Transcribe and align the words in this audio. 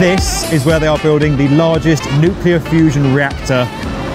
This 0.00 0.52
is 0.52 0.64
where 0.64 0.80
they 0.80 0.88
are 0.88 0.98
building 0.98 1.36
the 1.36 1.46
largest 1.50 2.02
nuclear 2.14 2.58
fusion 2.58 3.14
reactor 3.14 3.68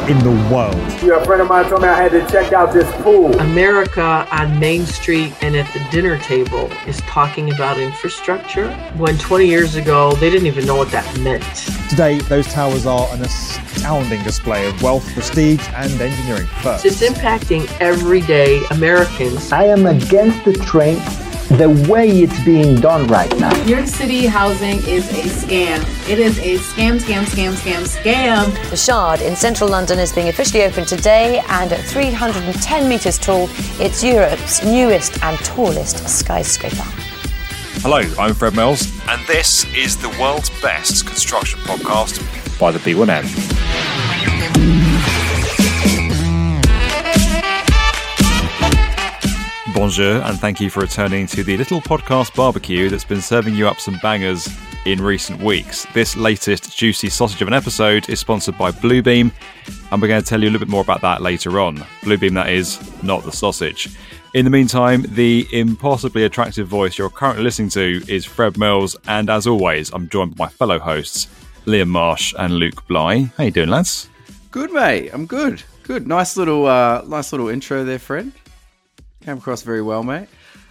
in 0.09 0.19
the 0.19 0.31
world. 0.53 0.75
Yeah, 1.01 1.21
a 1.21 1.25
friend 1.25 1.41
of 1.41 1.47
mine 1.47 1.69
told 1.69 1.83
me 1.83 1.87
I 1.87 1.95
had 1.95 2.11
to 2.11 2.29
check 2.29 2.51
out 2.51 2.73
this 2.73 2.91
pool. 3.01 3.33
America 3.39 4.27
on 4.29 4.59
Main 4.59 4.85
Street 4.85 5.33
and 5.41 5.55
at 5.55 5.71
the 5.73 5.79
dinner 5.89 6.17
table 6.19 6.69
is 6.85 6.99
talking 7.01 7.53
about 7.53 7.79
infrastructure 7.79 8.69
when 8.97 9.17
20 9.17 9.47
years 9.47 9.75
ago 9.75 10.15
they 10.15 10.29
didn't 10.29 10.47
even 10.47 10.65
know 10.65 10.75
what 10.75 10.91
that 10.91 11.17
meant. 11.19 11.82
Today, 11.93 12.17
those 12.21 12.47
towers 12.47 12.87
are 12.87 13.07
an 13.13 13.21
astounding 13.21 14.23
display 14.23 14.67
of 14.67 14.81
wealth, 14.81 15.07
prestige, 15.13 15.63
and 15.75 15.91
engineering 16.01 16.47
first. 16.63 16.85
It's 16.85 17.03
impacting 17.03 17.71
everyday 17.79 18.65
Americans. 18.71 19.51
I 19.51 19.65
am 19.65 19.85
against 19.85 20.43
the 20.43 20.53
train 20.53 20.95
the 21.55 21.69
way 21.87 22.09
it's 22.09 22.43
being 22.43 22.81
done 22.81 23.05
right 23.05 23.29
now. 23.37 23.53
New 23.65 23.75
York 23.75 23.85
City 23.85 24.25
housing 24.25 24.79
is 24.87 25.07
a 25.11 25.45
scam. 25.45 26.09
It 26.09 26.17
is 26.17 26.39
a 26.39 26.57
scam, 26.57 26.99
scam, 26.99 27.25
scam, 27.25 27.53
scam, 27.53 27.83
scam. 27.83 28.69
The 28.71 28.75
Shard 28.75 29.21
in 29.21 29.35
central 29.35 29.69
London 29.69 29.99
is 29.99 30.11
being 30.11 30.29
officially 30.29 30.63
opened 30.63 30.87
today, 30.87 31.43
and 31.47 31.71
at 31.71 31.85
310 31.85 32.89
metres 32.89 33.19
tall, 33.19 33.47
it's 33.79 34.03
Europe's 34.03 34.65
newest 34.65 35.21
and 35.21 35.37
tallest 35.45 36.09
skyscraper. 36.09 37.12
Hello, 37.85 37.99
I'm 38.17 38.33
Fred 38.33 38.55
Mills, 38.55 38.89
and 39.09 39.21
this 39.27 39.65
is 39.75 39.97
the 39.97 40.07
world's 40.17 40.49
best 40.61 41.05
construction 41.05 41.59
podcast 41.63 42.17
by 42.57 42.71
the 42.71 42.79
B1M. 42.79 43.25
Bonjour, 49.75 50.21
and 50.21 50.39
thank 50.39 50.61
you 50.61 50.69
for 50.69 50.79
returning 50.79 51.27
to 51.27 51.43
the 51.43 51.57
little 51.57 51.81
podcast 51.81 52.33
barbecue 52.37 52.87
that's 52.89 53.03
been 53.03 53.19
serving 53.19 53.53
you 53.53 53.67
up 53.67 53.81
some 53.81 53.99
bangers 54.01 54.47
in 54.85 55.01
recent 55.01 55.43
weeks. 55.43 55.85
This 55.93 56.15
latest 56.15 56.77
juicy 56.77 57.09
sausage 57.09 57.41
of 57.41 57.49
an 57.49 57.53
episode 57.53 58.07
is 58.07 58.17
sponsored 58.17 58.57
by 58.57 58.71
Bluebeam, 58.71 59.29
and 59.91 60.01
we're 60.01 60.07
going 60.07 60.23
to 60.23 60.25
tell 60.25 60.41
you 60.41 60.47
a 60.47 60.51
little 60.51 60.65
bit 60.65 60.71
more 60.71 60.83
about 60.83 61.01
that 61.01 61.21
later 61.21 61.59
on. 61.59 61.79
Bluebeam, 61.99 62.33
that 62.35 62.47
is, 62.47 62.79
not 63.03 63.25
the 63.25 63.31
sausage. 63.33 63.89
In 64.33 64.45
the 64.45 64.49
meantime, 64.49 65.03
the 65.09 65.47
impossibly 65.51 66.23
attractive 66.23 66.67
voice 66.67 66.97
you're 66.97 67.11
currently 67.11 67.43
listening 67.43 67.69
to 67.69 68.01
is 68.07 68.25
Fred 68.25 68.57
Mills, 68.57 68.95
and 69.07 69.29
as 69.29 69.45
always, 69.45 69.91
I'm 69.93 70.09
joined 70.09 70.35
by 70.35 70.45
my 70.45 70.49
fellow 70.49 70.79
hosts, 70.79 71.27
Liam 71.67 71.89
Marsh 71.89 72.33
and 72.39 72.55
Luke 72.55 72.87
Bly. 72.87 73.31
How 73.37 73.43
you 73.43 73.51
doing, 73.51 73.69
lads? 73.69 74.09
Good, 74.49 74.71
mate. 74.71 75.11
I'm 75.13 75.27
good. 75.27 75.61
Good. 75.83 76.07
Nice 76.07 76.35
little, 76.35 76.65
uh, 76.65 77.03
nice 77.07 77.31
little 77.31 77.47
intro 77.47 77.83
there, 77.83 77.99
Fred. 77.99 78.31
Came 79.21 79.37
across 79.37 79.61
very 79.61 79.83
well, 79.83 80.01
mate. 80.01 80.27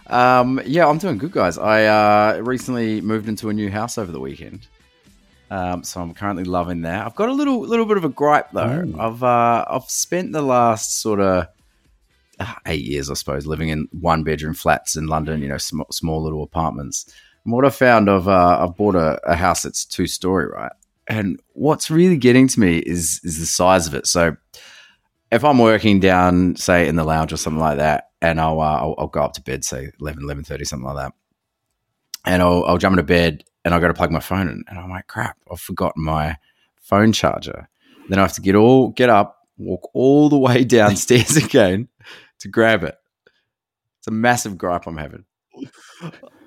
Um, 0.07 0.59
yeah, 0.65 0.85
I'm 0.85 0.97
doing 0.97 1.17
good, 1.17 1.31
guys. 1.31 1.57
I 1.57 1.85
uh, 1.85 2.41
recently 2.41 2.99
moved 2.99 3.29
into 3.29 3.47
a 3.47 3.53
new 3.53 3.71
house 3.71 3.97
over 3.97 4.11
the 4.11 4.19
weekend, 4.19 4.67
um, 5.49 5.85
so 5.85 6.01
I'm 6.01 6.13
currently 6.13 6.43
loving 6.43 6.81
that. 6.81 7.05
I've 7.05 7.15
got 7.15 7.29
a 7.29 7.33
little, 7.33 7.61
little 7.61 7.85
bit 7.85 7.95
of 7.95 8.03
a 8.03 8.09
gripe 8.09 8.51
though. 8.51 8.91
I've, 8.99 9.23
uh, 9.23 9.63
I've 9.69 9.89
spent 9.89 10.33
the 10.33 10.41
last 10.41 11.01
sort 11.01 11.21
of 11.21 11.47
eight 12.65 12.83
years, 12.83 13.09
I 13.09 13.13
suppose, 13.13 13.45
living 13.45 13.69
in 13.69 13.87
one 13.91 14.23
bedroom 14.23 14.53
flats 14.53 14.95
in 14.95 15.07
London. 15.07 15.41
You 15.41 15.49
know, 15.49 15.57
sm- 15.57 15.81
small 15.91 16.21
little 16.23 16.43
apartments. 16.43 17.13
And 17.43 17.53
what 17.53 17.65
I 17.65 17.69
found, 17.69 18.09
I've, 18.09 18.27
uh, 18.27 18.59
I've 18.61 18.77
bought 18.77 18.95
a, 18.95 19.19
a 19.29 19.35
house 19.35 19.63
that's 19.63 19.85
two 19.85 20.07
story, 20.07 20.47
right? 20.47 20.71
And 21.07 21.39
what's 21.51 21.91
really 21.91 22.17
getting 22.17 22.47
to 22.47 22.59
me 22.59 22.77
is 22.77 23.19
is 23.23 23.39
the 23.39 23.45
size 23.45 23.87
of 23.87 23.93
it. 23.93 24.07
So 24.07 24.37
if 25.33 25.43
I'm 25.43 25.57
working 25.57 25.99
down, 25.99 26.55
say, 26.55 26.87
in 26.87 26.95
the 26.95 27.03
lounge 27.03 27.33
or 27.33 27.37
something 27.37 27.59
like 27.59 27.77
that, 27.77 28.09
and 28.21 28.39
I'll, 28.39 28.61
uh, 28.61 28.77
I'll, 28.77 28.95
I'll 28.99 29.07
go 29.07 29.23
up 29.23 29.33
to 29.33 29.41
bed, 29.41 29.65
say 29.65 29.89
11, 29.99 30.23
11.30, 30.23 30.67
something 30.67 30.85
like 30.85 30.95
that, 30.95 31.13
and 32.23 32.41
I'll, 32.41 32.63
I'll 32.65 32.77
jump 32.77 32.93
into 32.93 33.03
bed 33.03 33.43
and 33.65 33.73
I'll 33.73 33.81
go 33.81 33.87
to 33.87 33.93
plug 33.95 34.11
my 34.11 34.19
phone 34.19 34.47
in, 34.47 34.63
and 34.67 34.77
I'm 34.77 34.89
like, 34.89 35.07
crap, 35.07 35.37
I've 35.51 35.59
forgotten 35.59 36.03
my 36.03 36.37
phone 36.81 37.13
charger. 37.13 37.67
Then 38.09 38.19
I 38.19 38.23
have 38.23 38.33
to 38.33 38.41
get 38.41 38.55
all 38.55 38.89
get 38.89 39.09
up, 39.09 39.42
walk 39.57 39.89
all 39.93 40.29
the 40.29 40.37
way 40.37 40.63
downstairs 40.63 41.37
again 41.37 41.87
to 42.39 42.47
grab 42.47 42.83
it. 42.83 42.95
It's 43.99 44.07
a 44.07 44.11
massive 44.11 44.57
gripe 44.57 44.85
I'm 44.85 44.97
having. 44.97 45.25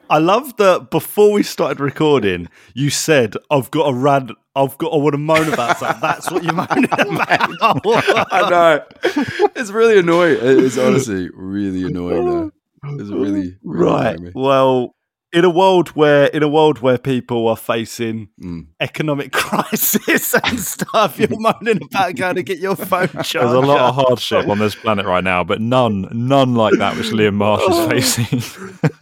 I 0.08 0.18
love 0.18 0.56
that 0.58 0.90
before 0.90 1.32
we 1.32 1.42
started 1.42 1.80
recording, 1.80 2.48
you 2.74 2.90
said, 2.90 3.34
I've 3.50 3.70
got 3.70 3.88
a 3.88 3.94
rad, 3.94 4.30
I've 4.54 4.78
got, 4.78 4.92
I 4.92 4.96
want 4.96 5.14
to 5.14 5.18
moan 5.18 5.52
about 5.52 5.78
something. 5.78 6.00
That's 6.00 6.30
what 6.30 6.44
you're 6.44 6.52
moaning 6.54 6.84
about. 6.84 7.80
I 8.32 8.50
know. 8.50 8.84
It's 9.56 9.70
really 9.70 9.98
annoying. 9.98 10.38
It's 10.40 10.78
honestly 10.78 11.28
really 11.34 11.84
annoying 11.84 12.24
though. 12.26 12.52
It's 12.84 13.10
really, 13.10 13.56
really 13.64 13.84
right. 13.84 14.34
Well, 14.34 14.95
in 15.36 15.44
a 15.44 15.50
world 15.50 15.90
where, 15.90 16.26
in 16.28 16.42
a 16.42 16.48
world 16.48 16.78
where 16.80 16.98
people 16.98 17.46
are 17.48 17.56
facing 17.56 18.28
Mm. 18.42 18.66
economic 18.80 19.32
crisis 19.42 20.34
and 20.34 20.58
stuff, 20.58 21.18
you're 21.18 21.28
moaning 21.38 21.80
about 21.84 22.16
going 22.16 22.36
to 22.36 22.42
get 22.42 22.58
your 22.58 22.74
phone 22.76 23.08
charger. 23.08 23.38
There's 23.40 23.52
a 23.52 23.60
lot 23.60 23.80
of 23.90 23.94
hardship 23.94 24.48
on 24.48 24.58
this 24.58 24.74
planet 24.74 25.06
right 25.06 25.22
now, 25.24 25.44
but 25.44 25.60
none, 25.60 26.08
none 26.12 26.54
like 26.54 26.74
that 26.78 26.96
which 26.96 27.08
Liam 27.08 27.34
Marsh 27.34 27.62
is 27.68 27.86
facing. 28.16 28.40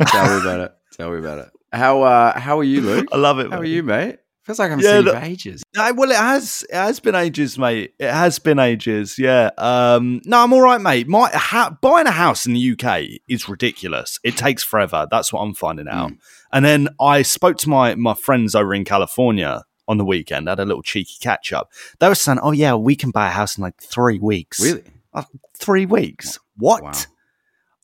Tell 0.08 0.34
me 0.34 0.40
about 0.42 0.60
it. 0.60 0.72
Tell 0.96 1.10
me 1.12 1.18
about 1.18 1.38
it. 1.38 1.48
How 1.72 2.02
uh 2.02 2.38
how 2.38 2.58
are 2.60 2.64
you, 2.64 2.80
Luke? 2.82 3.08
I 3.12 3.16
love 3.16 3.38
it. 3.40 3.50
How 3.50 3.58
are 3.58 3.64
you, 3.64 3.82
mate? 3.82 4.18
Feels 4.44 4.58
like 4.58 4.66
I 4.66 4.70
haven't 4.70 4.84
Yeah, 4.84 5.00
seen 5.00 5.20
for 5.20 5.24
ages. 5.24 5.62
Uh, 5.76 5.92
well, 5.96 6.10
it 6.10 6.16
has. 6.16 6.66
It 6.68 6.74
has 6.76 7.00
been 7.00 7.14
ages, 7.14 7.58
mate. 7.58 7.94
It 7.98 8.10
has 8.10 8.38
been 8.38 8.58
ages. 8.58 9.18
Yeah. 9.18 9.50
Um, 9.56 10.20
no, 10.26 10.42
I'm 10.42 10.52
all 10.52 10.60
right, 10.60 10.80
mate. 10.80 11.08
My 11.08 11.30
ha- 11.32 11.76
buying 11.80 12.06
a 12.06 12.10
house 12.10 12.44
in 12.44 12.52
the 12.52 12.72
UK 12.78 13.20
is 13.26 13.48
ridiculous. 13.48 14.20
It 14.22 14.36
takes 14.36 14.62
forever. 14.62 15.06
That's 15.10 15.32
what 15.32 15.40
I'm 15.40 15.54
finding 15.54 15.88
out. 15.88 16.12
And 16.52 16.62
then 16.64 16.88
I 17.00 17.22
spoke 17.22 17.56
to 17.58 17.70
my 17.70 17.94
my 17.94 18.12
friends 18.14 18.54
over 18.54 18.74
in 18.74 18.84
California 18.84 19.64
on 19.88 19.96
the 19.96 20.04
weekend. 20.04 20.48
Had 20.48 20.60
a 20.60 20.64
little 20.66 20.82
cheeky 20.82 21.16
catch 21.20 21.52
up. 21.52 21.72
They 21.98 22.08
were 22.08 22.14
saying, 22.14 22.38
"Oh 22.42 22.52
yeah, 22.52 22.74
we 22.74 22.96
can 22.96 23.10
buy 23.10 23.28
a 23.28 23.30
house 23.30 23.56
in 23.56 23.62
like 23.62 23.80
three 23.80 24.18
weeks." 24.18 24.60
Really? 24.60 24.84
Uh, 25.14 25.22
three 25.56 25.86
weeks? 25.86 26.38
What? 26.58 26.82
Wow. 26.82 26.92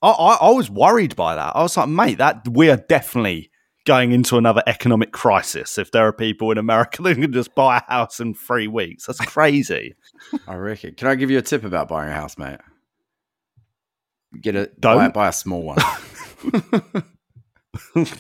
I, 0.02 0.10
I, 0.10 0.34
I 0.48 0.50
was 0.50 0.70
worried 0.70 1.16
by 1.16 1.34
that. 1.34 1.54
I 1.54 1.62
was 1.62 1.76
like, 1.76 1.88
mate, 1.88 2.18
that 2.18 2.48
we 2.48 2.70
are 2.70 2.76
definitely 2.76 3.49
going 3.90 4.12
into 4.12 4.38
another 4.38 4.62
economic 4.68 5.10
crisis 5.10 5.76
if 5.76 5.90
there 5.90 6.06
are 6.06 6.12
people 6.12 6.52
in 6.52 6.58
America 6.58 7.02
that 7.02 7.16
can 7.16 7.32
just 7.32 7.52
buy 7.56 7.78
a 7.78 7.92
house 7.92 8.20
in 8.20 8.32
three 8.34 8.68
weeks. 8.68 9.06
That's 9.06 9.18
crazy. 9.18 9.96
I 10.46 10.54
reckon. 10.54 10.94
Can 10.94 11.08
I 11.08 11.16
give 11.16 11.28
you 11.28 11.38
a 11.38 11.42
tip 11.42 11.64
about 11.64 11.88
buying 11.88 12.08
a 12.08 12.14
house, 12.14 12.38
mate? 12.38 12.60
Get 14.40 14.54
a 14.54 14.70
Don't. 14.78 14.96
buy, 14.96 15.08
buy 15.08 15.28
a 15.30 15.32
small 15.32 15.64
one. 15.64 15.78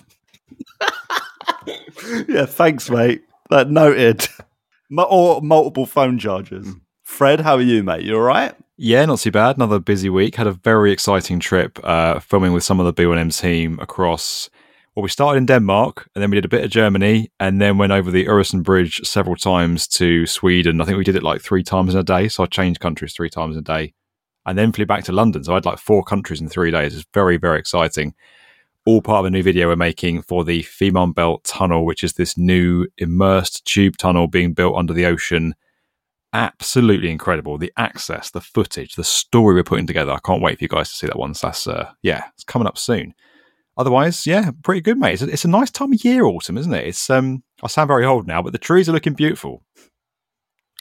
yeah, 2.26 2.46
thanks, 2.46 2.90
mate. 2.90 3.22
That 3.50 3.70
noted. 3.70 4.26
Or 4.98 5.40
multiple 5.40 5.86
phone 5.86 6.18
charges. 6.18 6.66
Fred, 7.04 7.42
how 7.42 7.54
are 7.54 7.62
you, 7.62 7.84
mate? 7.84 8.02
You 8.02 8.16
all 8.16 8.22
right? 8.22 8.56
Yeah, 8.76 9.04
not 9.04 9.20
too 9.20 9.30
bad. 9.30 9.54
Another 9.54 9.78
busy 9.78 10.10
week. 10.10 10.34
Had 10.34 10.48
a 10.48 10.52
very 10.52 10.90
exciting 10.90 11.38
trip 11.38 11.78
uh, 11.84 12.18
filming 12.18 12.52
with 12.52 12.64
some 12.64 12.80
of 12.80 12.86
the 12.86 12.92
B1M 12.92 13.40
team 13.40 13.78
across. 13.78 14.50
Well, 14.94 15.04
we 15.04 15.08
started 15.08 15.38
in 15.38 15.46
Denmark 15.46 16.08
and 16.14 16.22
then 16.22 16.30
we 16.30 16.36
did 16.36 16.44
a 16.44 16.48
bit 16.48 16.64
of 16.64 16.70
Germany 16.70 17.30
and 17.38 17.60
then 17.60 17.78
went 17.78 17.92
over 17.92 18.10
the 18.10 18.26
Øresund 18.26 18.64
Bridge 18.64 19.00
several 19.04 19.36
times 19.36 19.86
to 19.88 20.26
Sweden. 20.26 20.80
I 20.80 20.84
think 20.84 20.98
we 20.98 21.04
did 21.04 21.14
it 21.14 21.22
like 21.22 21.40
three 21.40 21.62
times 21.62 21.94
in 21.94 22.00
a 22.00 22.04
day. 22.04 22.26
So 22.28 22.42
I 22.42 22.46
changed 22.46 22.80
countries 22.80 23.12
three 23.14 23.30
times 23.30 23.56
a 23.56 23.62
day 23.62 23.94
and 24.46 24.58
then 24.58 24.72
flew 24.72 24.86
back 24.86 25.04
to 25.04 25.12
London. 25.12 25.44
So 25.44 25.52
I 25.52 25.56
had 25.56 25.64
like 25.64 25.78
four 25.78 26.02
countries 26.02 26.40
in 26.40 26.48
three 26.48 26.72
days. 26.72 26.96
It's 26.96 27.06
very, 27.14 27.36
very 27.36 27.58
exciting. 27.58 28.14
All 28.84 29.00
part 29.00 29.20
of 29.20 29.26
a 29.26 29.30
new 29.30 29.44
video 29.44 29.68
we're 29.68 29.76
making 29.76 30.22
for 30.22 30.44
the 30.44 30.64
Fehmarn 30.64 31.14
Belt 31.14 31.44
Tunnel, 31.44 31.84
which 31.86 32.02
is 32.02 32.14
this 32.14 32.36
new 32.36 32.88
immersed 32.98 33.64
tube 33.66 33.96
tunnel 33.96 34.26
being 34.26 34.54
built 34.54 34.76
under 34.76 34.92
the 34.92 35.06
ocean 35.06 35.54
absolutely 36.32 37.10
incredible. 37.10 37.58
The 37.58 37.72
access, 37.76 38.30
the 38.30 38.40
footage, 38.40 38.94
the 38.94 39.04
story 39.04 39.54
we're 39.54 39.64
putting 39.64 39.86
together. 39.86 40.12
I 40.12 40.18
can't 40.24 40.42
wait 40.42 40.58
for 40.58 40.64
you 40.64 40.68
guys 40.68 40.90
to 40.90 40.96
see 40.96 41.06
that 41.06 41.18
one. 41.18 41.34
So 41.34 41.48
that's 41.48 41.66
uh, 41.66 41.90
yeah, 42.02 42.24
it's 42.34 42.44
coming 42.44 42.68
up 42.68 42.78
soon. 42.78 43.14
Otherwise, 43.76 44.26
yeah, 44.26 44.50
pretty 44.62 44.80
good, 44.80 44.98
mate. 44.98 45.14
It's 45.14 45.22
a, 45.22 45.28
it's 45.28 45.44
a 45.44 45.48
nice 45.48 45.70
time 45.70 45.92
of 45.92 46.04
year, 46.04 46.24
autumn, 46.24 46.58
isn't 46.58 46.74
it? 46.74 46.86
It's 46.86 47.08
um, 47.08 47.42
I 47.62 47.68
sound 47.68 47.88
very 47.88 48.04
old 48.04 48.26
now, 48.26 48.42
but 48.42 48.52
the 48.52 48.58
trees 48.58 48.88
are 48.88 48.92
looking 48.92 49.14
beautiful. 49.14 49.62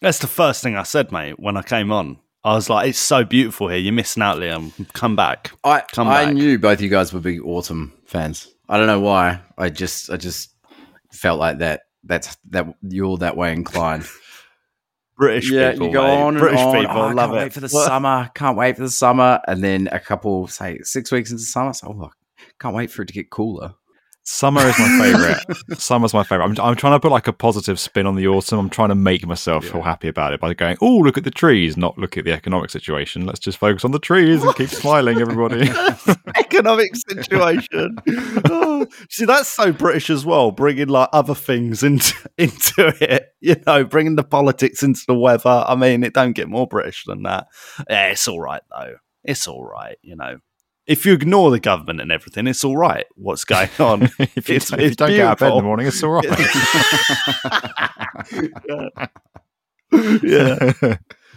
That's 0.01 0.19
the 0.19 0.27
first 0.27 0.63
thing 0.63 0.75
I 0.75 0.83
said, 0.83 1.11
mate, 1.11 1.39
when 1.39 1.57
I 1.57 1.61
came 1.61 1.91
on. 1.91 2.19
I 2.43 2.53
was 2.55 2.69
like, 2.69 2.87
it's 2.89 2.99
so 2.99 3.25
beautiful 3.25 3.67
here. 3.67 3.77
You're 3.77 3.93
missing 3.93 4.23
out, 4.23 4.37
Liam. 4.37 4.71
Come 4.93 5.15
back. 5.15 5.51
I 5.63 5.81
Come 5.91 6.07
I 6.07 6.25
back. 6.25 6.33
knew 6.33 6.57
both 6.57 6.79
you 6.79 6.89
guys 6.89 7.11
were 7.11 7.19
big 7.19 7.41
autumn 7.43 7.93
fans. 8.05 8.47
I 8.69 8.77
don't 8.77 8.87
know 8.87 9.01
why. 9.01 9.41
I 9.57 9.69
just 9.69 10.09
I 10.09 10.17
just 10.17 10.55
felt 11.11 11.39
like 11.39 11.57
that. 11.57 11.81
That's 12.05 12.37
that 12.51 12.73
you're 12.81 13.17
that 13.17 13.35
way 13.35 13.51
inclined. 13.51 14.07
British 15.17 15.51
yeah, 15.51 15.73
people. 15.73 15.87
you 15.87 15.93
go 15.93 16.03
mate. 16.03 16.21
on 16.21 16.27
and 16.35 16.39
British 16.39 16.61
on. 16.61 16.75
people. 16.77 16.97
Oh, 16.97 17.01
I 17.01 17.11
love 17.11 17.29
can't 17.29 17.33
it. 17.33 17.43
wait 17.43 17.53
for 17.53 17.59
the 17.59 17.69
summer. 17.69 18.31
Can't 18.33 18.57
wait 18.57 18.75
for 18.77 18.83
the 18.83 18.89
summer. 18.89 19.41
And 19.49 19.61
then 19.61 19.89
a 19.91 19.99
couple, 19.99 20.47
say, 20.47 20.79
six 20.83 21.11
weeks 21.11 21.31
into 21.31 21.43
summer. 21.43 21.73
So, 21.73 21.87
oh, 21.87 22.05
I 22.05 22.09
can't 22.59 22.75
wait 22.75 22.91
for 22.91 23.01
it 23.03 23.07
to 23.07 23.13
get 23.13 23.29
cooler. 23.29 23.73
Summer 24.31 24.61
is 24.61 24.77
my 24.77 24.99
favorite. 25.01 25.57
Summer's 25.79 26.13
my 26.13 26.23
favorite. 26.23 26.45
I'm, 26.45 26.59
I'm 26.63 26.75
trying 26.75 26.93
to 26.93 26.99
put 26.99 27.11
like 27.11 27.27
a 27.27 27.33
positive 27.33 27.79
spin 27.79 28.05
on 28.05 28.15
the 28.15 28.27
autumn. 28.27 28.59
I'm 28.59 28.69
trying 28.69 28.89
to 28.89 28.95
make 28.95 29.25
myself 29.25 29.65
feel 29.65 29.81
happy 29.81 30.07
about 30.07 30.33
it 30.33 30.39
by 30.39 30.53
going, 30.53 30.77
"Oh, 30.81 30.97
look 30.97 31.17
at 31.17 31.23
the 31.23 31.31
trees," 31.31 31.77
not 31.77 31.97
look 31.97 32.15
at 32.15 32.25
the 32.25 32.31
economic 32.31 32.69
situation. 32.69 33.25
Let's 33.25 33.39
just 33.39 33.57
focus 33.57 33.83
on 33.83 33.91
the 33.91 33.97
trees 33.97 34.43
and 34.43 34.55
keep 34.55 34.69
smiling, 34.69 35.19
everybody. 35.19 35.67
economic 36.37 36.95
situation. 36.95 37.97
Oh, 38.45 38.85
see, 39.09 39.25
that's 39.25 39.49
so 39.49 39.71
British 39.71 40.11
as 40.11 40.27
well, 40.27 40.51
bringing 40.51 40.89
like 40.89 41.09
other 41.11 41.35
things 41.35 41.81
into 41.81 42.13
into 42.37 42.93
it. 43.01 43.33
You 43.39 43.55
know, 43.65 43.83
bringing 43.83 44.15
the 44.15 44.23
politics 44.23 44.83
into 44.83 45.01
the 45.07 45.17
weather. 45.17 45.65
I 45.67 45.73
mean, 45.75 46.03
it 46.03 46.13
don't 46.13 46.33
get 46.33 46.49
more 46.49 46.67
British 46.67 47.03
than 47.05 47.23
that. 47.23 47.47
Yeah, 47.89 48.09
it's 48.09 48.27
all 48.27 48.39
right 48.39 48.61
though. 48.69 48.97
It's 49.23 49.47
all 49.47 49.65
right. 49.65 49.97
You 50.03 50.17
know, 50.17 50.37
if 50.89 51.05
you 51.05 51.13
ignore 51.13 51.51
the 51.51 51.59
government 51.59 52.01
and 52.01 52.11
everything, 52.11 52.47
it's 52.47 52.65
all 52.65 52.75
right. 52.75 53.05
What's 53.15 53.45
going 53.45 53.69
on? 53.79 54.09
if 54.17 54.49
you, 54.49 54.55
it's, 54.55 54.73
if 54.73 54.81
you 54.81 54.95
don't 54.95 55.11
get 55.11 55.21
out 55.21 55.33
of 55.33 55.39
bed 55.39 55.51
in 55.51 55.57
the 55.57 55.63
morning, 55.63 55.85
it's 55.87 56.03
all 56.03 56.09
right. 56.09 56.25
yeah. 60.23 60.73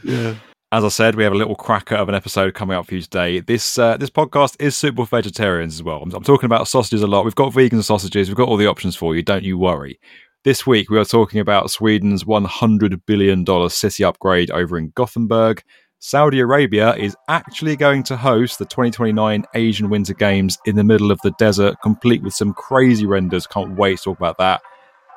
yeah. 0.02 0.34
As 0.72 0.84
I 0.84 0.88
said, 0.88 1.16
we 1.16 1.25
have 1.25 1.34
a 1.34 1.37
little 1.37 1.54
cracker 1.54 1.96
of 1.96 2.08
an 2.08 2.14
episode 2.14 2.54
coming 2.54 2.78
up 2.78 2.87
for 2.87 2.94
you 2.94 3.02
today. 3.02 3.40
This 3.40 3.76
uh, 3.76 3.99
this 3.99 4.08
podcast 4.08 4.56
is 4.58 4.75
suitable 4.75 5.04
for 5.04 5.19
vegetarians 5.19 5.75
as 5.75 5.82
well. 5.82 6.00
I'm, 6.02 6.10
I'm 6.14 6.25
talking 6.25 6.46
about 6.46 6.66
sausages 6.66 7.02
a 7.02 7.06
lot. 7.06 7.26
We've 7.26 7.34
got 7.34 7.52
vegan 7.52 7.82
sausages. 7.82 8.28
We've 8.28 8.37
got 8.37 8.48
all 8.48 8.56
the 8.56 8.69
options 8.69 8.96
for 8.96 9.14
you. 9.14 9.22
Don't 9.22 9.44
you 9.44 9.58
worry. 9.58 10.00
This 10.44 10.66
week 10.66 10.88
we 10.88 10.98
are 10.98 11.05
talking 11.05 11.40
about 11.40 11.70
Sweden's 11.70 12.25
100 12.25 13.05
billion 13.05 13.44
dollar 13.44 13.69
city 13.69 14.02
upgrade 14.02 14.50
over 14.50 14.78
in 14.78 14.93
Gothenburg. 14.94 15.62
Saudi 16.04 16.40
Arabia 16.40 16.96
is 16.96 17.16
actually 17.28 17.76
going 17.76 18.02
to 18.02 18.16
host 18.16 18.58
the 18.58 18.64
2029 18.64 19.44
Asian 19.54 19.88
Winter 19.88 20.14
Games 20.14 20.58
in 20.66 20.75
the 20.75 20.82
middle 20.82 21.12
of 21.12 21.20
the 21.22 21.31
desert, 21.38 21.76
complete 21.81 22.25
with 22.25 22.34
some 22.34 22.52
crazy 22.54 23.06
renders. 23.06 23.46
Can't 23.46 23.76
wait 23.76 23.99
to 23.99 24.04
talk 24.06 24.19
about 24.19 24.37
that. 24.38 24.62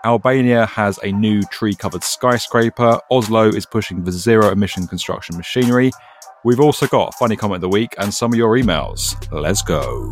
Albania 0.06 0.68
has 0.68 1.00
a 1.02 1.12
new 1.12 1.42
tree 1.46 1.74
covered 1.74 2.04
skyscraper. 2.04 3.00
Oslo 3.10 3.48
is 3.50 3.66
pushing 3.66 4.06
for 4.06 4.12
zero 4.12 4.52
emission 4.52 4.86
construction 4.86 5.36
machinery. 5.38 5.90
We've 6.44 6.60
also 6.60 6.86
got 6.86 7.16
funny 7.16 7.36
comment 7.36 7.56
of 7.56 7.62
the 7.62 7.70
week 7.70 7.96
and 7.98 8.14
some 8.14 8.32
of 8.32 8.38
your 8.38 8.56
emails. 8.56 9.16
Let's 9.32 9.64
go. 9.64 10.12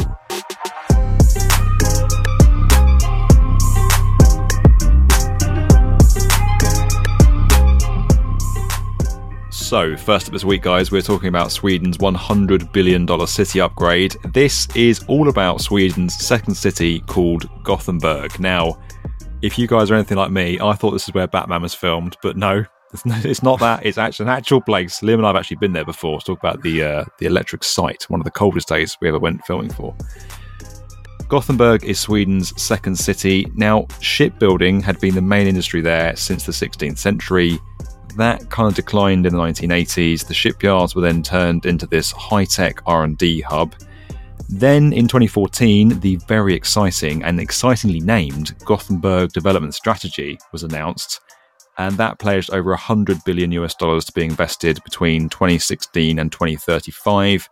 So, 9.63 9.95
first 9.95 10.27
up 10.27 10.33
this 10.33 10.43
week, 10.43 10.61
guys, 10.61 10.91
we're 10.91 11.01
talking 11.01 11.29
about 11.29 11.49
Sweden's 11.49 11.97
$100 11.97 12.73
billion 12.73 13.07
city 13.25 13.61
upgrade. 13.61 14.13
This 14.33 14.67
is 14.75 15.01
all 15.07 15.29
about 15.29 15.61
Sweden's 15.61 16.15
second 16.15 16.55
city 16.55 16.99
called 16.99 17.49
Gothenburg. 17.63 18.37
Now, 18.41 18.77
if 19.41 19.57
you 19.57 19.65
guys 19.65 19.89
are 19.89 19.95
anything 19.95 20.17
like 20.17 20.31
me, 20.31 20.59
I 20.59 20.73
thought 20.73 20.91
this 20.91 21.07
is 21.07 21.13
where 21.13 21.27
Batman 21.27 21.61
was 21.61 21.73
filmed, 21.73 22.17
but 22.21 22.35
no, 22.35 22.65
it's 23.05 23.41
not 23.41 23.61
that. 23.61 23.85
It's 23.85 23.97
actually 23.97 24.25
an 24.25 24.31
actual 24.31 24.59
place. 24.59 24.99
Liam 24.99 25.15
and 25.15 25.25
I 25.25 25.29
have 25.29 25.37
actually 25.37 25.57
been 25.57 25.73
there 25.73 25.85
before 25.85 26.19
to 26.19 26.25
talk 26.25 26.39
about 26.39 26.61
the 26.61 26.83
uh, 26.83 27.05
the 27.19 27.25
electric 27.25 27.63
site, 27.63 28.03
one 28.09 28.19
of 28.19 28.25
the 28.25 28.31
coldest 28.31 28.67
days 28.67 28.97
we 28.99 29.07
ever 29.07 29.17
went 29.17 29.45
filming 29.45 29.71
for. 29.71 29.95
Gothenburg 31.29 31.85
is 31.85 32.01
Sweden's 32.01 32.61
second 32.61 32.99
city. 32.99 33.49
Now, 33.55 33.87
shipbuilding 34.01 34.81
had 34.81 34.99
been 34.99 35.15
the 35.15 35.21
main 35.21 35.47
industry 35.47 35.79
there 35.79 36.17
since 36.17 36.45
the 36.45 36.51
16th 36.51 36.97
century. 36.97 37.59
That 38.15 38.49
kind 38.49 38.69
of 38.69 38.75
declined 38.75 39.25
in 39.25 39.33
the 39.33 39.39
1980s. 39.39 40.27
The 40.27 40.33
shipyards 40.33 40.95
were 40.95 41.01
then 41.01 41.23
turned 41.23 41.65
into 41.65 41.87
this 41.87 42.11
high-tech 42.11 42.81
R&D 42.85 43.41
hub. 43.41 43.75
Then 44.49 44.93
in 44.93 45.07
2014, 45.07 45.99
the 45.99 46.17
very 46.27 46.53
exciting 46.53 47.23
and 47.23 47.39
excitingly 47.39 48.01
named 48.01 48.53
Gothenburg 48.65 49.31
Development 49.31 49.73
Strategy 49.73 50.37
was 50.51 50.63
announced, 50.63 51.21
and 51.77 51.97
that 51.97 52.19
pledged 52.19 52.51
over 52.51 52.69
100 52.71 53.23
billion 53.25 53.51
US 53.53 53.73
dollars 53.73 54.05
to 54.05 54.11
be 54.11 54.23
invested 54.23 54.83
between 54.83 55.29
2016 55.29 56.19
and 56.19 56.31
2035 56.31 57.49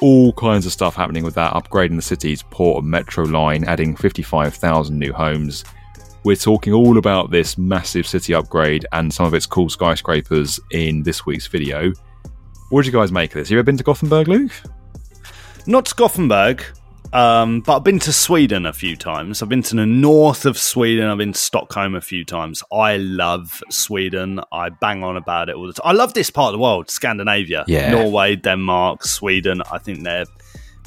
all 0.00 0.32
kinds 0.34 0.66
of 0.66 0.72
stuff 0.72 0.94
happening 0.94 1.24
with 1.24 1.34
that, 1.34 1.52
upgrading 1.54 1.96
the 1.96 2.02
city's 2.02 2.42
port 2.42 2.82
and 2.82 2.90
metro 2.90 3.24
line, 3.24 3.64
adding 3.64 3.96
55,000 3.96 4.98
new 4.98 5.12
homes. 5.12 5.64
We're 6.24 6.36
talking 6.36 6.72
all 6.72 6.98
about 6.98 7.30
this 7.30 7.56
massive 7.56 8.06
city 8.06 8.34
upgrade 8.34 8.84
and 8.92 9.12
some 9.12 9.24
of 9.26 9.34
its 9.34 9.46
cool 9.46 9.68
skyscrapers 9.68 10.60
in 10.72 11.02
this 11.02 11.24
week's 11.24 11.46
video. 11.46 11.92
What 12.70 12.82
did 12.82 12.92
you 12.92 12.98
guys 12.98 13.12
make 13.12 13.30
of 13.30 13.34
this? 13.36 13.50
You 13.50 13.58
ever 13.58 13.64
been 13.64 13.76
to 13.78 13.84
Gothenburg, 13.84 14.28
Luke? 14.28 14.52
Not 15.66 15.86
to 15.86 15.94
Gothenburg, 15.94 16.62
um, 17.12 17.60
but 17.60 17.76
I've 17.76 17.84
been 17.84 17.98
to 18.00 18.12
Sweden 18.12 18.66
a 18.66 18.72
few 18.72 18.96
times. 18.96 19.42
I've 19.42 19.48
been 19.48 19.62
to 19.62 19.76
the 19.76 19.86
north 19.86 20.44
of 20.44 20.58
Sweden. 20.58 21.06
I've 21.08 21.18
been 21.18 21.32
to 21.32 21.38
Stockholm 21.38 21.94
a 21.94 22.00
few 22.00 22.24
times. 22.24 22.62
I 22.72 22.96
love 22.98 23.62
Sweden. 23.70 24.40
I 24.52 24.68
bang 24.70 25.02
on 25.04 25.16
about 25.16 25.48
it 25.48 25.54
all 25.56 25.66
the 25.66 25.72
time. 25.72 25.86
I 25.86 25.92
love 25.92 26.12
this 26.14 26.30
part 26.30 26.48
of 26.48 26.52
the 26.58 26.62
world, 26.62 26.90
Scandinavia, 26.90 27.64
Yeah. 27.68 27.90
Norway, 27.92 28.36
Denmark, 28.36 29.04
Sweden. 29.04 29.62
I 29.72 29.78
think 29.78 30.02
they're 30.04 30.26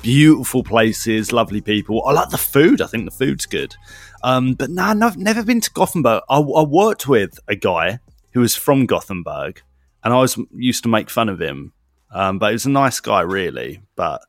beautiful 0.04 0.64
places, 0.64 1.32
lovely 1.32 1.62
people. 1.62 2.04
I 2.06 2.12
like 2.12 2.30
the 2.30 2.38
food. 2.38 2.82
I 2.82 2.88
think 2.88 3.06
the 3.06 3.12
food's 3.16 3.46
good. 3.46 3.76
Um, 4.24 4.54
but 4.54 4.70
no, 4.70 4.94
no, 4.94 5.08
I've 5.08 5.18
never 5.18 5.44
been 5.44 5.62
to 5.62 5.72
Gothenburg. 5.72 6.24
I, 6.30 6.40
I 6.40 6.64
worked 6.64 7.08
with 7.08 7.40
a 7.48 7.56
guy 7.56 8.00
who 8.34 8.40
was 8.42 8.56
from 8.56 8.86
Gothenburg, 8.86 9.62
and 10.04 10.14
I 10.14 10.18
was 10.18 10.38
used 10.56 10.84
to 10.84 10.90
make 10.90 11.10
fun 11.10 11.30
of 11.30 11.40
him. 11.42 11.74
Um, 12.14 12.40
but 12.40 12.48
he 12.48 12.54
was 12.54 12.66
a 12.66 12.70
nice 12.70 13.00
guy, 13.00 13.22
really. 13.22 13.82
But 13.96 14.22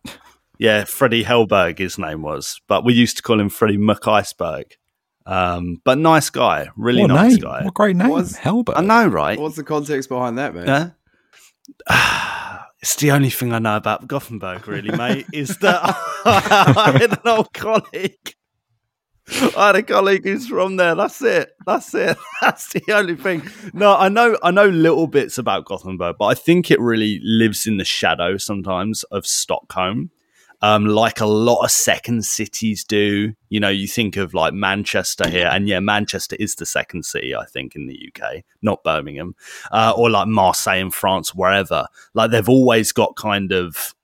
yeah, 0.59 0.85
Freddie 0.85 1.25
Hellberg, 1.25 1.79
his 1.79 1.99
name 1.99 2.23
was. 2.23 2.61
But 2.69 2.85
we 2.85 2.95
used 2.95 3.17
to 3.17 3.23
call 3.23 3.41
him 3.41 3.49
Freddie 3.49 3.79
McIceberg. 3.79 4.73
Um, 5.25 5.81
but 5.85 5.99
nice 5.99 6.31
guy, 6.31 6.69
really 6.77 7.03
what 7.03 7.09
nice 7.09 7.33
name. 7.33 7.41
guy. 7.41 7.65
What 7.65 7.75
great 7.75 7.97
name. 7.97 8.09
Was- 8.09 8.37
Helbert. 8.37 8.77
I 8.77 8.81
know, 8.81 9.07
right? 9.07 9.39
What's 9.39 9.57
the 9.57 9.63
context 9.65 10.09
behind 10.09 10.39
that, 10.39 10.55
man? 10.55 10.95
Yeah. 11.89 12.29
It's 12.81 12.97
the 12.97 13.13
only 13.13 13.31
thing 13.31 13.53
I 13.53 13.61
know 13.61 13.77
about 13.77 14.09
Gothenburg, 14.09 14.67
really, 14.67 14.91
mate, 14.97 15.27
is 15.33 15.57
that 15.59 15.81
I 16.25 16.91
had 17.01 17.13
an 17.13 17.21
old 17.25 17.53
colleague. 17.55 18.35
I 19.57 19.69
had 19.69 19.77
a 19.77 19.83
colleague 19.83 20.25
who's 20.25 20.49
from 20.49 20.77
there. 20.77 20.95
That's 20.95 21.23
it. 21.23 21.51
That's 21.65 21.95
it. 21.95 22.17
That's 22.41 22.73
the 22.73 22.83
only 22.93 23.17
thing. 23.17 23.43
No, 23.73 23.97
I 23.97 24.09
know 24.09 24.37
I 24.43 24.51
know 24.51 24.67
little 24.67 25.07
bits 25.07 25.39
about 25.39 25.65
Gothenburg, 25.65 26.17
but 26.19 26.27
I 26.27 26.35
think 26.35 26.71
it 26.71 26.81
really 26.81 27.21
lives 27.23 27.67
in 27.67 27.77
the 27.77 27.85
shadow 27.85 28.37
sometimes 28.37 29.05
of 29.05 29.27
Stockholm. 29.27 30.11
Um, 30.61 30.87
like 30.87 31.21
a 31.21 31.27
lot 31.27 31.65
of 31.65 31.73
second 31.73 32.25
cities 32.25 32.85
do. 32.85 33.35
You 33.49 33.61
know, 33.61 33.69
you 33.69 33.89
think 33.89 34.17
of 34.17 34.33
like 34.33 34.55
Manchester 34.55 35.29
here, 35.29 35.49
and 35.51 35.69
yeah, 35.69 35.81
Manchester 35.81 36.37
is 36.39 36.55
the 36.57 36.67
second 36.67 37.05
city, 37.05 37.35
I 37.35 37.45
think, 37.47 37.75
in 37.75 37.87
the 37.87 38.13
UK, 38.13 38.45
not 38.61 38.85
Birmingham, 38.85 39.35
uh, 39.73 39.93
or 39.97 40.09
like 40.09 40.29
Marseille 40.29 40.79
in 40.79 40.91
France, 40.91 41.35
wherever. 41.35 41.87
Like 42.15 42.31
they've 42.31 42.49
always 42.49 42.93
got 42.93 43.17
kind 43.17 43.53
of, 43.53 43.95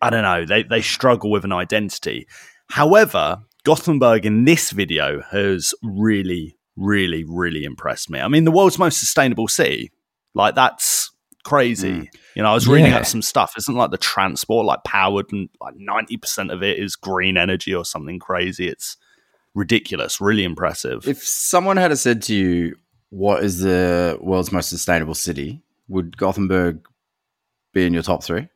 I 0.00 0.10
don't 0.10 0.22
know, 0.22 0.44
they 0.44 0.64
they 0.64 0.82
struggle 0.82 1.30
with 1.30 1.44
an 1.44 1.52
identity. 1.52 2.26
However, 2.68 3.42
Gothenburg 3.64 4.26
in 4.26 4.44
this 4.44 4.70
video 4.70 5.22
has 5.30 5.74
really, 5.82 6.56
really, 6.76 7.24
really 7.24 7.64
impressed 7.64 8.10
me. 8.10 8.20
I 8.20 8.28
mean, 8.28 8.44
the 8.44 8.50
world's 8.50 8.78
most 8.78 8.98
sustainable 8.98 9.48
city, 9.48 9.92
like 10.34 10.54
that's 10.54 11.10
crazy. 11.44 11.92
Mm. 11.92 12.06
You 12.34 12.42
know, 12.42 12.50
I 12.50 12.54
was 12.54 12.66
reading 12.68 12.90
Yeah. 12.90 12.98
out 12.98 13.06
some 13.06 13.22
stuff. 13.22 13.54
Isn't 13.56 13.74
like 13.74 13.90
the 13.90 13.98
transport 13.98 14.66
like 14.66 14.84
powered 14.84 15.32
and 15.32 15.48
like 15.60 15.74
ninety 15.76 16.16
percent 16.16 16.50
of 16.50 16.62
it 16.62 16.78
is 16.78 16.96
green 16.96 17.36
energy 17.36 17.74
or 17.74 17.84
something 17.84 18.18
crazy. 18.18 18.68
It's 18.68 18.96
ridiculous, 19.54 20.20
really 20.20 20.44
impressive. 20.44 21.06
If 21.06 21.22
someone 21.26 21.76
had 21.76 21.96
said 21.98 22.22
to 22.22 22.34
you, 22.34 22.76
"What 23.10 23.44
is 23.44 23.60
the 23.60 24.18
world's 24.20 24.52
most 24.52 24.70
sustainable 24.70 25.14
city?" 25.14 25.62
Would 25.88 26.16
Gothenburg 26.16 26.86
be 27.74 27.84
in 27.84 27.92
your 27.92 28.02
top 28.02 28.24
three? 28.24 28.48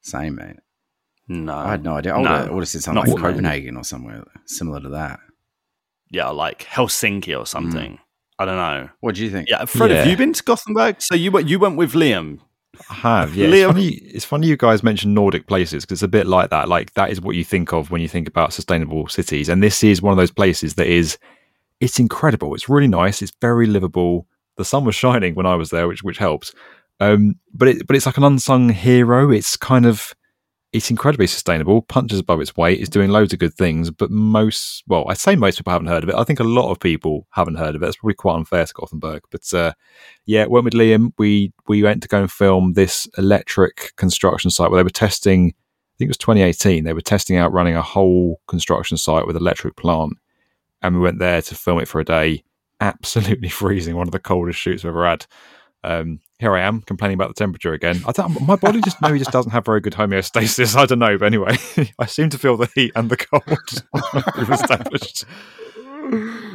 Same, 0.00 0.36
mate. 0.36 0.56
No, 1.30 1.54
I 1.56 1.70
had 1.70 1.82
no 1.84 1.94
idea. 1.96 2.14
I 2.14 2.18
would, 2.18 2.24
no, 2.24 2.30
have, 2.30 2.48
I 2.48 2.50
would 2.52 2.60
have 2.60 2.68
said 2.68 2.82
something 2.82 3.04
not 3.04 3.08
like. 3.14 3.22
Copenhagen 3.22 3.76
or 3.76 3.84
somewhere 3.84 4.24
similar 4.46 4.80
to 4.80 4.88
that. 4.90 5.20
yeah, 6.10 6.28
like 6.28 6.64
Helsinki 6.64 7.38
or 7.38 7.46
something. 7.46 7.98
I 8.38 8.44
don't 8.44 8.56
know. 8.56 8.88
What 9.00 9.14
do 9.14 9.24
you 9.24 9.30
think? 9.30 9.48
Yeah, 9.48 9.64
Fred, 9.64 9.90
have 9.90 10.06
you 10.06 10.16
been 10.16 10.32
to 10.32 10.42
Gothenburg? 10.42 11.00
So 11.00 11.14
you 11.14 11.30
went, 11.30 11.48
you 11.48 11.58
went 11.58 11.76
with 11.76 11.92
Liam. 11.92 12.38
I 12.88 12.94
have, 12.94 13.36
yeah. 13.36 13.46
Liam- 13.48 13.52
It's 13.52 13.66
funny, 13.72 13.88
it's 13.88 14.24
funny 14.24 14.46
you 14.46 14.56
guys 14.56 14.82
mentioned 14.82 15.14
Nordic 15.14 15.46
places 15.46 15.84
because 15.84 15.98
it's 15.98 16.02
a 16.02 16.08
bit 16.08 16.26
like 16.26 16.48
that. 16.50 16.68
Like 16.68 16.94
that 16.94 17.10
is 17.10 17.20
what 17.20 17.36
you 17.36 17.44
think 17.44 17.72
of 17.72 17.90
when 17.90 18.00
you 18.00 18.08
think 18.08 18.26
about 18.28 18.52
sustainable 18.54 19.06
cities, 19.08 19.48
and 19.48 19.62
this 19.62 19.84
is 19.84 20.00
one 20.02 20.12
of 20.12 20.18
those 20.18 20.30
places 20.32 20.74
that 20.74 20.86
is. 20.86 21.18
It's 21.80 21.98
incredible. 21.98 22.54
It's 22.54 22.68
really 22.68 22.88
nice. 22.88 23.22
It's 23.22 23.32
very 23.40 23.66
livable. 23.66 24.26
The 24.56 24.64
sun 24.66 24.84
was 24.84 24.94
shining 25.04 25.34
when 25.34 25.46
I 25.46 25.54
was 25.54 25.70
there, 25.70 25.86
which 25.88 26.02
which 26.02 26.18
helps. 26.18 26.54
Um, 26.98 27.36
but 27.54 27.68
it 27.68 27.86
but 27.86 27.96
it's 27.96 28.06
like 28.06 28.16
an 28.18 28.24
unsung 28.24 28.68
hero. 28.70 29.30
It's 29.30 29.56
kind 29.56 29.84
of 29.86 30.14
it's 30.72 30.90
incredibly 30.90 31.26
sustainable. 31.26 31.82
Punches 31.82 32.20
above 32.20 32.40
its 32.40 32.56
weight. 32.56 32.80
It's 32.80 32.88
doing 32.88 33.10
loads 33.10 33.32
of 33.32 33.40
good 33.40 33.54
things. 33.54 33.90
But 33.90 34.10
most, 34.10 34.84
well, 34.86 35.04
I 35.08 35.14
say 35.14 35.34
most 35.34 35.56
people 35.56 35.72
haven't 35.72 35.88
heard 35.88 36.04
of 36.04 36.08
it. 36.08 36.14
I 36.14 36.22
think 36.22 36.38
a 36.38 36.44
lot 36.44 36.70
of 36.70 36.78
people 36.78 37.26
haven't 37.30 37.56
heard 37.56 37.74
of 37.74 37.82
it. 37.82 37.88
It's 37.88 37.96
probably 37.96 38.14
quite 38.14 38.36
unfair 38.36 38.64
to 38.64 38.72
Gothenburg. 38.74 39.22
But 39.30 39.52
uh, 39.52 39.72
yeah, 40.26 40.46
went 40.46 40.64
with 40.64 40.74
Liam. 40.74 41.12
We 41.18 41.52
we 41.66 41.82
went 41.82 42.02
to 42.02 42.08
go 42.08 42.20
and 42.20 42.30
film 42.30 42.74
this 42.74 43.08
electric 43.18 43.96
construction 43.96 44.50
site 44.50 44.70
where 44.70 44.78
they 44.78 44.84
were 44.84 44.90
testing 44.90 45.48
I 45.48 45.94
think 45.98 46.08
it 46.08 46.16
was 46.16 46.18
2018. 46.18 46.84
They 46.84 46.92
were 46.94 47.02
testing 47.02 47.36
out 47.36 47.52
running 47.52 47.76
a 47.76 47.82
whole 47.82 48.40
construction 48.46 48.96
site 48.96 49.26
with 49.26 49.36
electric 49.36 49.76
plant, 49.76 50.14
and 50.80 50.94
we 50.94 51.02
went 51.02 51.18
there 51.18 51.42
to 51.42 51.54
film 51.54 51.78
it 51.80 51.88
for 51.88 52.00
a 52.00 52.04
day. 52.04 52.42
Absolutely 52.80 53.48
freezing, 53.50 53.96
one 53.96 54.08
of 54.08 54.12
the 54.12 54.18
coldest 54.18 54.58
shoots 54.58 54.84
we've 54.84 54.92
ever 54.92 55.06
had. 55.06 55.26
Um, 55.82 56.20
here 56.38 56.54
I 56.54 56.60
am 56.60 56.82
complaining 56.82 57.14
about 57.14 57.28
the 57.28 57.34
temperature 57.34 57.72
again. 57.72 58.02
I 58.06 58.12
don't, 58.12 58.46
my 58.46 58.56
body 58.56 58.80
just 58.80 59.00
maybe 59.00 59.18
just 59.18 59.30
doesn't 59.30 59.52
have 59.52 59.64
very 59.64 59.80
good 59.80 59.94
homeostasis. 59.94 60.76
I 60.76 60.86
don't 60.86 60.98
know, 60.98 61.16
but 61.18 61.26
anyway, 61.26 61.56
I 61.98 62.06
seem 62.06 62.28
to 62.30 62.38
feel 62.38 62.56
the 62.56 62.70
heat 62.74 62.92
and 62.94 63.10
the 63.10 63.16
cold. 63.16 63.44
We've 64.38 64.50
established. 64.50 65.24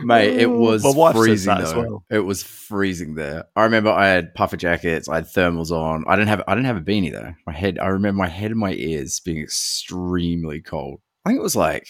Mate, 0.03 0.39
it 0.39 0.48
was 0.51 0.84
My 0.84 0.91
wife 0.91 1.15
says 1.15 1.24
freezing 1.24 1.55
that 1.55 1.63
though. 1.65 1.79
well. 1.82 2.05
It 2.10 2.20
was 2.20 2.44
freezing 2.44 3.15
there. 3.15 3.46
I 3.55 3.63
remember 3.63 3.89
I 3.89 4.08
had 4.08 4.34
puffer 4.36 4.58
jackets, 4.58 5.08
I 5.08 5.15
had 5.15 5.25
thermals 5.25 5.72
on. 5.72 6.03
I 6.08 6.15
didn't 6.15 6.27
have 6.27 6.44
I 6.48 6.55
didn't 6.55 6.67
have 6.67 6.77
a 6.77 6.82
beanie 6.82 7.12
though. 7.12 7.34
My 7.48 7.53
head 7.53 7.79
I 7.79 7.88
remember 7.88 8.17
my 8.17 8.27
head 8.27 8.51
and 8.51 8.60
my 8.60 8.74
ears 8.74 9.20
being 9.22 9.41
extremely 9.41 10.62
cold. 10.62 11.00
I 11.25 11.29
think 11.29 11.39
it 11.39 11.44
was 11.44 11.55
like, 11.55 11.88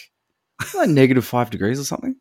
like 0.75 0.89
negative 0.89 1.25
five 1.25 1.49
degrees 1.49 1.79
or 1.79 1.85
something. 1.85 2.15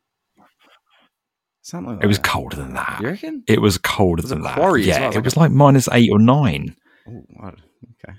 Something 1.65 1.95
like 1.95 2.05
It 2.05 2.07
was 2.09 2.19
that. 2.19 2.25
colder 2.27 2.57
than 2.57 2.75
that. 2.75 2.99
You 3.01 3.09
reckon? 3.09 3.43
It 3.49 3.61
was 3.63 3.79
colder 3.79 4.21
Was 4.23 4.31
it 4.31 4.35
than 4.35 4.43
that. 4.43 4.55
quarry 4.57 4.85
Yeah, 4.85 5.01
well? 5.01 5.11
it 5.13 5.15
Like 5.17 5.25
was 5.25 5.37
like 5.39 5.51
minus 5.51 5.89
eight 5.93 6.11
or 6.13 6.19
nine. 6.19 6.77
Oh, 7.09 7.25
what- 7.31 7.55
okay. 8.07 8.19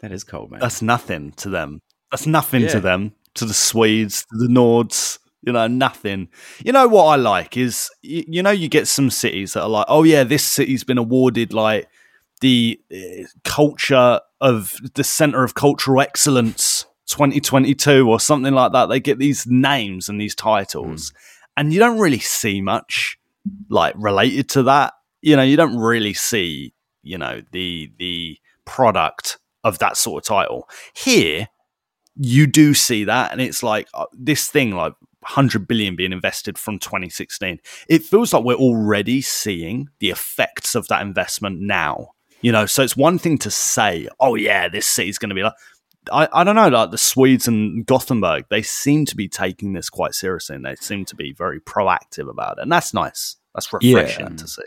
That 0.00 0.12
is 0.12 0.24
cold, 0.24 0.50
man. 0.50 0.60
That's 0.60 0.82
nothing 0.82 1.32
to 1.38 1.48
them. 1.48 1.80
That's 2.10 2.26
nothing 2.26 2.62
Yeah. 2.62 2.68
to 2.68 2.80
them. 2.80 3.12
To 3.36 3.46
the 3.46 3.54
Swedes, 3.54 4.26
to 4.30 4.36
the 4.36 4.48
Nords, 4.52 5.18
you 5.42 5.52
know, 5.54 5.66
nothing. 5.66 6.28
You 6.62 6.72
know 6.72 6.86
what 6.86 7.04
I 7.06 7.16
like 7.16 7.56
is, 7.56 7.90
you, 8.02 8.24
you 8.28 8.42
know, 8.42 8.50
you 8.50 8.68
get 8.68 8.86
some 8.88 9.08
cities 9.10 9.54
that 9.54 9.62
are 9.62 9.68
like, 9.68 9.86
oh 9.88 10.02
yeah, 10.02 10.22
this 10.22 10.44
city's 10.44 10.84
been 10.84 10.98
awarded 10.98 11.52
like 11.54 11.88
the 12.42 12.78
uh, 12.94 13.24
culture 13.44 14.20
of 14.42 14.74
the 14.94 15.02
center 15.02 15.42
of 15.44 15.54
cultural 15.54 16.00
excellence 16.02 16.84
2022 17.08 18.08
or 18.08 18.20
something 18.20 18.52
like 18.52 18.72
that. 18.72 18.86
They 18.86 19.00
get 19.00 19.18
these 19.18 19.46
names 19.46 20.08
and 20.10 20.20
these 20.20 20.34
titles, 20.34 21.12
and 21.56 21.72
you 21.72 21.78
don't 21.78 21.98
really 21.98 22.18
see 22.18 22.60
much 22.60 23.18
like 23.68 23.94
related 23.96 24.48
to 24.50 24.62
that. 24.64 24.94
You 25.22 25.36
know, 25.36 25.42
you 25.42 25.56
don't 25.56 25.76
really 25.76 26.14
see, 26.14 26.74
you 27.02 27.18
know, 27.18 27.42
the 27.52 27.92
the 27.98 28.38
product 28.64 29.38
of 29.62 29.78
that 29.78 29.96
sort 29.96 30.24
of 30.24 30.28
title. 30.28 30.68
Here, 30.94 31.48
you 32.16 32.46
do 32.46 32.74
see 32.74 33.04
that, 33.04 33.32
and 33.32 33.40
it's 33.40 33.62
like 33.62 33.88
uh, 33.94 34.06
this 34.12 34.46
thing, 34.48 34.72
like 34.72 34.94
100 35.20 35.66
billion 35.66 35.96
being 35.96 36.12
invested 36.12 36.58
from 36.58 36.78
2016. 36.78 37.58
It 37.88 38.02
feels 38.02 38.32
like 38.32 38.44
we're 38.44 38.54
already 38.54 39.22
seeing 39.22 39.88
the 40.00 40.10
effects 40.10 40.74
of 40.74 40.88
that 40.88 41.02
investment 41.02 41.60
now. 41.60 42.10
You 42.42 42.52
know, 42.52 42.66
so 42.66 42.82
it's 42.82 42.96
one 42.96 43.18
thing 43.18 43.38
to 43.38 43.50
say, 43.50 44.06
"Oh 44.20 44.34
yeah, 44.34 44.68
this 44.68 44.86
city's 44.86 45.18
going 45.18 45.30
to 45.30 45.34
be 45.34 45.42
like." 45.42 45.54
I, 46.12 46.28
I 46.32 46.44
don't 46.44 46.54
know, 46.54 46.68
like 46.68 46.90
the 46.90 46.98
Swedes 46.98 47.48
and 47.48 47.84
Gothenburg, 47.86 48.46
they 48.50 48.62
seem 48.62 49.04
to 49.06 49.16
be 49.16 49.28
taking 49.28 49.72
this 49.72 49.90
quite 49.90 50.14
seriously, 50.14 50.56
and 50.56 50.64
they 50.64 50.76
seem 50.76 51.04
to 51.06 51.16
be 51.16 51.32
very 51.32 51.60
proactive 51.60 52.28
about 52.28 52.58
it, 52.58 52.62
and 52.62 52.72
that's 52.72 52.92
nice. 52.94 53.36
That's 53.54 53.72
refreshing 53.72 54.28
Yeah. 54.30 54.36
to 54.36 54.48
see. 54.48 54.62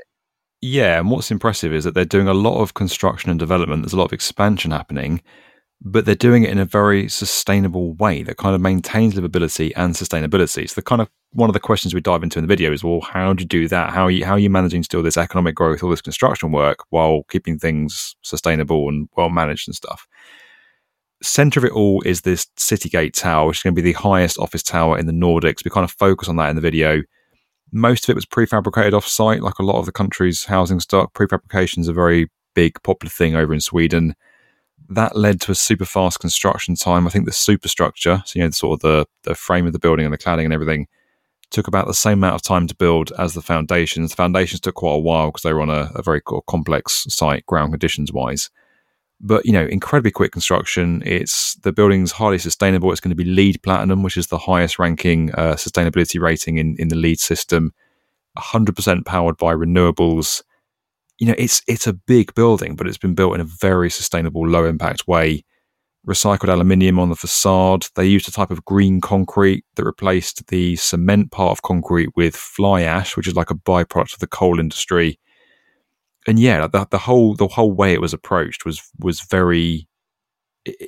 Yeah, 0.62 1.00
and 1.00 1.12
what's 1.12 1.29
impressive 1.29 1.74
is 1.74 1.84
that 1.84 1.94
they're 1.94 2.06
doing 2.06 2.27
a 2.27 2.34
lot 2.34 2.62
of 2.62 2.74
construction 2.74 3.29
and 3.29 3.39
development. 3.39 3.84
There's 3.84 3.94
a 3.94 3.98
lot 3.98 4.06
of 4.06 4.13
expansion 4.13 4.72
happening, 4.72 5.22
but 5.82 6.06
they're 6.06 6.15
doing 6.15 6.44
it 6.44 6.50
in 6.50 6.58
a 6.58 6.65
very 6.65 7.08
sustainable 7.08 7.94
way 7.94 8.24
that 8.24 8.38
kind 8.38 8.56
of 8.56 8.62
maintains 8.62 9.13
livability 9.13 9.72
and 9.75 9.94
sustainability. 9.94 10.67
So 10.67 10.74
the 10.75 10.82
kind 10.82 11.01
of 11.01 11.10
one 11.34 11.50
of 11.50 11.53
the 11.53 11.60
questions 11.60 11.94
we 11.94 12.01
dive 12.01 12.24
into 12.24 12.39
in 12.39 12.44
the 12.44 12.48
video 12.48 12.72
is, 12.74 12.84
well, 12.84 13.01
how 13.01 13.34
do 13.34 13.44
you 13.44 13.48
do 13.48 13.67
that? 13.67 13.91
How 13.91 14.06
are 14.06 14.12
you 14.12 14.25
how 14.25 14.34
are 14.34 14.39
you 14.39 14.50
managing 14.50 14.82
to 14.82 14.89
do 14.89 14.98
all 14.98 15.03
this 15.03 15.17
economic 15.17 15.53
growth, 15.53 15.84
all 15.84 15.91
this 15.91 16.01
construction 16.01 16.51
work 16.51 16.79
while 16.89 17.24
keeping 17.29 17.60
things 17.60 18.15
sustainable 18.24 18.89
and 18.89 19.08
well 19.15 19.29
managed 19.29 19.67
and 19.67 19.75
stuff? 19.75 20.08
Center 21.22 21.60
of 21.60 21.66
it 21.66 21.72
all 21.72 22.02
is 22.04 22.22
this 22.22 22.46
Citygate 22.58 23.14
Tower, 23.14 23.48
which 23.48 23.58
is 23.58 23.64
going 23.64 23.76
to 23.76 23.82
be 23.82 23.92
the 23.92 24.00
highest 24.00 24.38
office 24.38 24.64
tower 24.64 24.98
in 24.98 25.08
the 25.08 25.14
Nordics. 25.14 25.66
We 25.66 25.72
kind 25.72 25.84
of 25.84 25.92
focus 25.92 26.30
on 26.30 26.36
that 26.36 26.50
in 26.50 26.56
the 26.56 26.62
video 26.62 27.02
most 27.72 28.06
of 28.06 28.10
it 28.10 28.16
was 28.16 28.26
prefabricated 28.26 28.94
off 28.94 29.08
site, 29.08 29.42
like 29.42 29.60
a 29.60 29.64
lot 29.64 29.80
of 29.80 29.86
the 29.86 29.92
country's 29.92 30.46
housing 30.46 30.80
stock. 30.80 31.14
Prefabrication 31.14 31.80
is 31.80 31.88
a 31.88 31.94
very 31.94 32.30
big, 32.54 32.82
popular 32.84 33.10
thing 33.10 33.36
over 33.36 33.54
in 33.54 33.60
Sweden. 33.60 34.16
That 34.90 35.18
led 35.18 35.42
to 35.42 35.52
a 35.52 35.56
super 35.56 35.86
fast 35.86 36.20
construction 36.20 36.76
time. 36.76 37.06
I 37.06 37.10
think 37.10 37.26
the 37.26 37.34
superstructure, 37.34 38.24
so 38.26 38.40
you 38.40 38.46
know, 38.46 38.52
sort 38.52 38.78
of 38.78 38.80
the, 38.82 39.06
the 39.24 39.36
frame 39.36 39.68
of 39.68 39.74
the 39.74 39.80
building 39.80 40.06
and 40.06 40.14
the 40.14 40.18
cladding 40.18 40.46
and 40.46 40.54
everything, 40.54 40.88
took 41.50 41.68
about 41.68 41.88
the 41.88 41.94
same 41.94 42.20
amount 42.20 42.36
of 42.36 42.42
time 42.42 42.68
to 42.68 42.76
build 42.76 43.12
as 43.18 43.34
the 43.34 43.42
foundations. 43.42 44.12
The 44.12 44.18
foundations 44.18 44.62
took 44.62 44.76
quite 44.76 44.96
a 44.96 45.00
while 45.00 45.28
because 45.28 45.44
they 45.44 45.54
were 45.54 45.62
on 45.62 45.70
a, 45.70 45.92
a 45.96 46.02
very 46.02 46.22
complex 46.48 47.06
site, 47.10 47.46
ground 47.46 47.74
conditions 47.74 48.14
wise. 48.14 48.50
But 49.20 49.46
you 49.46 49.52
know, 49.52 49.66
incredibly 49.66 50.12
quick 50.12 50.32
construction. 50.32 51.02
It's 51.06 51.56
the 51.56 51.72
building's 51.72 52.12
highly 52.12 52.38
sustainable. 52.38 52.92
It's 52.92 53.02
going 53.02 53.16
to 53.18 53.24
be 53.24 53.26
LEED 53.26 53.64
Platinum, 53.64 54.04
which 54.04 54.18
is 54.18 54.28
the 54.28 54.38
highest 54.38 54.78
ranking 54.78 55.34
uh, 55.34 55.56
sustainability 55.56 56.22
rating 56.22 56.58
in 56.58 56.76
in 56.78 56.90
the 56.90 56.96
LEED 56.96 57.20
system. 57.20 57.74
100% 58.38 59.06
powered 59.06 59.38
by 59.38 59.54
renewables. 59.54 60.44
You 61.18 61.28
know, 61.28 61.36
it's 61.38 61.64
it's 61.68 61.88
a 61.88 61.94
big 61.94 62.36
building, 62.36 62.76
but 62.76 62.88
it's 62.88 63.00
been 63.00 63.16
built 63.16 63.34
in 63.34 63.42
a 63.42 63.46
very 63.46 63.90
sustainable, 63.90 64.48
low 64.48 64.66
impact 64.66 65.08
way. 65.08 65.44
Recycled 66.08 66.50
aluminium 66.50 67.00
on 67.00 67.10
the 67.10 67.16
facade. 67.16 67.88
They 67.96 68.06
used 68.06 68.30
a 68.30 68.32
type 68.32 68.52
of 68.52 68.64
green 68.64 69.02
concrete 69.02 69.66
that 69.76 69.84
replaced 69.84 70.48
the 70.48 70.76
cement 70.76 71.32
part 71.32 71.52
of 71.52 71.64
concrete 71.64 72.10
with 72.16 72.36
fly 72.36 72.84
ash, 72.84 73.18
which 73.18 73.28
is 73.28 73.36
like 73.36 73.50
a 73.50 73.56
byproduct 73.56 74.14
of 74.14 74.20
the 74.20 74.28
coal 74.28 74.60
industry 74.60 75.20
and 76.27 76.38
yeah, 76.38 76.67
the, 76.67 76.86
the 76.91 76.98
whole 76.98 77.36
the 77.36 77.48
whole 77.48 77.72
way 77.72 77.93
it 77.93 78.01
was 78.01 78.13
approached 78.13 78.65
was 78.65 78.81
was 79.00 79.22
very 79.22 79.88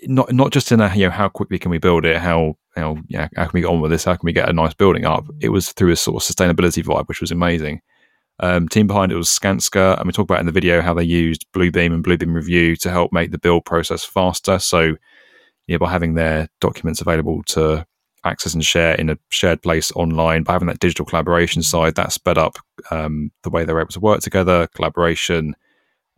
not 0.04 0.32
not 0.34 0.52
just 0.52 0.72
in 0.72 0.82
a 0.82 0.94
you 0.94 1.06
know 1.06 1.12
how 1.12 1.30
quickly 1.30 1.58
can 1.58 1.72
we 1.72 1.78
build 1.78 2.06
it, 2.06 2.18
how 2.18 2.56
how 2.76 2.98
yeah 3.08 3.30
how 3.36 3.46
can 3.46 3.52
we 3.54 3.62
get 3.62 3.70
on 3.70 3.82
with 3.82 3.92
this, 3.92 4.04
how 4.04 4.16
can 4.16 4.26
we 4.26 4.34
get 4.34 4.50
a 4.50 4.54
nice 4.54 4.74
building 4.74 5.06
up. 5.06 5.26
It 5.40 5.50
was 5.50 5.72
through 5.72 5.92
a 5.92 5.96
sort 5.96 6.22
of 6.22 6.28
sustainability 6.28 6.84
vibe, 6.84 7.08
which 7.08 7.22
was 7.22 7.32
amazing. 7.32 7.82
Um, 8.42 8.70
team 8.70 8.88
behind 8.88 9.12
it 9.12 9.18
was 9.18 9.28
Skanska, 9.28 9.98
and 9.98 10.08
we 10.08 10.14
talk 10.14 10.24
about 10.24 10.40
in 10.40 10.46
the 10.46 10.52
video 10.52 10.82
how 10.82 10.94
they 10.94 11.04
used 11.04 11.46
Bluebeam 11.54 11.94
and 11.94 12.04
Bluebeam 12.04 12.34
Review 12.34 12.76
to 12.78 12.90
help 12.90 13.12
make 13.12 13.32
the 13.32 13.38
build 13.38 13.66
process 13.66 14.06
faster. 14.06 14.60
So, 14.60 14.96
yeah, 15.68 15.78
by 15.78 15.90
having 15.90 16.14
their 16.14 16.48
documents 16.62 17.02
available 17.02 17.44
to 17.48 17.86
access 18.26 18.54
and 18.54 18.66
share 18.66 18.96
in 18.96 19.10
a 19.10 19.18
shared 19.30 19.62
place 19.62 19.92
online, 19.94 20.44
by 20.44 20.54
having 20.54 20.68
that 20.68 20.80
digital 20.80 21.06
collaboration 21.06 21.62
side, 21.62 21.96
that 21.96 22.12
sped 22.12 22.38
up 22.38 22.58
um, 22.92 23.32
the 23.44 23.50
way 23.50 23.66
they 23.66 23.74
were 23.74 23.82
able 23.82 23.92
to 23.92 24.00
work 24.00 24.22
together, 24.22 24.68
collaboration, 24.76 25.56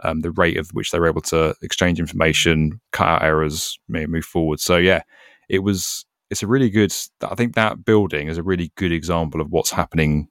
um, 0.03 0.21
the 0.21 0.31
rate 0.31 0.57
of 0.57 0.69
which 0.73 0.91
they 0.91 0.99
were 0.99 1.07
able 1.07 1.21
to 1.21 1.55
exchange 1.61 1.99
information, 1.99 2.81
cut 2.91 3.07
out 3.07 3.23
errors, 3.23 3.77
move 3.87 4.25
forward. 4.25 4.59
So 4.59 4.77
yeah, 4.77 5.01
it 5.49 5.59
was. 5.59 6.05
It's 6.29 6.43
a 6.43 6.47
really 6.47 6.69
good. 6.69 6.93
I 7.21 7.35
think 7.35 7.55
that 7.55 7.83
building 7.83 8.27
is 8.27 8.37
a 8.37 8.43
really 8.43 8.71
good 8.75 8.91
example 8.91 9.41
of 9.41 9.49
what's 9.49 9.71
happening 9.71 10.29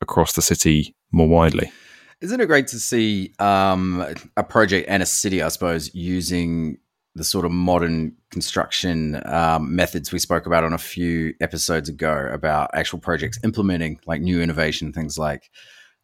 across 0.00 0.34
the 0.34 0.42
city 0.42 0.94
more 1.10 1.26
widely. 1.26 1.72
Isn't 2.20 2.40
it 2.40 2.46
great 2.46 2.66
to 2.68 2.78
see 2.78 3.32
um, 3.38 4.04
a 4.36 4.42
project 4.42 4.88
and 4.88 5.02
a 5.02 5.06
city, 5.06 5.40
I 5.40 5.48
suppose, 5.48 5.94
using 5.94 6.78
the 7.18 7.24
sort 7.24 7.44
of 7.44 7.50
modern 7.50 8.14
construction 8.30 9.20
um, 9.26 9.74
methods 9.74 10.12
we 10.12 10.18
spoke 10.18 10.46
about 10.46 10.64
on 10.64 10.72
a 10.72 10.78
few 10.78 11.34
episodes 11.40 11.88
ago 11.88 12.28
about 12.32 12.70
actual 12.72 12.98
projects 12.98 13.38
implementing 13.44 14.00
like 14.06 14.22
new 14.22 14.40
innovation 14.40 14.92
things 14.92 15.18
like 15.18 15.50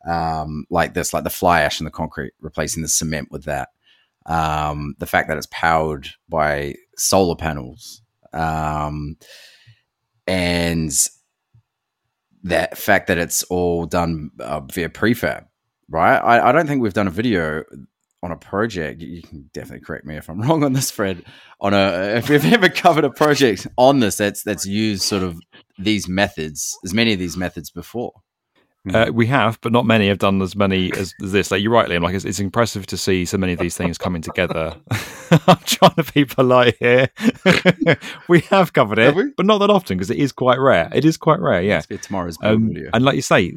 um, 0.06 0.66
like 0.70 0.94
this, 0.94 1.12
like 1.12 1.24
the 1.24 1.30
fly 1.30 1.62
ash 1.62 1.80
and 1.80 1.86
the 1.86 1.90
concrete, 1.90 2.32
replacing 2.40 2.82
the 2.82 2.88
cement 2.88 3.28
with 3.30 3.44
that. 3.44 3.70
Um, 4.26 4.94
the 4.98 5.06
fact 5.06 5.28
that 5.28 5.36
it's 5.36 5.48
powered 5.50 6.08
by 6.28 6.76
solar 6.96 7.36
panels, 7.36 8.02
um, 8.32 9.16
and 10.26 10.92
that 12.42 12.76
fact 12.76 13.06
that 13.08 13.18
it's 13.18 13.42
all 13.44 13.86
done 13.86 14.30
uh, 14.40 14.60
via 14.60 14.88
prefab, 14.88 15.46
right? 15.88 16.16
I, 16.18 16.48
I 16.48 16.52
don't 16.52 16.66
think 16.66 16.82
we've 16.82 16.94
done 16.94 17.06
a 17.06 17.10
video 17.12 17.64
on 18.24 18.32
a 18.32 18.36
project. 18.36 19.02
You 19.02 19.22
can 19.22 19.50
definitely 19.52 19.84
correct 19.84 20.04
me 20.06 20.16
if 20.16 20.28
I'm 20.28 20.40
wrong 20.48 20.64
on 20.64 20.72
this, 20.72 20.90
Fred. 20.90 21.22
On 21.60 21.72
a 21.74 22.14
if 22.16 22.28
we've 22.28 22.44
ever 22.52 22.68
covered 22.68 23.04
a 23.04 23.10
project 23.10 23.66
on 23.76 24.00
this 24.00 24.16
that's 24.16 24.42
that's 24.42 24.66
used 24.66 25.02
sort 25.02 25.22
of 25.22 25.38
these 25.78 26.08
methods, 26.08 26.76
as 26.84 26.92
many 26.94 27.12
of 27.12 27.18
these 27.18 27.36
methods 27.36 27.70
before. 27.70 28.12
Uh, 28.92 29.10
we 29.14 29.26
have, 29.26 29.58
but 29.62 29.72
not 29.72 29.86
many 29.86 30.08
have 30.08 30.18
done 30.18 30.42
as 30.42 30.54
many 30.54 30.92
as, 30.92 31.14
as 31.22 31.32
this. 31.32 31.50
Like 31.50 31.62
you're 31.62 31.72
right, 31.72 31.88
Liam. 31.88 32.02
Like 32.02 32.14
it's, 32.14 32.26
it's 32.26 32.38
impressive 32.38 32.84
to 32.88 32.98
see 32.98 33.24
so 33.24 33.38
many 33.38 33.54
of 33.54 33.58
these 33.58 33.74
things 33.78 33.96
coming 33.96 34.20
together. 34.20 34.76
I'm 35.46 35.56
trying 35.64 35.94
to 35.94 36.12
be 36.12 36.26
polite 36.26 36.76
here. 36.78 37.08
we 38.28 38.40
have 38.50 38.74
covered 38.74 38.98
it, 38.98 39.14
Have 39.16 39.36
but 39.38 39.46
not 39.46 39.56
that 39.58 39.70
often 39.70 39.96
because 39.96 40.10
it 40.10 40.18
is 40.18 40.32
quite 40.32 40.58
rare. 40.58 40.90
It 40.92 41.06
is 41.06 41.16
quite 41.16 41.40
rare, 41.40 41.62
yeah. 41.62 41.80
It's 41.88 42.06
tomorrow's 42.08 42.36
Um, 42.42 42.68
video. 42.74 42.90
and 42.92 43.02
like 43.02 43.16
you 43.16 43.22
say, 43.22 43.54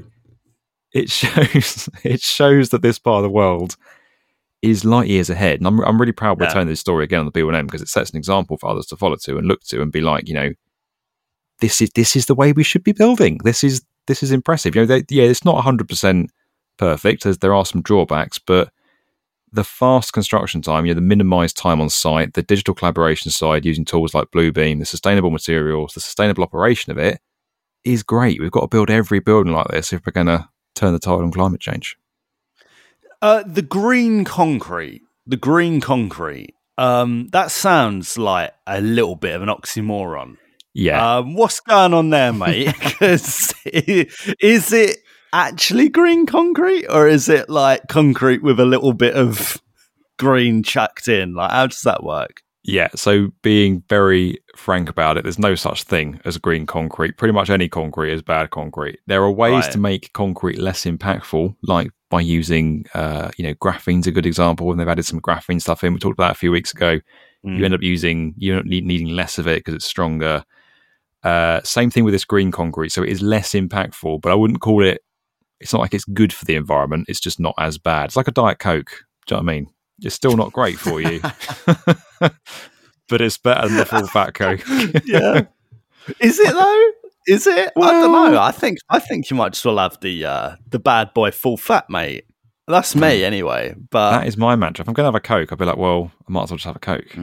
it 0.93 1.09
shows 1.09 1.89
it 2.05 2.21
shows 2.21 2.69
that 2.69 2.81
this 2.81 2.97
part 2.97 3.17
of 3.17 3.23
the 3.23 3.29
world 3.29 3.75
is 4.61 4.83
light 4.85 5.07
years 5.07 5.29
ahead. 5.29 5.59
And 5.59 5.67
I'm 5.67 5.79
I'm 5.81 5.99
really 5.99 6.11
proud 6.11 6.39
we're 6.39 6.45
Yeah. 6.47 6.53
telling 6.53 6.67
this 6.67 6.79
story 6.79 7.03
again 7.03 7.19
on 7.19 7.25
the 7.25 7.31
B1M 7.31 7.65
because 7.65 7.81
it 7.81 7.89
sets 7.89 8.09
an 8.11 8.17
example 8.17 8.57
for 8.57 8.69
others 8.69 8.85
to 8.87 8.97
follow 8.97 9.15
to 9.23 9.37
and 9.37 9.47
look 9.47 9.61
to 9.65 9.81
and 9.81 9.91
be 9.91 10.01
like, 10.01 10.27
you 10.27 10.33
know, 10.33 10.51
this 11.59 11.81
is 11.81 11.89
this 11.95 12.15
is 12.15 12.25
the 12.25 12.35
way 12.35 12.51
we 12.53 12.63
should 12.63 12.83
be 12.83 12.91
building. 12.91 13.39
This 13.43 13.63
is 13.63 13.83
this 14.07 14.23
is 14.23 14.31
impressive. 14.31 14.75
You 14.75 14.81
know, 14.81 14.85
they, 14.85 15.03
yeah, 15.09 15.23
it's 15.25 15.45
not 15.45 15.55
100 15.55 15.87
percent 15.89 16.31
perfect. 16.77 17.25
As 17.25 17.39
there 17.39 17.53
are 17.53 17.65
some 17.65 17.81
drawbacks, 17.81 18.39
but 18.39 18.71
the 19.51 19.63
fast 19.63 20.11
construction 20.13 20.61
time, 20.61 20.85
you 20.85 20.93
know, 20.93 20.95
the 20.95 21.01
minimized 21.01 21.55
time 21.57 21.79
on 21.79 21.89
site, 21.89 22.33
the 22.33 22.43
digital 22.43 22.73
collaboration 22.75 23.31
side 23.31 23.65
using 23.65 23.85
tools 23.85 24.13
like 24.13 24.27
Bluebeam, 24.31 24.79
the 24.79 24.85
sustainable 24.85 25.31
materials, 25.31 25.93
the 25.93 25.99
sustainable 26.01 26.43
operation 26.43 26.91
of 26.91 26.97
it 26.97 27.19
is 27.83 28.03
great. 28.03 28.41
We've 28.41 28.51
got 28.51 28.61
to 28.61 28.67
build 28.67 28.89
every 28.89 29.19
building 29.19 29.53
like 29.53 29.67
this 29.69 29.93
if 29.93 30.05
we're 30.05 30.11
going 30.11 30.27
to 30.27 30.49
turn 30.75 30.91
the 30.93 30.99
tide 30.99 31.21
on 31.21 31.31
climate 31.31 31.61
change. 31.61 31.97
Uh, 33.21 33.43
the 33.45 33.61
green 33.61 34.23
concrete, 34.23 35.01
the 35.25 35.37
green 35.37 35.81
concrete. 35.81 36.53
Um, 36.77 37.29
that 37.31 37.49
sounds 37.49 38.17
like 38.17 38.53
a 38.67 38.81
little 38.81 39.15
bit 39.15 39.35
of 39.35 39.41
an 39.41 39.49
oxymoron. 39.49 40.37
Yeah. 40.73 41.17
Um, 41.17 41.33
what's 41.33 41.59
going 41.59 41.93
on 41.93 42.11
there, 42.11 42.31
mate? 42.31 42.75
is 43.01 43.53
it 44.73 44.97
actually 45.33 45.89
green 45.89 46.27
concrete, 46.27 46.85
or 46.87 47.07
is 47.07 47.29
it 47.29 47.49
like 47.49 47.87
concrete 47.87 48.43
with 48.43 48.59
a 48.59 48.65
little 48.65 48.93
bit 48.93 49.15
of 49.15 49.59
green 50.19 50.61
chucked 50.61 51.07
in? 51.07 51.33
Like, 51.33 51.51
how 51.51 51.67
does 51.67 51.81
that 51.81 52.03
work? 52.03 52.43
Yeah, 52.67 52.89
so 52.95 53.29
being 53.43 53.81
very 53.87 54.39
frank 54.57 54.89
about 54.89 55.15
it, 55.15 55.23
there's 55.23 55.39
no 55.39 55.55
such 55.55 55.83
thing 55.83 56.19
as 56.25 56.37
green 56.37 56.65
concrete. 56.65 57.17
Pretty 57.17 57.31
much 57.31 57.49
any 57.49 57.69
concrete 57.69 58.11
is 58.11 58.21
bad 58.21 58.49
concrete. 58.49 58.99
There 59.07 59.23
are 59.23 59.31
ways 59.31 59.63
Right. 59.63 59.71
to 59.71 59.77
make 59.77 60.11
concrete 60.11 60.59
less 60.59 60.83
impactful, 60.83 61.55
like 61.63 61.91
by 62.09 62.19
using, 62.19 62.85
uh, 62.93 63.31
you 63.37 63.45
know, 63.45 63.53
graphene's 63.55 64.05
a 64.05 64.11
good 64.11 64.25
example, 64.25 64.69
and 64.69 64.79
they've 64.79 64.87
added 64.87 65.05
some 65.05 65.21
graphene 65.21 65.61
stuff 65.61 65.81
in. 65.85 65.93
We 65.93 65.99
talked 65.99 66.19
about 66.19 66.27
that 66.27 66.35
a 66.35 66.39
few 66.39 66.51
weeks 66.51 66.73
ago. 66.73 66.99
Mm. 67.45 67.57
You 67.57 67.63
end 67.65 67.73
up 67.73 67.81
using, 67.81 68.33
you 68.37 68.53
don't 68.53 68.67
need 68.67 68.85
needing 68.85 69.09
less 69.09 69.37
of 69.37 69.47
it 69.47 69.59
because 69.59 69.73
it's 69.73 69.85
stronger. 69.85 70.43
Uh, 71.23 71.61
same 71.63 71.89
thing 71.89 72.03
with 72.03 72.13
this 72.13 72.25
green 72.25 72.51
concrete, 72.51 72.89
so 72.89 73.01
it 73.01 73.09
is 73.09 73.21
less 73.21 73.53
impactful, 73.53 74.21
but 74.21 74.31
I 74.31 74.35
wouldn't 74.35 74.59
call 74.59 74.83
it. 74.83 75.01
It's 75.61 75.71
not 75.71 75.79
like 75.79 75.93
it's 75.93 76.05
good 76.05 76.33
for 76.33 76.43
the 76.43 76.55
environment. 76.55 77.05
It's 77.07 77.21
just 77.21 77.39
not 77.39 77.55
as 77.57 77.77
bad. 77.77 78.05
It's 78.05 78.17
like 78.17 78.27
a 78.27 78.31
diet 78.31 78.59
coke. 78.59 78.91
Do 79.25 79.35
you 79.35 79.41
know 79.41 79.45
what 79.45 79.51
I 79.51 79.55
mean? 79.55 79.67
It's 80.01 80.15
still 80.15 80.37
not 80.37 80.53
great 80.53 80.77
for 80.77 81.01
you, 81.01 81.21
but 82.19 83.21
it's 83.21 83.37
better 83.37 83.67
than 83.67 83.77
the 83.77 83.85
full 83.85 84.07
fat 84.07 84.33
coke. 84.33 84.61
yeah. 85.05 85.45
Is 86.19 86.39
it 86.39 86.53
though? 86.53 86.91
Is 87.27 87.47
it? 87.47 87.73
I 87.75 87.91
don't 87.91 88.11
know. 88.11 88.41
I 88.41 88.51
think 88.51 88.77
I 88.89 88.99
think 88.99 89.29
you 89.29 89.35
might 89.35 89.55
as 89.55 89.65
well 89.65 89.77
have 89.77 89.99
the 89.99 90.25
uh, 90.25 90.55
the 90.69 90.79
bad 90.79 91.13
boy 91.13 91.31
full 91.31 91.57
fat, 91.57 91.89
mate. 91.89 92.25
That's 92.67 92.95
me 92.95 93.23
anyway. 93.23 93.75
But 93.89 94.11
that 94.11 94.27
is 94.27 94.37
my 94.37 94.55
mantra. 94.55 94.83
If 94.83 94.89
I'm 94.89 94.93
going 94.93 95.05
to 95.05 95.07
have 95.07 95.15
a 95.15 95.21
coke, 95.21 95.51
I'll 95.51 95.57
be 95.57 95.65
like, 95.65 95.77
well, 95.77 96.11
I 96.27 96.31
might 96.31 96.43
as 96.43 96.51
well 96.51 96.57
just 96.57 96.65
have 96.65 96.75
a 96.75 96.79
coke. 96.79 97.15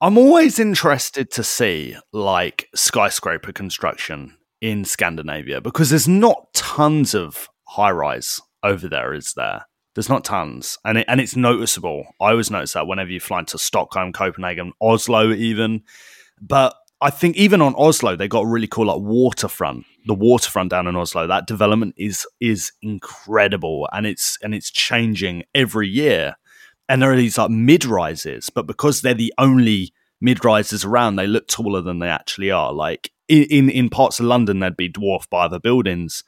I'm 0.00 0.18
always 0.18 0.58
interested 0.58 1.30
to 1.32 1.42
see 1.42 1.96
like 2.12 2.68
skyscraper 2.74 3.52
construction 3.52 4.36
in 4.60 4.84
Scandinavia 4.84 5.60
because 5.60 5.90
there's 5.90 6.08
not 6.08 6.52
tons 6.54 7.14
of 7.14 7.48
high 7.66 7.90
rise 7.90 8.40
over 8.62 8.88
there, 8.88 9.14
is 9.14 9.32
there? 9.34 9.66
There's 9.96 10.08
not 10.08 10.24
tons, 10.24 10.78
and 10.84 10.98
it, 10.98 11.06
and 11.08 11.20
it's 11.20 11.34
noticeable. 11.34 12.04
I 12.20 12.30
always 12.30 12.50
notice 12.50 12.74
that 12.74 12.86
whenever 12.86 13.10
you 13.10 13.18
fly 13.18 13.40
into 13.40 13.58
Stockholm, 13.58 14.12
Copenhagen, 14.12 14.72
Oslo, 14.80 15.32
even. 15.32 15.82
But 16.40 16.76
I 17.00 17.10
think 17.10 17.36
even 17.36 17.60
on 17.60 17.74
Oslo, 17.76 18.14
they 18.14 18.28
got 18.28 18.44
a 18.44 18.46
really 18.46 18.68
cool 18.68 18.86
like 18.86 19.00
waterfront. 19.00 19.84
The 20.06 20.14
waterfront 20.14 20.70
down 20.70 20.86
in 20.86 20.94
Oslo, 20.94 21.26
that 21.26 21.48
development 21.48 21.94
is 21.96 22.24
is 22.40 22.70
incredible, 22.80 23.88
and 23.92 24.06
it's 24.06 24.38
and 24.42 24.54
it's 24.54 24.70
changing 24.70 25.42
every 25.52 25.88
year 25.88 26.36
and 26.88 27.02
there 27.02 27.12
are 27.12 27.16
these 27.16 27.38
like 27.38 27.50
mid 27.50 27.84
rises, 27.84 28.50
but 28.50 28.66
because 28.66 29.00
they're 29.00 29.14
the 29.14 29.34
only 29.38 29.92
mid 30.20 30.44
rises 30.44 30.84
around, 30.84 31.16
they 31.16 31.26
look 31.26 31.48
taller 31.48 31.80
than 31.80 31.98
they 31.98 32.08
actually 32.08 32.50
are. 32.50 32.72
Like 32.72 33.10
in 33.28 33.68
in 33.68 33.88
parts 33.88 34.20
of 34.20 34.26
London, 34.26 34.60
they'd 34.60 34.76
be 34.76 34.88
dwarfed 34.88 35.30
by 35.30 35.44
other 35.44 35.58
buildings, 35.58 36.22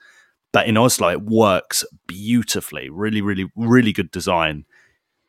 but 0.52 0.66
in 0.66 0.76
Oslo, 0.76 1.08
it 1.08 1.22
works 1.22 1.84
beautifully. 2.06 2.88
Really, 2.90 3.20
really, 3.20 3.50
really 3.56 3.92
good 3.92 4.10
design. 4.10 4.64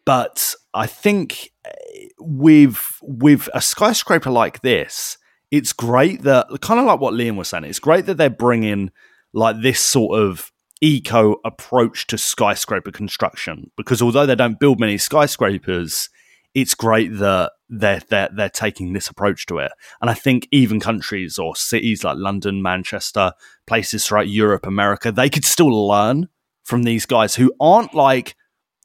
But 0.06 0.56
I 0.74 0.88
think 0.88 1.52
eh, 1.66 2.08
with 2.20 3.00
with 3.02 3.50
a 3.54 3.62
skyscraper 3.62 4.32
like 4.32 4.62
this, 4.62 5.18
it's 5.52 5.74
great 5.74 6.24
that 6.24 6.48
kind 6.62 6.80
of 6.80 6.86
like 6.86 7.00
what 7.00 7.14
Liam 7.14 7.36
was 7.36 7.50
saying. 7.50 7.66
It's 7.66 7.80
great 7.80 8.06
that 8.06 8.16
they're 8.16 8.30
bringing 8.30 8.92
like 9.34 9.62
this 9.62 9.80
sort 9.80 10.20
of 10.20 10.52
eco 10.82 11.36
approach 11.44 12.08
to 12.08 12.18
skyscraper 12.18 12.92
construction 12.92 13.70
because 13.76 14.02
although 14.02 14.26
they 14.26 14.36
don't 14.36 14.60
build 14.60 14.80
many 14.80 14.98
skyscrapers, 14.98 16.10
it's 16.53 16.74
great 16.74 17.18
that 17.20 17.51
they're 17.70 18.01
they're 18.10 18.29
they're 18.34 18.50
taking 18.50 18.94
this 18.94 19.08
approach 19.08 19.46
to 19.48 19.60
it. 19.60 19.72
And 20.01 20.10
I 20.10 20.13
think 20.13 20.48
even 20.51 20.79
countries 20.79 21.38
or 21.38 21.56
cities 21.56 22.03
like 22.03 22.18
London, 22.18 22.62
Manchester, 22.62 23.34
places 23.67 24.06
throughout 24.06 24.28
Europe, 24.30 24.65
America, 24.65 25.12
they 25.12 25.30
could 25.30 25.45
still 25.45 25.88
learn 25.88 26.28
from 26.63 26.84
these 26.84 27.06
guys 27.06 27.36
who 27.36 27.54
aren't 27.60 27.93
like 27.93 28.36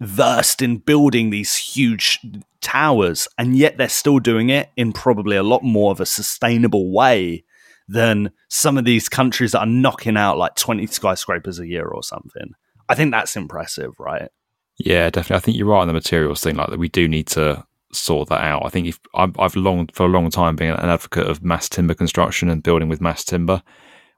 versed 0.00 0.60
in 0.60 0.78
building 0.78 1.30
these 1.30 1.54
huge 1.54 2.20
towers, 2.60 3.28
and 3.38 3.56
yet 3.56 3.78
they're 3.78 3.88
still 3.88 4.18
doing 4.18 4.50
it 4.50 4.70
in 4.76 4.92
probably 4.92 5.36
a 5.36 5.42
lot 5.42 5.62
more 5.62 5.90
of 5.92 6.00
a 6.00 6.06
sustainable 6.06 6.92
way 6.92 7.44
than 7.86 8.30
some 8.48 8.78
of 8.78 8.84
these 8.84 9.08
countries 9.08 9.52
that 9.52 9.60
are 9.60 9.66
knocking 9.66 10.16
out 10.16 10.38
like 10.38 10.54
20 10.54 10.86
skyscrapers 10.86 11.58
a 11.58 11.66
year 11.66 11.86
or 11.86 12.02
something. 12.02 12.52
I 12.88 12.94
think 12.94 13.10
that's 13.12 13.36
impressive, 13.36 13.92
right? 13.98 14.30
Yeah, 14.78 15.10
definitely. 15.10 15.37
I 15.37 15.40
think 15.40 15.56
you're 15.56 15.66
right 15.66 15.80
on 15.80 15.87
the 15.87 15.92
materials 15.92 16.42
thing. 16.42 16.56
Like 16.56 16.70
that, 16.70 16.78
we 16.78 16.88
do 16.88 17.06
need 17.08 17.26
to 17.28 17.64
sort 17.92 18.28
that 18.28 18.42
out. 18.42 18.64
I 18.64 18.70
think 18.70 18.88
if 18.88 18.98
I've, 19.14 19.38
I've 19.38 19.56
long 19.56 19.88
for 19.92 20.04
a 20.04 20.08
long 20.08 20.30
time 20.30 20.56
been 20.56 20.72
an 20.72 20.88
advocate 20.88 21.26
of 21.26 21.44
mass 21.44 21.68
timber 21.68 21.94
construction 21.94 22.50
and 22.50 22.62
building 22.62 22.88
with 22.88 23.00
mass 23.00 23.24
timber. 23.24 23.62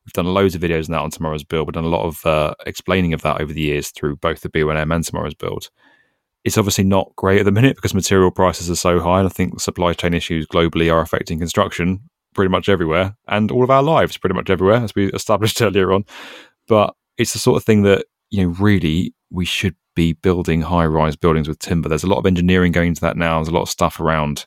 We've 0.05 0.13
done 0.13 0.27
loads 0.27 0.55
of 0.55 0.63
videos 0.63 0.89
on 0.89 0.93
that 0.93 1.01
on 1.01 1.11
Tomorrow's 1.11 1.43
Build. 1.43 1.67
We've 1.67 1.75
done 1.75 1.85
a 1.85 1.89
lot 1.89 2.07
of 2.07 2.25
uh, 2.25 2.55
explaining 2.65 3.13
of 3.13 3.23
that 3.23 3.41
over 3.41 3.53
the 3.53 3.61
years 3.61 3.91
through 3.91 4.17
both 4.17 4.41
the 4.41 4.49
B1M 4.49 4.95
and 4.95 5.05
Tomorrow's 5.05 5.35
Build. 5.35 5.69
It's 6.45 6.57
obviously 6.57 6.85
not 6.85 7.13
great 7.17 7.41
at 7.41 7.45
the 7.45 7.53
minute 7.61 7.77
because 7.77 7.93
material 7.93 8.31
prices 8.31 8.71
are 8.71 8.77
so 8.77 9.01
high, 9.01 9.19
and 9.19 9.27
I 9.27 9.31
think 9.31 9.61
supply 9.61 9.93
chain 9.95 10.15
issues 10.15 10.47
globally 10.47 10.93
are 10.93 11.01
affecting 11.01 11.39
construction 11.41 12.09
pretty 12.35 12.51
much 12.51 12.69
everywhere 12.69 13.17
and 13.29 13.51
all 13.51 13.65
of 13.65 13.71
our 13.71 13.83
lives 13.83 14.19
pretty 14.19 14.35
much 14.35 14.49
everywhere, 14.49 14.77
as 14.77 14.95
we 14.95 15.07
established 15.13 15.61
earlier 15.61 15.93
on. 15.93 16.05
But 16.69 16.95
it's 17.19 17.33
the 17.33 17.39
sort 17.41 17.57
of 17.57 17.65
thing 17.65 17.83
that 17.83 18.07
you 18.31 18.45
know 18.45 18.55
really 18.61 19.13
we 19.31 19.45
should 19.45 19.75
be 19.97 20.13
building 20.13 20.61
high-rise 20.61 21.17
buildings 21.17 21.49
with 21.49 21.59
timber. 21.59 21.89
There's 21.89 22.05
a 22.05 22.09
lot 22.09 22.19
of 22.19 22.27
engineering 22.27 22.71
going 22.71 22.89
into 22.89 23.01
that 23.01 23.17
now. 23.17 23.39
There's 23.39 23.49
a 23.49 23.55
lot 23.55 23.63
of 23.63 23.69
stuff 23.69 23.99
around 23.99 24.47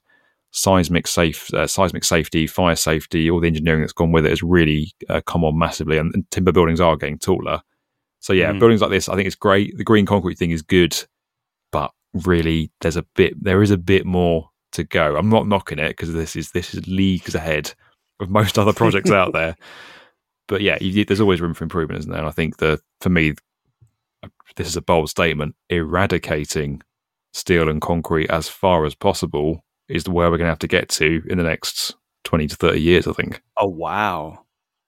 seismic 0.51 1.05
safe, 1.07 1.53
uh, 1.53 1.67
seismic 1.67 2.03
safety, 2.05 2.47
fire 2.47 2.75
safety. 2.77 3.29
All 3.29 3.41
the 3.41 3.47
engineering 3.47 3.81
that's 3.81 3.91
gone 3.93 4.13
with 4.13 4.25
it 4.25 4.29
has 4.29 4.41
really 4.41 4.93
uh, 5.09 5.19
come 5.25 5.43
on 5.43 5.59
massively, 5.59 5.97
and, 5.97 6.15
and 6.15 6.29
timber 6.31 6.53
buildings 6.53 6.79
are 6.79 6.95
getting 6.95 7.19
taller. 7.19 7.61
So 8.19 8.31
yeah, 8.33 8.51
Mm. 8.51 8.59
buildings 8.59 8.81
like 8.81 8.89
this, 8.91 9.09
I 9.09 9.15
think 9.15 9.27
it's 9.27 9.35
great. 9.35 9.77
The 9.77 9.83
green 9.83 10.05
concrete 10.05 10.37
thing 10.37 10.51
is 10.51 10.61
good, 10.61 10.95
but 11.71 11.91
really, 12.13 12.71
there's 12.81 12.97
a 12.97 13.03
bit, 13.15 13.33
there 13.43 13.61
is 13.61 13.71
a 13.71 13.77
bit 13.77 14.05
more 14.05 14.49
to 14.71 14.83
go. 14.83 15.15
I'm 15.17 15.29
not 15.29 15.47
knocking 15.47 15.79
it 15.79 15.89
because 15.89 16.13
this 16.13 16.35
is 16.35 16.51
this 16.51 16.73
is 16.73 16.87
leagues 16.87 17.33
ahead 17.35 17.73
of 18.19 18.29
most 18.29 18.57
other 18.59 18.73
projects 18.73 19.11
out 19.11 19.33
there. 19.33 19.55
But 20.47 20.61
yeah, 20.61 20.79
you, 20.81 21.05
there's 21.05 21.21
always 21.21 21.41
room 21.41 21.53
for 21.53 21.63
improvement, 21.63 21.99
isn't 21.99 22.11
there? 22.11 22.21
And 22.21 22.27
I 22.27 22.31
think 22.31 22.57
the 22.57 22.79
for 23.01 23.09
me, 23.09 23.35
this 24.55 24.67
is 24.67 24.75
a 24.75 24.81
bold 24.81 25.09
statement. 25.09 25.55
Eradicating 25.69 26.81
steel 27.33 27.69
and 27.69 27.81
concrete 27.81 28.29
as 28.29 28.49
far 28.49 28.85
as 28.85 28.95
possible 28.95 29.63
is 29.87 30.07
where 30.07 30.29
we're 30.29 30.37
going 30.37 30.47
to 30.47 30.51
have 30.51 30.59
to 30.59 30.67
get 30.67 30.89
to 30.89 31.23
in 31.29 31.37
the 31.37 31.43
next 31.43 31.95
20 32.25 32.47
to 32.47 32.55
30 32.55 32.81
years, 32.81 33.07
I 33.07 33.13
think. 33.13 33.41
Oh 33.57 33.67
wow. 33.67 34.45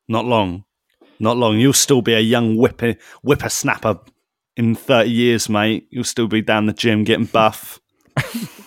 Not 0.07 0.25
long. 0.25 0.65
Not 1.19 1.37
long. 1.37 1.57
You'll 1.57 1.73
still 1.73 2.01
be 2.01 2.13
a 2.13 2.19
young 2.19 2.57
whipper 2.57 2.95
whippersnapper 3.23 3.99
in 4.57 4.75
30 4.75 5.09
years, 5.09 5.49
mate. 5.49 5.87
You'll 5.89 6.03
still 6.03 6.27
be 6.27 6.41
down 6.41 6.65
the 6.65 6.73
gym 6.73 7.03
getting 7.03 7.25
buff. 7.25 7.79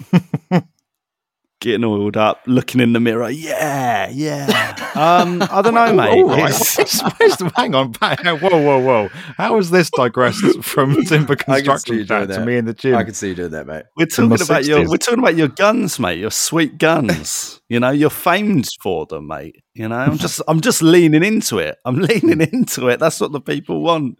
getting 1.64 1.82
oiled 1.82 2.16
up, 2.16 2.42
looking 2.46 2.80
in 2.80 2.92
the 2.92 3.00
mirror. 3.00 3.30
Yeah, 3.30 4.08
yeah. 4.10 4.76
Um, 4.94 5.42
I 5.50 5.60
don't 5.60 5.74
know, 5.74 5.92
mate. 5.92 6.22
Right. 6.22 6.52
The- 6.52 7.52
hang 7.56 7.74
on, 7.74 7.92
whoa, 7.94 8.62
whoa, 8.62 8.78
whoa! 8.78 9.08
How 9.36 9.56
has 9.56 9.70
this 9.70 9.90
digressed 9.90 10.62
from 10.62 11.04
timber 11.06 11.32
I 11.32 11.34
can 11.34 11.46
see 11.46 11.54
construction 11.54 11.96
you 11.96 12.04
doing 12.04 12.28
chat 12.28 12.38
to 12.38 12.46
me 12.46 12.56
in 12.58 12.64
the 12.64 12.74
gym? 12.74 12.94
I 12.94 13.02
can 13.02 13.12
see 13.12 13.30
you 13.30 13.34
doing 13.34 13.50
that, 13.50 13.66
mate. 13.66 13.86
We're 13.96 14.06
talking 14.06 14.40
about 14.40 14.64
your 14.66 14.88
we're 14.88 14.98
talking 14.98 15.18
about 15.18 15.34
your 15.34 15.48
guns, 15.48 15.98
mate. 15.98 16.20
Your 16.20 16.30
sweet 16.30 16.78
guns. 16.78 17.60
you 17.68 17.80
know, 17.80 17.90
you're 17.90 18.08
famed 18.08 18.68
for 18.80 19.04
them, 19.06 19.26
mate. 19.26 19.56
You 19.74 19.88
know, 19.88 19.96
I'm 19.96 20.16
just 20.16 20.40
I'm 20.46 20.60
just 20.60 20.80
leaning 20.80 21.24
into 21.24 21.58
it. 21.58 21.76
I'm 21.84 21.96
leaning 21.96 22.40
into 22.40 22.86
it. 22.88 23.00
That's 23.00 23.20
what 23.20 23.32
the 23.32 23.40
people 23.40 23.82
want. 23.82 24.16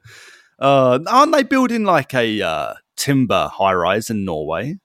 Uh, 0.59 0.99
aren't 1.07 1.31
they 1.31 1.45
building 1.45 1.85
like 1.85 2.15
a 2.15 2.43
uh, 2.43 2.75
timber 2.97 3.49
high 3.53 3.75
rise 3.75 4.11
in 4.11 4.25
Norway? 4.25 4.79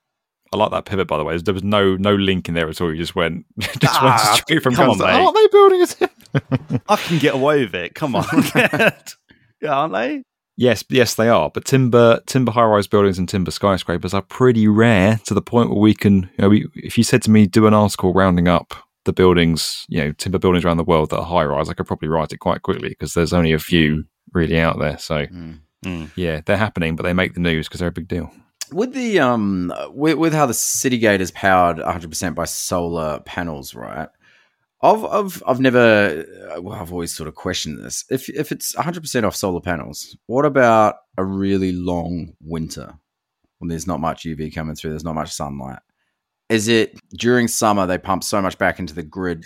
I 0.51 0.57
like 0.57 0.71
that 0.71 0.85
pivot, 0.85 1.07
by 1.07 1.17
the 1.17 1.23
way. 1.23 1.37
There 1.37 1.53
was 1.53 1.63
no 1.63 1.95
no 1.97 2.15
link 2.15 2.47
in 2.49 2.55
there 2.55 2.69
at 2.69 2.81
all. 2.81 2.91
You 2.91 2.97
just 2.97 3.15
went 3.15 3.45
just 3.59 3.85
Ah, 4.01 4.05
went 4.05 4.37
straight 4.43 4.63
from 4.63 4.75
come 4.75 4.89
on, 4.89 4.97
mate. 4.97 5.05
Aren't 5.05 5.35
they 5.35 5.47
building 5.51 5.81
it? 5.81 6.81
I 6.89 6.95
can 6.95 7.19
get 7.19 7.33
away 7.35 7.61
with 7.63 7.75
it. 7.75 7.95
Come 7.95 8.15
on, 8.15 8.25
yeah, 8.55 8.91
aren't 9.69 9.93
they? 9.93 10.23
Yes, 10.57 10.83
yes, 10.89 11.15
they 11.15 11.29
are. 11.29 11.49
But 11.53 11.65
timber 11.65 12.21
timber 12.25 12.51
high 12.51 12.65
rise 12.65 12.87
buildings 12.87 13.17
and 13.17 13.29
timber 13.29 13.51
skyscrapers 13.51 14.13
are 14.13 14.21
pretty 14.21 14.67
rare 14.67 15.19
to 15.25 15.33
the 15.33 15.41
point 15.41 15.69
where 15.69 15.79
we 15.79 15.93
can. 15.93 16.23
You 16.23 16.29
know, 16.39 16.49
we, 16.49 16.67
if 16.75 16.97
you 16.97 17.03
said 17.03 17.21
to 17.23 17.31
me, 17.31 17.45
do 17.47 17.65
an 17.67 17.73
article 17.73 18.13
rounding 18.13 18.47
up 18.47 18.73
the 19.05 19.13
buildings, 19.13 19.85
you 19.87 20.03
know, 20.03 20.11
timber 20.13 20.37
buildings 20.39 20.65
around 20.65 20.77
the 20.77 20.83
world 20.83 21.09
that 21.11 21.19
are 21.19 21.25
high 21.25 21.45
rise, 21.45 21.69
I 21.69 21.73
could 21.73 21.87
probably 21.87 22.09
write 22.09 22.33
it 22.33 22.37
quite 22.39 22.61
quickly 22.63 22.89
because 22.89 23.13
there's 23.13 23.31
only 23.33 23.53
a 23.53 23.59
few 23.59 24.03
really 24.33 24.59
out 24.59 24.77
there. 24.79 24.97
So 24.97 25.25
Mm. 25.27 25.59
Mm. 25.85 26.11
yeah, 26.17 26.41
they're 26.45 26.57
happening, 26.57 26.97
but 26.97 27.03
they 27.03 27.13
make 27.13 27.33
the 27.35 27.39
news 27.39 27.67
because 27.69 27.79
they're 27.79 27.87
a 27.87 27.93
big 27.93 28.09
deal. 28.09 28.29
With 28.71 28.93
the 28.93 29.19
um 29.19 29.73
with, 29.91 30.17
with 30.17 30.33
how 30.33 30.45
the 30.45 30.53
city 30.53 30.97
gate 30.97 31.21
is 31.21 31.31
powered 31.31 31.77
100% 31.77 32.35
by 32.35 32.45
solar 32.45 33.19
panels, 33.21 33.75
right? 33.75 34.09
I've 34.81 35.03
I've 35.03 35.43
I've 35.45 35.59
never 35.59 36.25
well, 36.59 36.79
I've 36.79 36.93
always 36.93 37.13
sort 37.13 37.27
of 37.27 37.35
questioned 37.35 37.83
this. 37.83 38.05
If 38.09 38.29
if 38.29 38.51
it's 38.51 38.73
100% 38.75 39.23
off 39.23 39.35
solar 39.35 39.61
panels, 39.61 40.17
what 40.27 40.45
about 40.45 40.95
a 41.17 41.25
really 41.25 41.71
long 41.71 42.33
winter 42.41 42.93
when 43.57 43.67
there's 43.67 43.87
not 43.87 43.99
much 43.99 44.23
UV 44.23 44.53
coming 44.55 44.75
through, 44.75 44.91
there's 44.91 45.03
not 45.03 45.15
much 45.15 45.31
sunlight? 45.31 45.79
Is 46.47 46.67
it 46.67 46.97
during 47.11 47.47
summer 47.47 47.85
they 47.85 47.97
pump 47.97 48.23
so 48.23 48.41
much 48.41 48.57
back 48.57 48.79
into 48.79 48.95
the 48.95 49.03
grid 49.03 49.43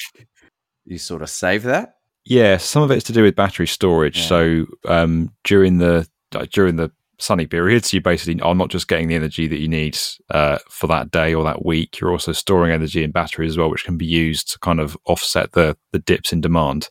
you 0.85 0.97
sort 0.97 1.21
of 1.21 1.29
save 1.29 1.63
that? 1.63 1.95
Yeah, 2.25 2.57
some 2.57 2.83
of 2.83 2.91
it's 2.91 3.03
to 3.05 3.13
do 3.13 3.23
with 3.23 3.35
battery 3.35 3.67
storage. 3.67 4.19
Yeah. 4.19 4.25
So 4.25 4.65
um, 4.87 5.33
during 5.43 5.79
the 5.79 6.07
during 6.51 6.77
the 6.77 6.91
sunny 7.23 7.47
periods, 7.47 7.93
you 7.93 8.01
basically 8.01 8.39
are 8.41 8.53
not 8.53 8.69
just 8.69 8.87
getting 8.87 9.07
the 9.07 9.15
energy 9.15 9.47
that 9.47 9.59
you 9.59 9.67
need 9.67 9.97
uh, 10.29 10.59
for 10.69 10.87
that 10.87 11.09
day 11.09 11.33
or 11.33 11.43
that 11.45 11.65
week. 11.65 11.99
You're 11.99 12.11
also 12.11 12.33
storing 12.33 12.71
energy 12.71 13.03
in 13.03 13.11
batteries 13.11 13.51
as 13.51 13.57
well, 13.57 13.69
which 13.69 13.85
can 13.85 13.97
be 13.97 14.05
used 14.05 14.51
to 14.51 14.59
kind 14.59 14.79
of 14.79 14.97
offset 15.05 15.53
the 15.53 15.77
the 15.91 15.99
dips 15.99 16.33
in 16.33 16.41
demand. 16.41 16.89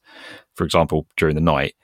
For 0.55 0.65
example, 0.65 1.07
during 1.17 1.35
the 1.35 1.41
night. 1.41 1.75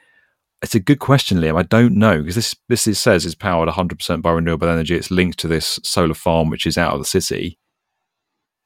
It's 0.60 0.74
a 0.74 0.80
good 0.80 0.98
question, 0.98 1.38
Liam. 1.38 1.56
I 1.56 1.62
don't 1.62 1.94
know 1.94 2.18
because 2.18 2.34
this 2.34 2.56
this 2.68 2.86
is, 2.88 2.98
says 2.98 3.24
is 3.24 3.36
powered 3.36 3.68
100% 3.68 4.22
by 4.22 4.32
renewable 4.32 4.68
energy. 4.68 4.96
It's 4.96 5.10
linked 5.10 5.38
to 5.40 5.48
this 5.48 5.78
solar 5.84 6.14
farm, 6.14 6.50
which 6.50 6.66
is 6.66 6.76
out 6.76 6.94
of 6.94 6.98
the 6.98 7.04
city. 7.04 7.58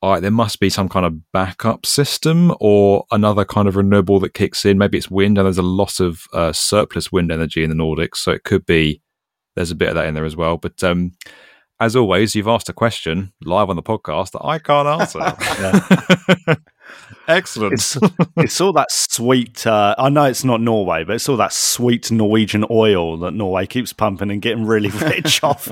All 0.01 0.13
right, 0.13 0.23
there 0.23 0.33
must 0.33 0.59
be 0.59 0.71
some 0.71 0.89
kind 0.89 1.07
of 1.07 1.31
backup 1.33 1.87
system 1.87 2.53
or 2.61 3.05
another 3.13 3.45
kind 3.45 3.69
of 3.69 3.77
renewable 3.77 4.19
that 4.21 4.35
kicks 4.35 4.65
in. 4.65 4.79
Maybe 4.79 4.99
it's 4.99 5.11
wind, 5.11 5.39
and 5.39 5.47
there's 5.47 5.59
a 5.59 5.63
lot 5.63 6.01
of 6.01 6.23
uh, 6.33 6.53
surplus 6.53 7.13
wind 7.13 7.31
energy 7.31 7.63
in 7.63 7.71
the 7.71 7.77
Nordics, 7.77 8.17
so 8.17 8.33
it 8.33 8.43
could 8.43 8.67
be 8.67 9.01
there's 9.55 9.71
a 9.71 9.77
bit 9.77 9.89
of 9.89 9.95
that 9.97 10.07
in 10.07 10.15
there 10.15 10.25
as 10.25 10.37
well. 10.37 10.57
But 10.57 10.83
um, 10.83 11.13
as 11.81 11.97
always, 11.97 12.35
you've 12.35 12.49
asked 12.49 12.69
a 12.69 12.73
question 12.73 13.33
live 13.45 13.69
on 13.69 13.77
the 13.77 13.83
podcast 13.83 14.33
that 14.33 14.45
I 14.45 14.59
can't 14.59 14.87
answer. 14.87 16.57
Excellent. 17.29 17.75
It's, 17.75 17.99
it's 18.37 18.61
all 18.61 18.73
that 18.75 18.91
sweet. 18.91 19.67
Uh, 19.67 19.95
I 19.99 20.09
know 20.09 20.25
it's 20.25 20.45
not 20.45 20.61
Norway, 20.61 21.05
but 21.05 21.17
it's 21.17 21.29
all 21.29 21.37
that 21.39 21.53
sweet 21.53 22.11
Norwegian 22.11 22.65
oil 22.71 23.17
that 23.19 23.33
Norway 23.33 23.67
keeps 23.67 23.93
pumping 23.93 24.31
and 24.31 24.43
getting 24.43 24.65
really 24.65 24.91
rich 25.01 25.43
off. 25.43 25.69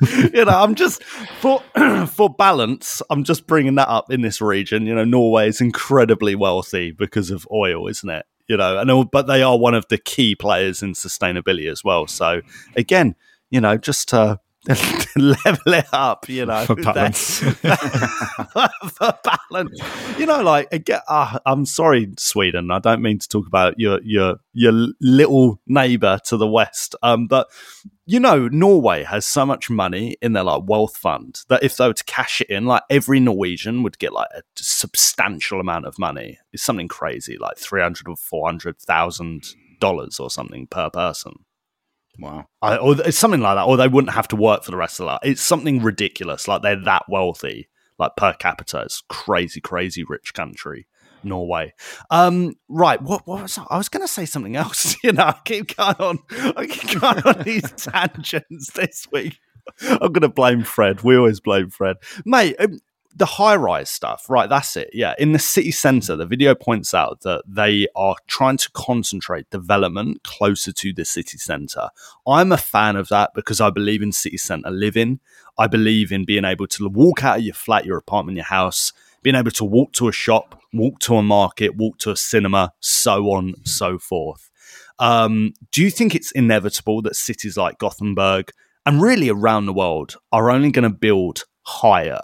you 0.00 0.44
know, 0.44 0.52
I'm 0.52 0.74
just 0.74 1.02
for 1.40 1.62
for 2.06 2.30
balance. 2.30 3.02
I'm 3.10 3.24
just 3.24 3.46
bringing 3.46 3.76
that 3.76 3.88
up 3.88 4.10
in 4.10 4.22
this 4.22 4.40
region. 4.40 4.86
You 4.86 4.94
know, 4.94 5.04
Norway 5.04 5.48
is 5.48 5.60
incredibly 5.60 6.34
wealthy 6.34 6.90
because 6.90 7.30
of 7.30 7.46
oil, 7.52 7.88
isn't 7.88 8.08
it? 8.08 8.26
You 8.48 8.56
know, 8.56 8.78
and 8.78 8.90
all, 8.90 9.04
but 9.04 9.26
they 9.26 9.42
are 9.42 9.58
one 9.58 9.74
of 9.74 9.86
the 9.88 9.98
key 9.98 10.34
players 10.34 10.82
in 10.82 10.92
sustainability 10.92 11.70
as 11.70 11.82
well. 11.84 12.06
So 12.06 12.42
again, 12.76 13.14
you 13.50 13.60
know, 13.60 13.76
just 13.76 14.12
uh, 14.12 14.36
level 15.16 15.74
it 15.74 15.86
up, 15.92 16.28
you 16.28 16.46
know, 16.46 16.64
For 16.64 16.76
balance. 16.76 17.40
for 17.40 19.18
balance. 19.24 19.80
You 20.18 20.26
know, 20.26 20.42
like 20.42 20.68
again, 20.72 21.00
uh, 21.08 21.38
I'm 21.44 21.66
sorry, 21.66 22.12
Sweden. 22.16 22.70
I 22.70 22.78
don't 22.78 23.02
mean 23.02 23.18
to 23.18 23.28
talk 23.28 23.46
about 23.46 23.78
your 23.78 24.00
your 24.04 24.36
your 24.52 24.72
little 25.00 25.60
neighbour 25.66 26.20
to 26.26 26.36
the 26.36 26.46
west, 26.46 26.94
um, 27.02 27.26
but 27.26 27.48
you 28.12 28.20
know, 28.20 28.46
Norway 28.48 29.04
has 29.04 29.26
so 29.26 29.46
much 29.46 29.70
money 29.70 30.18
in 30.20 30.34
their 30.34 30.42
like 30.42 30.64
wealth 30.66 30.98
fund 30.98 31.40
that 31.48 31.62
if 31.62 31.78
they 31.78 31.86
were 31.86 31.94
to 31.94 32.04
cash 32.04 32.42
it 32.42 32.50
in, 32.50 32.66
like 32.66 32.82
every 32.90 33.18
Norwegian 33.20 33.82
would 33.82 33.98
get 33.98 34.12
like 34.12 34.28
a 34.36 34.42
substantial 34.54 35.60
amount 35.60 35.86
of 35.86 35.98
money. 35.98 36.38
It's 36.52 36.62
something 36.62 36.88
crazy, 36.88 37.38
like 37.38 37.56
three 37.56 37.80
hundred 37.80 38.08
or 38.08 38.16
four 38.16 38.46
hundred 38.46 38.78
thousand 38.78 39.46
dollars 39.80 40.20
or 40.20 40.28
something 40.28 40.66
per 40.66 40.90
person. 40.90 41.32
Wow. 42.18 42.48
I, 42.60 42.76
or 42.76 43.00
it's 43.00 43.16
something 43.16 43.40
like 43.40 43.56
that, 43.56 43.64
or 43.64 43.78
they 43.78 43.88
wouldn't 43.88 44.12
have 44.12 44.28
to 44.28 44.36
work 44.36 44.62
for 44.62 44.72
the 44.72 44.76
rest 44.76 45.00
of 45.00 45.04
their 45.06 45.14
life. 45.14 45.20
It's 45.22 45.40
something 45.40 45.82
ridiculous. 45.82 46.46
Like 46.46 46.60
they're 46.60 46.84
that 46.84 47.04
wealthy, 47.08 47.70
like 47.98 48.12
per 48.18 48.34
capita. 48.34 48.82
It's 48.82 49.02
crazy, 49.08 49.62
crazy 49.62 50.04
rich 50.04 50.34
country, 50.34 50.86
Norway. 51.24 51.74
Um, 52.10 52.54
right. 52.68 53.00
What, 53.00 53.26
what 53.26 53.42
was 53.42 53.58
I, 53.58 53.64
I 53.70 53.78
was 53.78 53.88
going 53.88 54.04
to 54.04 54.12
say 54.12 54.24
something 54.24 54.56
else. 54.56 54.96
You 55.04 55.12
know, 55.12 55.24
I 55.24 55.36
keep 55.44 55.76
going 55.76 55.96
on. 55.96 56.18
I 56.56 56.66
keep 56.66 57.00
going 57.00 57.22
on 57.24 57.42
these 57.42 57.68
tangents 57.72 58.70
this 58.72 59.08
week. 59.10 59.38
I'm 59.80 60.12
going 60.12 60.20
to 60.22 60.28
blame 60.28 60.62
Fred. 60.62 61.02
We 61.02 61.16
always 61.16 61.40
blame 61.40 61.70
Fred, 61.70 61.96
mate. 62.24 62.54
Um, 62.60 62.78
the 63.14 63.26
high 63.26 63.56
rise 63.56 63.90
stuff, 63.90 64.26
right? 64.28 64.48
That's 64.48 64.76
it. 64.76 64.90
Yeah. 64.92 65.14
In 65.18 65.32
the 65.32 65.38
city 65.38 65.70
centre, 65.70 66.16
the 66.16 66.26
video 66.26 66.54
points 66.54 66.94
out 66.94 67.20
that 67.22 67.42
they 67.46 67.86
are 67.94 68.16
trying 68.26 68.56
to 68.58 68.70
concentrate 68.72 69.50
development 69.50 70.22
closer 70.24 70.72
to 70.72 70.92
the 70.92 71.04
city 71.04 71.38
centre. 71.38 71.88
I'm 72.26 72.52
a 72.52 72.56
fan 72.56 72.96
of 72.96 73.08
that 73.08 73.32
because 73.34 73.60
I 73.60 73.70
believe 73.70 74.02
in 74.02 74.12
city 74.12 74.38
centre 74.38 74.70
living. 74.70 75.20
I 75.58 75.66
believe 75.66 76.10
in 76.12 76.24
being 76.24 76.44
able 76.44 76.66
to 76.68 76.88
walk 76.88 77.22
out 77.22 77.38
of 77.38 77.44
your 77.44 77.54
flat, 77.54 77.84
your 77.84 77.98
apartment, 77.98 78.36
your 78.36 78.46
house, 78.46 78.92
being 79.22 79.36
able 79.36 79.50
to 79.52 79.64
walk 79.64 79.92
to 79.94 80.08
a 80.08 80.12
shop, 80.12 80.60
walk 80.72 80.98
to 81.00 81.16
a 81.16 81.22
market, 81.22 81.76
walk 81.76 81.98
to 81.98 82.10
a 82.10 82.16
cinema, 82.16 82.72
so 82.80 83.30
on, 83.30 83.54
so 83.64 83.98
forth. 83.98 84.50
Um, 84.98 85.54
do 85.70 85.82
you 85.82 85.90
think 85.90 86.14
it's 86.14 86.30
inevitable 86.32 87.02
that 87.02 87.16
cities 87.16 87.56
like 87.56 87.78
Gothenburg 87.78 88.50
and 88.84 89.02
really 89.02 89.28
around 89.28 89.66
the 89.66 89.72
world 89.72 90.16
are 90.32 90.50
only 90.50 90.70
going 90.70 90.90
to 90.90 90.96
build 90.96 91.44
higher? 91.62 92.20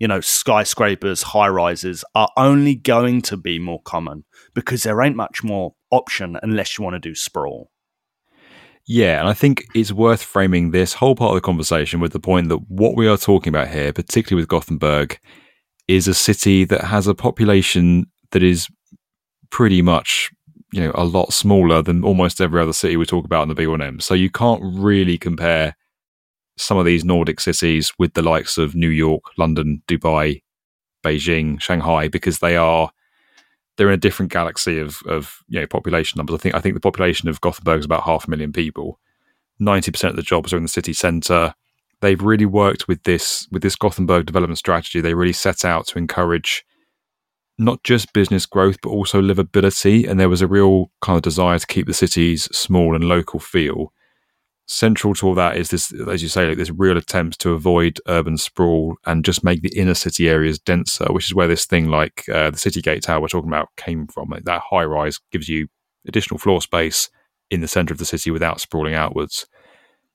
you 0.00 0.08
know, 0.08 0.20
skyscrapers, 0.20 1.22
high 1.22 1.48
rises 1.48 2.04
are 2.14 2.30
only 2.36 2.74
going 2.74 3.20
to 3.20 3.36
be 3.36 3.58
more 3.58 3.82
common 3.82 4.24
because 4.54 4.82
there 4.82 5.00
ain't 5.02 5.14
much 5.14 5.44
more 5.44 5.74
option 5.90 6.38
unless 6.42 6.76
you 6.76 6.82
want 6.82 6.94
to 6.94 7.08
do 7.08 7.14
sprawl. 7.14 7.70
Yeah, 8.86 9.20
and 9.20 9.28
I 9.28 9.34
think 9.34 9.66
it's 9.74 9.92
worth 9.92 10.22
framing 10.22 10.70
this 10.70 10.94
whole 10.94 11.14
part 11.14 11.30
of 11.30 11.34
the 11.36 11.42
conversation 11.42 12.00
with 12.00 12.12
the 12.12 12.18
point 12.18 12.48
that 12.48 12.58
what 12.68 12.96
we 12.96 13.06
are 13.06 13.18
talking 13.18 13.50
about 13.50 13.68
here, 13.68 13.92
particularly 13.92 14.42
with 14.42 14.48
Gothenburg, 14.48 15.20
is 15.90 16.06
a 16.06 16.14
city 16.14 16.64
that 16.64 16.84
has 16.84 17.06
a 17.06 17.14
population 17.14 18.06
that 18.30 18.42
is 18.42 18.68
pretty 19.50 19.82
much, 19.82 20.30
you 20.72 20.80
know, 20.80 20.92
a 20.94 21.04
lot 21.04 21.32
smaller 21.32 21.82
than 21.82 22.04
almost 22.04 22.40
every 22.40 22.62
other 22.62 22.72
city 22.72 22.96
we 22.96 23.04
talk 23.04 23.24
about 23.24 23.42
in 23.42 23.48
the 23.48 23.54
B1M. 23.54 24.00
So 24.00 24.14
you 24.14 24.30
can't 24.30 24.62
really 24.62 25.18
compare 25.18 25.76
some 26.56 26.78
of 26.78 26.84
these 26.84 27.04
Nordic 27.04 27.40
cities 27.40 27.92
with 27.98 28.14
the 28.14 28.22
likes 28.22 28.56
of 28.56 28.74
New 28.74 28.88
York, 28.88 29.22
London, 29.36 29.82
Dubai, 29.88 30.42
Beijing, 31.04 31.60
Shanghai, 31.60 32.06
because 32.06 32.38
they 32.38 32.56
are 32.56 32.90
they're 33.76 33.88
in 33.88 33.94
a 33.94 33.96
different 33.96 34.30
galaxy 34.30 34.78
of 34.78 35.00
of 35.06 35.38
you 35.48 35.58
know 35.58 35.66
population 35.66 36.18
numbers. 36.18 36.34
I 36.34 36.38
think 36.38 36.54
I 36.54 36.60
think 36.60 36.74
the 36.74 36.80
population 36.80 37.28
of 37.28 37.40
Gothenburg 37.40 37.80
is 37.80 37.86
about 37.86 38.04
half 38.04 38.28
a 38.28 38.30
million 38.30 38.52
people. 38.52 39.00
Ninety 39.58 39.90
percent 39.90 40.10
of 40.10 40.16
the 40.16 40.22
jobs 40.22 40.52
are 40.52 40.56
in 40.56 40.62
the 40.62 40.68
city 40.68 40.92
centre. 40.92 41.54
They've 42.00 42.20
really 42.20 42.46
worked 42.46 42.88
with 42.88 43.02
this 43.04 43.46
with 43.50 43.62
this 43.62 43.76
Gothenburg 43.76 44.26
development 44.26 44.58
strategy. 44.58 45.00
They 45.00 45.14
really 45.14 45.32
set 45.32 45.64
out 45.64 45.86
to 45.88 45.98
encourage 45.98 46.64
not 47.58 47.82
just 47.84 48.14
business 48.14 48.46
growth 48.46 48.78
but 48.82 48.88
also 48.90 49.20
livability. 49.20 50.08
And 50.08 50.18
there 50.18 50.30
was 50.30 50.42
a 50.42 50.46
real 50.46 50.90
kind 51.02 51.16
of 51.16 51.22
desire 51.22 51.58
to 51.58 51.66
keep 51.66 51.86
the 51.86 51.94
cities 51.94 52.44
small 52.56 52.94
and 52.94 53.04
local 53.04 53.38
feel 53.38 53.92
central 54.70 55.14
to 55.14 55.26
all 55.26 55.34
that 55.34 55.56
is 55.56 55.70
this, 55.70 55.92
as 56.08 56.22
you 56.22 56.28
say, 56.28 56.46
like 56.46 56.56
this 56.56 56.70
real 56.70 56.96
attempt 56.96 57.40
to 57.40 57.50
avoid 57.50 58.00
urban 58.06 58.36
sprawl 58.36 58.96
and 59.04 59.24
just 59.24 59.42
make 59.42 59.62
the 59.62 59.76
inner 59.76 59.94
city 59.94 60.28
areas 60.28 60.58
denser, 60.58 61.06
which 61.10 61.26
is 61.26 61.34
where 61.34 61.48
this 61.48 61.66
thing 61.66 61.88
like 61.88 62.24
uh, 62.32 62.50
the 62.50 62.56
City 62.56 62.80
Gate 62.80 63.02
Tower 63.02 63.20
we're 63.20 63.28
talking 63.28 63.50
about 63.50 63.68
came 63.76 64.06
from. 64.06 64.28
Like 64.28 64.44
that 64.44 64.62
high 64.70 64.84
rise 64.84 65.18
gives 65.32 65.48
you 65.48 65.68
additional 66.06 66.38
floor 66.38 66.62
space 66.62 67.10
in 67.50 67.60
the 67.60 67.68
center 67.68 67.92
of 67.92 67.98
the 67.98 68.04
city 68.04 68.30
without 68.30 68.60
sprawling 68.60 68.94
outwards. 68.94 69.46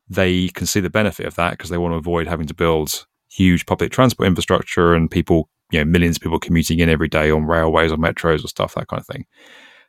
They 0.08 0.50
can 0.50 0.68
see 0.68 0.80
the 0.80 0.90
benefit 0.90 1.26
of 1.26 1.36
that 1.36 1.52
because 1.52 1.70
they 1.70 1.78
want 1.78 1.94
to 1.94 1.98
avoid 1.98 2.28
having 2.28 2.48
to 2.48 2.54
build 2.54 3.06
huge 3.30 3.66
public 3.66 3.92
transport 3.92 4.28
infrastructure 4.28 4.94
and 4.94 5.10
people, 5.10 5.50
you 5.72 5.80
know, 5.80 5.86
millions 5.86 6.18
of 6.18 6.22
people 6.22 6.40
commuting 6.40 6.80
in 6.80 6.90
every 6.90 7.08
day 7.08 7.32
on 7.32 7.46
railways 7.46 7.92
or 7.92 7.98
metros 7.98 8.44
or 8.44 8.48
stuff, 8.48 8.76
that 8.76 8.88
kind 8.88 9.00
of 9.00 9.08
thing. 9.08 9.26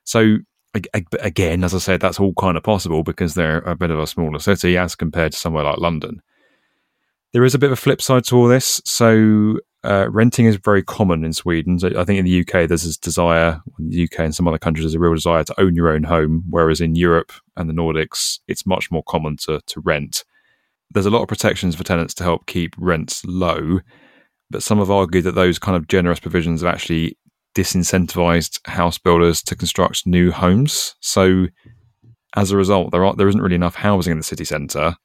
So 0.05 0.38
again, 0.74 1.64
as 1.64 1.74
I 1.74 1.79
said, 1.79 2.00
that's 2.00 2.20
all 2.20 2.35
kind 2.35 2.57
of 2.57 2.62
possible 2.62 3.02
because 3.02 3.35
they're 3.35 3.59
a 3.59 3.76
bit 3.76 3.90
of 3.90 3.98
a 3.98 4.07
smaller 4.07 4.38
city 4.38 4.76
as 4.76 4.94
compared 4.94 5.33
to 5.33 5.38
somewhere 5.38 5.64
like 5.64 5.79
London. 5.79 6.22
There 7.33 7.44
is 7.44 7.55
a 7.55 7.59
bit 7.59 7.68
of 7.68 7.79
a 7.79 7.81
flip 7.81 8.00
side 8.00 8.24
to 8.24 8.37
all 8.37 8.48
this. 8.48 8.81
So, 8.85 9.59
uh, 9.85 10.09
renting 10.11 10.47
is 10.47 10.57
very 10.57 10.83
common 10.83 11.25
in 11.25 11.33
Sweden. 11.33 11.79
So 11.79 11.89
I 11.97 12.05
think 12.05 12.19
in 12.19 12.25
the 12.25 12.41
UK, 12.41 12.69
there's 12.69 12.83
this 12.83 12.97
desire, 12.97 13.61
in 13.79 13.91
the 13.91 14.05
UK 14.05 14.21
and 14.21 14.35
some 14.35 14.49
other 14.49 14.59
countries, 14.59 14.85
there's 14.85 14.95
a 14.95 14.99
real 14.99 15.15
desire 15.15 15.45
to 15.45 15.61
own 15.61 15.75
your 15.75 15.91
own 15.91 16.03
home, 16.03 16.45
whereas 16.49 16.81
in 16.81 16.95
Europe 16.95 17.33
and 17.57 17.69
the 17.69 17.75
Nordics, 17.75 18.41
it's 18.49 18.67
much 18.67 18.91
more 18.91 19.03
common 19.05 19.37
to, 19.39 19.61
to 19.67 19.81
rent. 19.81 20.25
There's 20.91 21.07
a 21.07 21.11
lot 21.11 21.23
of 21.23 21.29
protections 21.29 21.77
for 21.77 21.85
tenants 21.85 22.15
to 22.15 22.25
help 22.25 22.47
keep 22.47 22.75
rents 22.79 23.25
low, 23.25 23.81
but 24.51 24.62
some 24.62 24.79
have 24.79 24.91
argued 24.91 25.25
that 25.25 25.35
those 25.35 25.59
kind 25.59 25.77
of 25.77 25.89
generous 25.89 26.21
provisions 26.21 26.62
have 26.62 26.73
actually 26.73 27.17
disincentivized 27.55 28.67
house 28.69 28.99
builders 28.99 29.43
to 29.43 29.57
construct 29.57 30.07
new 30.07 30.31
homes. 30.31 30.95
So 31.01 31.47
as 32.37 32.51
a 32.51 32.57
result, 32.57 32.93
there 32.93 33.05
are 33.05 33.15
there 33.15 33.29
isn't 33.29 33.41
really 33.41 33.57
enough 33.57 33.75
housing 33.75 34.12
in 34.12 34.19
the 34.19 34.25
city 34.25 34.45
centre, 34.45 34.97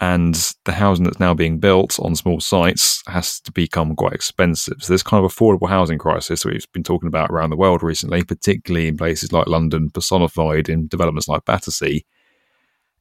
and 0.00 0.52
the 0.64 0.72
housing 0.72 1.04
that's 1.04 1.18
now 1.18 1.34
being 1.34 1.58
built 1.58 1.98
on 2.00 2.14
small 2.14 2.40
sites 2.40 3.02
has 3.08 3.40
to 3.40 3.50
become 3.50 3.96
quite 3.96 4.12
expensive. 4.12 4.76
So 4.80 4.92
this 4.92 5.02
kind 5.02 5.24
of 5.24 5.32
affordable 5.32 5.68
housing 5.68 5.98
crisis 5.98 6.42
that 6.42 6.52
we've 6.52 6.72
been 6.72 6.84
talking 6.84 7.08
about 7.08 7.30
around 7.30 7.50
the 7.50 7.56
world 7.56 7.82
recently, 7.82 8.22
particularly 8.22 8.86
in 8.86 8.96
places 8.96 9.32
like 9.32 9.48
London, 9.48 9.90
personified 9.90 10.68
in 10.68 10.86
developments 10.86 11.26
like 11.26 11.44
Battersea, 11.44 12.04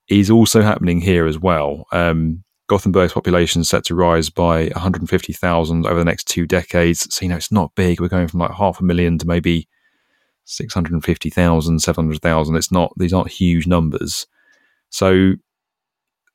is 0.07 0.31
also 0.31 0.61
happening 0.61 0.99
here 0.99 1.27
as 1.27 1.37
well. 1.37 1.85
Um, 1.91 2.43
Gothenburg's 2.67 3.13
population 3.13 3.61
is 3.61 3.69
set 3.69 3.85
to 3.85 3.95
rise 3.95 4.29
by 4.29 4.65
150,000 4.69 5.85
over 5.85 5.99
the 5.99 6.05
next 6.05 6.27
two 6.27 6.47
decades. 6.47 7.13
So, 7.13 7.23
you 7.23 7.29
know, 7.29 7.37
it's 7.37 7.51
not 7.51 7.75
big. 7.75 8.01
We're 8.01 8.07
going 8.07 8.27
from 8.27 8.39
like 8.39 8.51
half 8.51 8.79
a 8.79 8.83
million 8.83 9.17
to 9.19 9.27
maybe 9.27 9.67
650,000, 10.45 11.79
700,000. 11.79 12.55
It's 12.55 12.71
not, 12.71 12.91
these 12.97 13.13
aren't 13.13 13.31
huge 13.31 13.67
numbers. 13.67 14.25
So, 14.89 15.33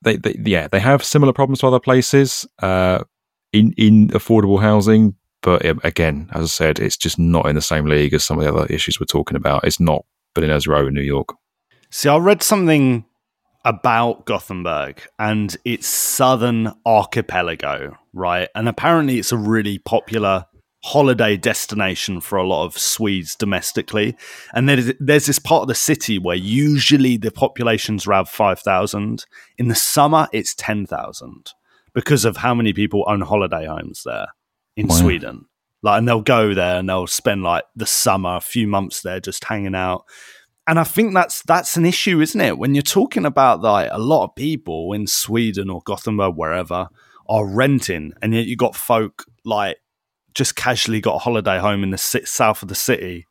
they, 0.02 0.16
they 0.16 0.36
yeah, 0.44 0.68
they 0.68 0.80
have 0.80 1.04
similar 1.04 1.32
problems 1.32 1.60
to 1.60 1.66
other 1.66 1.80
places 1.80 2.46
uh, 2.60 3.00
in, 3.52 3.72
in 3.76 4.08
affordable 4.08 4.60
housing. 4.60 5.14
But 5.42 5.66
um, 5.66 5.80
again, 5.82 6.30
as 6.32 6.44
I 6.44 6.46
said, 6.46 6.78
it's 6.78 6.96
just 6.96 7.18
not 7.18 7.46
in 7.46 7.56
the 7.56 7.62
same 7.62 7.86
league 7.86 8.14
as 8.14 8.24
some 8.24 8.38
of 8.38 8.44
the 8.44 8.52
other 8.52 8.66
issues 8.72 9.00
we're 9.00 9.06
talking 9.06 9.36
about. 9.36 9.64
It's 9.64 9.80
not 9.80 10.04
Billionaires 10.34 10.66
Row 10.66 10.86
in 10.86 10.94
New 10.94 11.02
York. 11.02 11.34
See, 11.90 12.08
I 12.08 12.16
read 12.16 12.42
something 12.42 13.04
about 13.64 14.24
Gothenburg 14.24 15.02
and 15.18 15.56
its 15.64 15.86
southern 15.86 16.72
archipelago, 16.86 17.96
right? 18.12 18.48
And 18.54 18.68
apparently 18.68 19.18
it's 19.18 19.32
a 19.32 19.36
really 19.36 19.78
popular 19.78 20.46
holiday 20.84 21.36
destination 21.36 22.20
for 22.20 22.36
a 22.36 22.46
lot 22.46 22.64
of 22.64 22.76
Swedes 22.76 23.36
domestically. 23.36 24.16
And 24.52 24.68
there's, 24.68 24.92
there's 24.98 25.26
this 25.26 25.38
part 25.38 25.62
of 25.62 25.68
the 25.68 25.74
city 25.74 26.18
where 26.18 26.36
usually 26.36 27.16
the 27.16 27.30
population's 27.30 28.06
around 28.06 28.28
5,000. 28.28 29.24
In 29.58 29.68
the 29.68 29.74
summer, 29.74 30.28
it's 30.32 30.54
10,000 30.54 31.52
because 31.94 32.24
of 32.24 32.38
how 32.38 32.54
many 32.54 32.72
people 32.72 33.04
own 33.06 33.20
holiday 33.20 33.66
homes 33.66 34.02
there 34.04 34.26
in 34.76 34.88
wow. 34.88 34.96
Sweden. 34.96 35.46
Like, 35.82 35.98
and 35.98 36.08
they'll 36.08 36.20
go 36.20 36.54
there 36.54 36.78
and 36.78 36.88
they'll 36.88 37.06
spend 37.06 37.42
like 37.42 37.64
the 37.74 37.86
summer, 37.86 38.36
a 38.36 38.40
few 38.40 38.66
months 38.66 39.02
there 39.02 39.20
just 39.20 39.44
hanging 39.44 39.74
out 39.74 40.04
and 40.66 40.78
I 40.78 40.84
think 40.84 41.12
that's 41.12 41.42
that's 41.42 41.76
an 41.76 41.84
issue, 41.84 42.20
isn't 42.20 42.40
it? 42.40 42.58
When 42.58 42.74
you're 42.74 42.82
talking 42.82 43.26
about 43.26 43.62
like 43.62 43.88
a 43.90 43.98
lot 43.98 44.24
of 44.24 44.34
people 44.36 44.92
in 44.92 45.06
Sweden 45.06 45.68
or 45.68 45.82
Gothenburg, 45.84 46.36
wherever, 46.36 46.88
are 47.28 47.46
renting, 47.46 48.12
and 48.22 48.32
yet 48.32 48.46
you 48.46 48.56
got 48.56 48.76
folk 48.76 49.24
like 49.44 49.78
just 50.34 50.56
casually 50.56 51.00
got 51.00 51.16
a 51.16 51.18
holiday 51.18 51.58
home 51.58 51.82
in 51.82 51.90
the 51.90 51.98
south 51.98 52.62
of 52.62 52.68
the 52.68 52.74
city. 52.74 53.26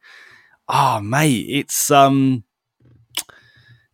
Ah, 0.67 0.97
oh, 0.97 1.01
mate, 1.01 1.47
it's 1.49 1.91
um, 1.91 2.43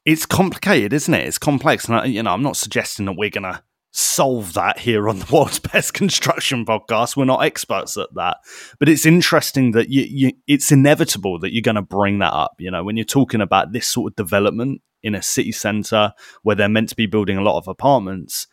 it's 0.06 0.26
complicated, 0.26 0.94
isn't 0.94 1.14
it? 1.14 1.26
It's 1.26 1.38
complex, 1.38 1.88
and 1.88 1.98
I, 1.98 2.06
you 2.06 2.24
know, 2.24 2.32
I'm 2.32 2.44
not 2.44 2.58
suggesting 2.58 3.06
that 3.06 3.18
we're 3.18 3.30
gonna 3.30 3.64
solve 3.92 4.54
that 4.54 4.78
here 4.78 5.10
on 5.10 5.18
the 5.18 5.26
world's 5.32 5.60
best 5.60 5.94
construction 5.94 6.66
podcast. 6.66 7.18
We're 7.18 7.26
not 7.26 7.44
experts 7.44 7.98
at 7.98 8.14
that, 8.14 8.38
but 8.80 8.90
it's 8.90 9.06
interesting 9.06 9.72
that 9.72 9.90
you, 9.90 10.04
you 10.04 10.32
it's 10.46 10.72
inevitable 10.72 11.40
that 11.40 11.54
you're 11.54 11.62
going 11.62 11.76
to 11.76 11.82
bring 11.82 12.20
that 12.20 12.34
up. 12.34 12.56
You 12.60 12.72
know, 12.72 12.84
when 12.84 12.96
you're 12.96 13.06
talking 13.06 13.42
about 13.42 13.72
this 13.72 13.88
sort 13.88 14.12
of 14.12 14.16
development 14.16 14.82
in 15.04 15.16
a 15.16 15.22
city 15.22 15.52
center 15.52 16.14
where 16.44 16.56
they're 16.56 16.70
meant 16.70 16.90
to 16.90 16.96
be 16.96 17.06
building 17.06 17.38
a 17.38 17.44
lot 17.44 17.58
of 17.58 17.68
apartments, 17.68 18.48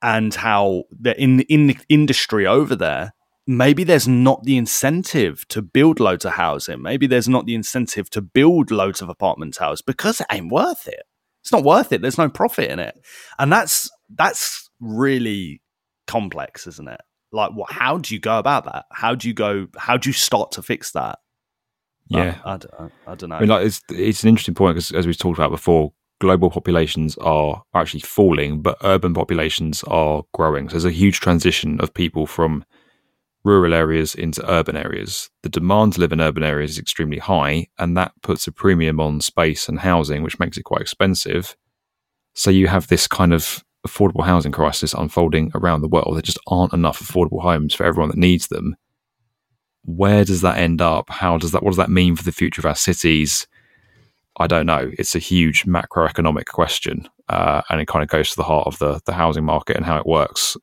and 0.00 0.34
how 0.34 0.84
in 1.04 1.40
in 1.40 1.66
the 1.68 1.78
industry 1.88 2.46
over 2.46 2.74
there. 2.74 3.14
Maybe 3.46 3.82
there's 3.82 4.06
not 4.06 4.44
the 4.44 4.56
incentive 4.56 5.46
to 5.48 5.62
build 5.62 5.98
loads 5.98 6.24
of 6.24 6.32
housing. 6.32 6.80
Maybe 6.80 7.06
there's 7.06 7.28
not 7.28 7.46
the 7.46 7.56
incentive 7.56 8.08
to 8.10 8.22
build 8.22 8.70
loads 8.70 9.02
of 9.02 9.08
apartment 9.08 9.54
towers 9.54 9.82
because 9.82 10.20
it 10.20 10.28
ain't 10.30 10.52
worth 10.52 10.86
it. 10.86 11.02
It's 11.42 11.50
not 11.50 11.64
worth 11.64 11.92
it. 11.92 12.02
There's 12.02 12.18
no 12.18 12.28
profit 12.28 12.70
in 12.70 12.78
it. 12.78 12.96
And 13.38 13.52
that's 13.52 13.90
that's 14.14 14.70
really 14.80 15.60
complex, 16.06 16.66
isn't 16.66 16.88
it? 16.88 17.00
Like, 17.32 17.52
what? 17.52 17.72
How 17.72 17.98
do 17.98 18.14
you 18.14 18.20
go 18.20 18.38
about 18.38 18.64
that? 18.66 18.84
How 18.92 19.14
do 19.14 19.26
you 19.26 19.34
go? 19.34 19.66
How 19.76 19.96
do 19.96 20.08
you 20.08 20.12
start 20.12 20.52
to 20.52 20.62
fix 20.62 20.92
that? 20.92 21.18
Yeah, 22.08 22.38
um, 22.44 22.44
I, 22.44 22.52
I, 22.52 22.56
don't, 22.56 22.92
I 23.06 23.14
don't 23.14 23.30
know. 23.30 23.36
I 23.36 23.40
mean, 23.40 23.48
like, 23.48 23.66
it's 23.66 23.80
it's 23.88 24.22
an 24.22 24.28
interesting 24.28 24.54
point 24.54 24.76
because, 24.76 24.92
as 24.92 25.06
we've 25.06 25.18
talked 25.18 25.38
about 25.38 25.50
before, 25.50 25.92
global 26.20 26.50
populations 26.50 27.16
are 27.18 27.62
actually 27.74 28.00
falling, 28.00 28.60
but 28.60 28.76
urban 28.82 29.14
populations 29.14 29.82
are 29.84 30.22
growing. 30.32 30.68
So 30.68 30.74
there's 30.74 30.84
a 30.84 30.90
huge 30.90 31.20
transition 31.20 31.80
of 31.80 31.92
people 31.92 32.26
from 32.26 32.64
rural 33.44 33.74
areas 33.74 34.14
into 34.14 34.48
urban 34.50 34.76
areas. 34.76 35.30
The 35.42 35.48
demand 35.48 35.94
to 35.94 36.00
live 36.00 36.12
in 36.12 36.20
urban 36.20 36.42
areas 36.42 36.72
is 36.72 36.78
extremely 36.78 37.18
high, 37.18 37.68
and 37.78 37.96
that 37.96 38.12
puts 38.22 38.46
a 38.46 38.52
premium 38.52 39.00
on 39.00 39.20
space 39.20 39.68
and 39.68 39.80
housing, 39.80 40.22
which 40.22 40.38
makes 40.38 40.56
it 40.56 40.64
quite 40.64 40.80
expensive. 40.80 41.56
So 42.34 42.50
you 42.50 42.68
have 42.68 42.86
this 42.86 43.06
kind 43.06 43.32
of 43.32 43.64
affordable 43.86 44.24
housing 44.24 44.52
crisis 44.52 44.94
unfolding 44.94 45.50
around 45.54 45.80
the 45.80 45.88
world. 45.88 46.14
There 46.14 46.22
just 46.22 46.38
aren't 46.46 46.72
enough 46.72 47.00
affordable 47.00 47.42
homes 47.42 47.74
for 47.74 47.84
everyone 47.84 48.10
that 48.10 48.18
needs 48.18 48.46
them. 48.48 48.76
Where 49.84 50.24
does 50.24 50.42
that 50.42 50.58
end 50.58 50.80
up? 50.80 51.10
How 51.10 51.36
does 51.38 51.50
that? 51.52 51.62
What 51.62 51.70
does 51.70 51.78
that 51.78 51.90
mean 51.90 52.14
for 52.14 52.22
the 52.22 52.32
future 52.32 52.60
of 52.60 52.66
our 52.66 52.76
cities? 52.76 53.48
I 54.38 54.46
don't 54.46 54.66
know. 54.66 54.90
It's 54.98 55.14
a 55.14 55.18
huge 55.18 55.64
macroeconomic 55.64 56.46
question, 56.46 57.08
uh, 57.28 57.62
and 57.68 57.80
it 57.80 57.88
kind 57.88 58.02
of 58.02 58.08
goes 58.08 58.30
to 58.30 58.36
the 58.36 58.44
heart 58.44 58.68
of 58.68 58.78
the 58.78 59.00
the 59.04 59.12
housing 59.12 59.44
market 59.44 59.76
and 59.76 59.84
how 59.84 59.98
it 59.98 60.06
works. 60.06 60.56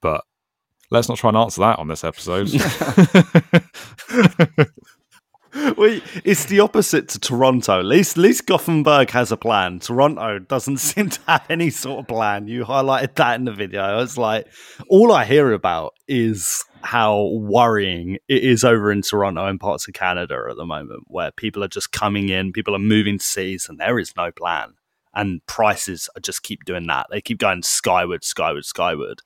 But 0.00 0.22
let's 0.92 1.08
not 1.08 1.18
try 1.18 1.28
and 1.28 1.36
answer 1.36 1.60
that 1.62 1.78
on 1.78 1.88
this 1.88 2.04
episode. 2.04 2.52
well, 5.76 6.00
it's 6.24 6.46
the 6.46 6.60
opposite 6.60 7.08
to 7.08 7.18
Toronto. 7.18 7.78
At 7.78 7.86
least, 7.86 8.18
at 8.18 8.22
least 8.22 8.46
Gothenburg 8.46 9.10
has 9.10 9.32
a 9.32 9.36
plan. 9.36 9.80
Toronto 9.80 10.38
doesn't 10.38 10.76
seem 10.78 11.08
to 11.08 11.20
have 11.26 11.46
any 11.48 11.70
sort 11.70 12.00
of 12.00 12.08
plan. 12.08 12.46
You 12.46 12.64
highlighted 12.64 13.14
that 13.14 13.36
in 13.36 13.46
the 13.46 13.52
video. 13.52 14.02
It's 14.02 14.18
like 14.18 14.46
all 14.88 15.12
I 15.12 15.24
hear 15.24 15.52
about 15.52 15.94
is 16.06 16.62
how 16.82 17.30
worrying 17.38 18.18
it 18.28 18.42
is 18.42 18.62
over 18.62 18.92
in 18.92 19.02
Toronto 19.02 19.46
and 19.46 19.58
parts 19.58 19.88
of 19.88 19.94
Canada 19.94 20.46
at 20.50 20.56
the 20.56 20.66
moment, 20.66 21.04
where 21.06 21.32
people 21.32 21.64
are 21.64 21.68
just 21.68 21.92
coming 21.92 22.28
in, 22.28 22.52
people 22.52 22.74
are 22.74 22.80
moving 22.80 23.18
to 23.18 23.24
cities, 23.24 23.66
and 23.68 23.78
there 23.78 23.98
is 23.98 24.12
no 24.16 24.30
plan. 24.30 24.74
And 25.14 25.44
prices 25.46 26.08
just 26.22 26.42
keep 26.42 26.64
doing 26.64 26.86
that. 26.86 27.06
They 27.10 27.20
keep 27.20 27.38
going 27.38 27.62
skyward, 27.62 28.24
skyward, 28.24 28.64
skyward. 28.64 29.20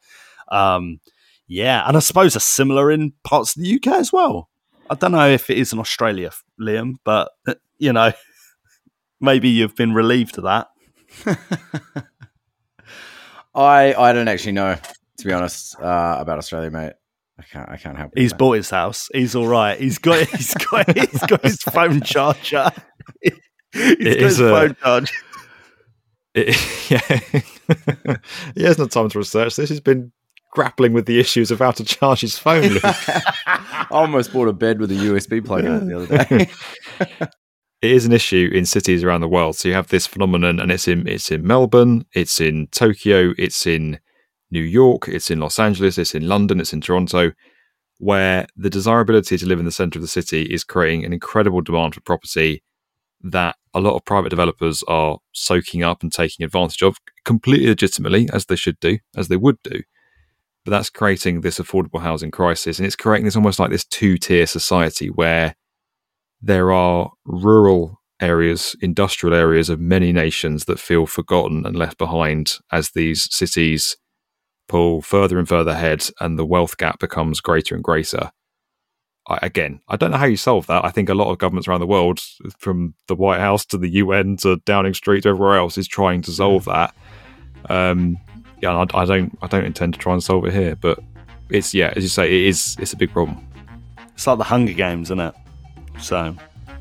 Um, 0.48 1.00
yeah, 1.48 1.86
and 1.86 1.96
I 1.96 2.00
suppose 2.00 2.36
are 2.36 2.40
similar 2.40 2.90
in 2.90 3.12
parts 3.24 3.56
of 3.56 3.62
the 3.62 3.74
UK 3.76 3.86
as 3.88 4.12
well. 4.12 4.48
I 4.90 4.94
don't 4.94 5.12
know 5.12 5.28
if 5.28 5.50
it 5.50 5.58
is 5.58 5.72
in 5.72 5.78
Australia, 5.78 6.30
Liam, 6.60 6.94
but 7.04 7.30
you 7.78 7.92
know, 7.92 8.12
maybe 9.20 9.48
you've 9.48 9.76
been 9.76 9.94
relieved 9.94 10.38
of 10.38 10.44
that. 10.44 10.68
I 13.54 13.94
I 13.94 14.12
don't 14.12 14.28
actually 14.28 14.52
know, 14.52 14.76
to 15.18 15.24
be 15.24 15.32
honest, 15.32 15.78
uh, 15.80 16.16
about 16.18 16.38
Australia, 16.38 16.70
mate. 16.70 16.92
I 17.38 17.42
can't 17.42 17.68
I 17.68 17.76
can't 17.76 17.96
help. 17.96 18.12
He's 18.16 18.32
bought 18.32 18.52
his 18.52 18.70
house. 18.70 19.08
He's 19.12 19.34
all 19.34 19.46
right. 19.46 19.78
He's 19.78 19.98
got 19.98 20.26
he's 20.26 20.54
got 20.54 20.96
he's 20.96 21.22
got 21.22 21.42
his 21.42 21.62
phone 21.62 22.00
charger. 22.00 22.70
he's 23.22 23.32
it 23.72 24.20
got 24.20 24.22
his 24.22 24.40
a, 24.40 24.48
phone 24.50 24.76
charger. 24.82 25.14
It, 26.34 26.90
yeah, 26.90 27.20
he 28.54 28.62
has 28.64 28.78
no 28.78 28.86
time 28.86 29.08
to 29.10 29.18
research 29.18 29.56
this. 29.56 29.70
He's 29.70 29.80
been 29.80 30.12
grappling 30.56 30.94
with 30.94 31.04
the 31.04 31.20
issues 31.20 31.50
of 31.50 31.58
how 31.58 31.70
to 31.70 31.84
charge 31.84 32.22
his 32.22 32.38
phone. 32.38 32.78
I 32.82 33.86
almost 33.90 34.32
bought 34.32 34.48
a 34.48 34.54
bed 34.54 34.80
with 34.80 34.90
a 34.90 34.94
USB 34.94 35.44
plug 35.44 35.66
in 35.66 35.74
it 35.74 35.84
the 35.84 35.96
other 35.98 36.06
day. 36.24 36.50
it 37.82 37.90
is 37.90 38.06
an 38.06 38.12
issue 38.12 38.50
in 38.54 38.64
cities 38.64 39.04
around 39.04 39.20
the 39.20 39.28
world. 39.28 39.56
So 39.56 39.68
you 39.68 39.74
have 39.74 39.88
this 39.88 40.06
phenomenon, 40.06 40.58
and 40.58 40.72
it's 40.72 40.88
in 40.88 41.06
it's 41.06 41.30
in 41.30 41.46
Melbourne, 41.46 42.06
it's 42.14 42.40
in 42.40 42.68
Tokyo, 42.68 43.34
it's 43.36 43.66
in 43.66 44.00
New 44.50 44.62
York, 44.62 45.08
it's 45.08 45.30
in 45.30 45.40
Los 45.40 45.58
Angeles, 45.58 45.98
it's 45.98 46.14
in 46.14 46.26
London, 46.26 46.58
it's 46.58 46.72
in 46.72 46.80
Toronto, 46.80 47.32
where 47.98 48.46
the 48.56 48.70
desirability 48.70 49.36
to 49.36 49.46
live 49.46 49.58
in 49.58 49.66
the 49.66 49.70
center 49.70 49.98
of 49.98 50.02
the 50.02 50.08
city 50.08 50.44
is 50.44 50.64
creating 50.64 51.04
an 51.04 51.12
incredible 51.12 51.60
demand 51.60 51.94
for 51.94 52.00
property 52.00 52.62
that 53.20 53.56
a 53.74 53.80
lot 53.80 53.94
of 53.94 54.06
private 54.06 54.30
developers 54.30 54.82
are 54.88 55.18
soaking 55.32 55.82
up 55.82 56.02
and 56.02 56.14
taking 56.14 56.44
advantage 56.44 56.80
of 56.80 56.96
completely 57.26 57.66
legitimately, 57.66 58.26
as 58.32 58.46
they 58.46 58.56
should 58.56 58.80
do, 58.80 58.98
as 59.14 59.28
they 59.28 59.36
would 59.36 59.58
do 59.62 59.82
but 60.66 60.72
that's 60.72 60.90
creating 60.90 61.42
this 61.42 61.60
affordable 61.60 62.00
housing 62.00 62.32
crisis. 62.32 62.78
And 62.78 62.86
it's 62.86 62.96
creating 62.96 63.24
this 63.24 63.36
almost 63.36 63.60
like 63.60 63.70
this 63.70 63.84
two 63.84 64.18
tier 64.18 64.46
society 64.46 65.06
where 65.06 65.54
there 66.42 66.72
are 66.72 67.12
rural 67.24 68.00
areas, 68.20 68.74
industrial 68.80 69.32
areas 69.32 69.70
of 69.70 69.78
many 69.78 70.12
nations 70.12 70.64
that 70.64 70.80
feel 70.80 71.06
forgotten 71.06 71.64
and 71.64 71.76
left 71.76 71.98
behind 71.98 72.54
as 72.72 72.90
these 72.90 73.32
cities 73.32 73.96
pull 74.66 75.02
further 75.02 75.38
and 75.38 75.48
further 75.48 75.70
ahead 75.70 76.08
and 76.18 76.36
the 76.36 76.44
wealth 76.44 76.76
gap 76.76 76.98
becomes 76.98 77.40
greater 77.40 77.76
and 77.76 77.84
greater. 77.84 78.32
I, 79.28 79.38
again, 79.42 79.82
I 79.86 79.94
don't 79.94 80.10
know 80.10 80.16
how 80.16 80.26
you 80.26 80.36
solve 80.36 80.66
that. 80.66 80.84
I 80.84 80.90
think 80.90 81.08
a 81.08 81.14
lot 81.14 81.30
of 81.30 81.38
governments 81.38 81.68
around 81.68 81.80
the 81.80 81.86
world, 81.86 82.20
from 82.58 82.94
the 83.06 83.14
White 83.14 83.38
House 83.38 83.64
to 83.66 83.78
the 83.78 83.90
UN 83.90 84.36
to 84.38 84.56
Downing 84.66 84.94
Street 84.94 85.22
to 85.22 85.28
everywhere 85.28 85.58
else, 85.58 85.78
is 85.78 85.86
trying 85.86 86.22
to 86.22 86.32
solve 86.32 86.64
that. 86.64 86.92
Um, 87.68 88.18
yeah, 88.62 88.76
I, 88.76 89.02
I 89.02 89.04
don't, 89.04 89.36
I 89.42 89.46
don't 89.46 89.64
intend 89.64 89.94
to 89.94 90.00
try 90.00 90.12
and 90.12 90.22
solve 90.22 90.46
it 90.46 90.52
here, 90.52 90.76
but 90.76 90.98
it's 91.50 91.74
yeah, 91.74 91.92
as 91.96 92.02
you 92.02 92.08
say, 92.08 92.26
it 92.26 92.48
is, 92.48 92.76
it's 92.78 92.92
a 92.92 92.96
big 92.96 93.12
problem. 93.12 93.46
It's 94.14 94.26
like 94.26 94.38
the 94.38 94.44
Hunger 94.44 94.72
Games, 94.72 95.08
isn't 95.08 95.20
it? 95.20 95.34
So 96.00 96.36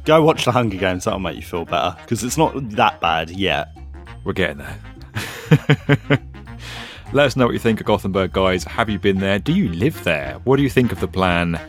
go 0.05 0.23
watch 0.23 0.45
the 0.45 0.51
Hunger 0.51 0.77
Games. 0.77 1.05
That'll 1.05 1.19
make 1.19 1.35
you 1.35 1.41
feel 1.41 1.65
better 1.65 1.95
because 2.01 2.23
it's 2.23 2.37
not 2.37 2.53
that 2.71 2.99
bad 3.01 3.29
yet. 3.29 3.69
We're 4.23 4.33
getting 4.33 4.57
there. 4.57 4.77
Let 7.13 7.27
us 7.27 7.35
know 7.35 7.45
what 7.45 7.53
you 7.53 7.59
think 7.59 7.79
of 7.79 7.85
Gothenburg, 7.85 8.33
guys. 8.33 8.63
Have 8.63 8.89
you 8.89 8.99
been 8.99 9.19
there? 9.19 9.39
Do 9.39 9.53
you 9.53 9.69
live 9.69 10.03
there? 10.03 10.39
What 10.43 10.57
do 10.57 10.63
you 10.63 10.69
think 10.69 10.91
of 10.91 10.99
the 10.99 11.07
plan? 11.07 11.59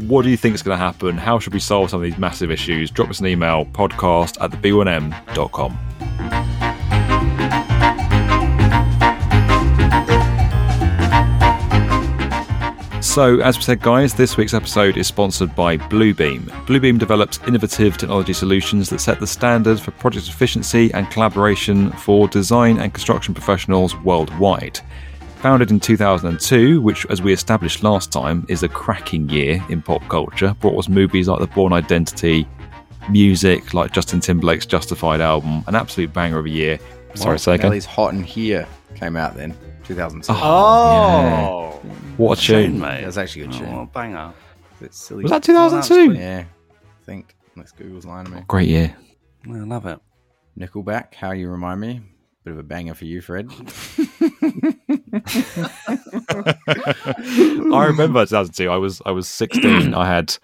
What 0.00 0.22
do 0.22 0.30
you 0.30 0.36
think 0.36 0.54
is 0.54 0.62
going 0.62 0.78
to 0.78 0.84
happen? 0.84 1.16
How 1.16 1.38
should 1.38 1.54
we 1.54 1.60
solve 1.60 1.90
some 1.90 2.00
of 2.00 2.04
these 2.04 2.18
massive 2.18 2.50
issues? 2.50 2.90
Drop 2.90 3.08
us 3.08 3.20
an 3.20 3.26
email 3.26 3.66
podcast 3.66 4.42
at 4.42 4.50
theb1m.com. 4.50 6.49
So, 13.10 13.40
as 13.40 13.56
we 13.56 13.64
said, 13.64 13.80
guys, 13.80 14.14
this 14.14 14.36
week's 14.36 14.54
episode 14.54 14.96
is 14.96 15.08
sponsored 15.08 15.52
by 15.56 15.76
Bluebeam. 15.76 16.42
Bluebeam 16.66 16.96
develops 16.96 17.40
innovative 17.40 17.98
technology 17.98 18.32
solutions 18.32 18.88
that 18.88 19.00
set 19.00 19.18
the 19.18 19.26
standard 19.26 19.80
for 19.80 19.90
project 19.90 20.28
efficiency 20.28 20.94
and 20.94 21.10
collaboration 21.10 21.90
for 21.90 22.28
design 22.28 22.78
and 22.78 22.94
construction 22.94 23.34
professionals 23.34 23.96
worldwide. 23.96 24.78
Founded 25.38 25.72
in 25.72 25.80
2002, 25.80 26.80
which, 26.80 27.04
as 27.06 27.20
we 27.20 27.32
established 27.32 27.82
last 27.82 28.12
time, 28.12 28.46
is 28.48 28.62
a 28.62 28.68
cracking 28.68 29.28
year 29.28 29.60
in 29.68 29.82
pop 29.82 30.06
culture, 30.08 30.54
brought 30.60 30.78
us 30.78 30.88
movies 30.88 31.26
like 31.26 31.40
The 31.40 31.48
Bourne 31.48 31.72
Identity, 31.72 32.46
music 33.10 33.74
like 33.74 33.90
Justin 33.90 34.20
Timberlake's 34.20 34.66
Justified 34.66 35.20
album, 35.20 35.64
an 35.66 35.74
absolute 35.74 36.12
banger 36.12 36.38
of 36.38 36.46
a 36.46 36.50
year. 36.50 36.78
Sorry, 37.14 37.40
say 37.40 37.56
again. 37.56 37.70
Nelly's 37.70 37.86
Hot 37.86 38.14
in 38.14 38.22
Here 38.22 38.68
came 38.94 39.16
out 39.16 39.34
then, 39.34 39.56
2002. 39.94 40.32
Oh, 40.32 40.36
oh. 40.42 41.80
What 42.16 42.38
a 42.38 42.40
Shame, 42.40 42.72
tune. 42.72 42.80
mate. 42.80 43.02
That's 43.02 43.16
actually 43.16 43.42
a 43.42 43.46
good 43.46 43.56
oh, 43.56 43.58
tune. 43.58 43.74
Oh, 43.74 43.90
banger. 43.92 44.32
Bit 44.80 44.94
silly. 44.94 45.22
Was 45.24 45.32
that 45.32 45.42
2002? 45.42 46.12
Yeah, 46.12 46.44
I 46.44 47.04
think. 47.04 47.34
Unless 47.56 47.72
Google's 47.72 48.06
lying 48.06 48.26
to 48.26 48.30
me. 48.30 48.42
Great 48.46 48.68
year. 48.68 48.96
I 49.46 49.50
love 49.50 49.86
it. 49.86 49.98
Nickelback, 50.56 51.14
How 51.14 51.32
You 51.32 51.50
Remind 51.50 51.80
Me. 51.80 52.00
Bit 52.44 52.52
of 52.52 52.58
a 52.58 52.62
banger 52.62 52.94
for 52.94 53.04
you, 53.04 53.20
Fred. 53.20 53.50
I 57.72 57.84
remember 57.86 58.24
2002. 58.24 58.70
I 58.70 58.76
was 58.76 59.02
I 59.04 59.10
was 59.10 59.26
16. 59.28 59.92
I 59.92 60.06
had 60.06 60.36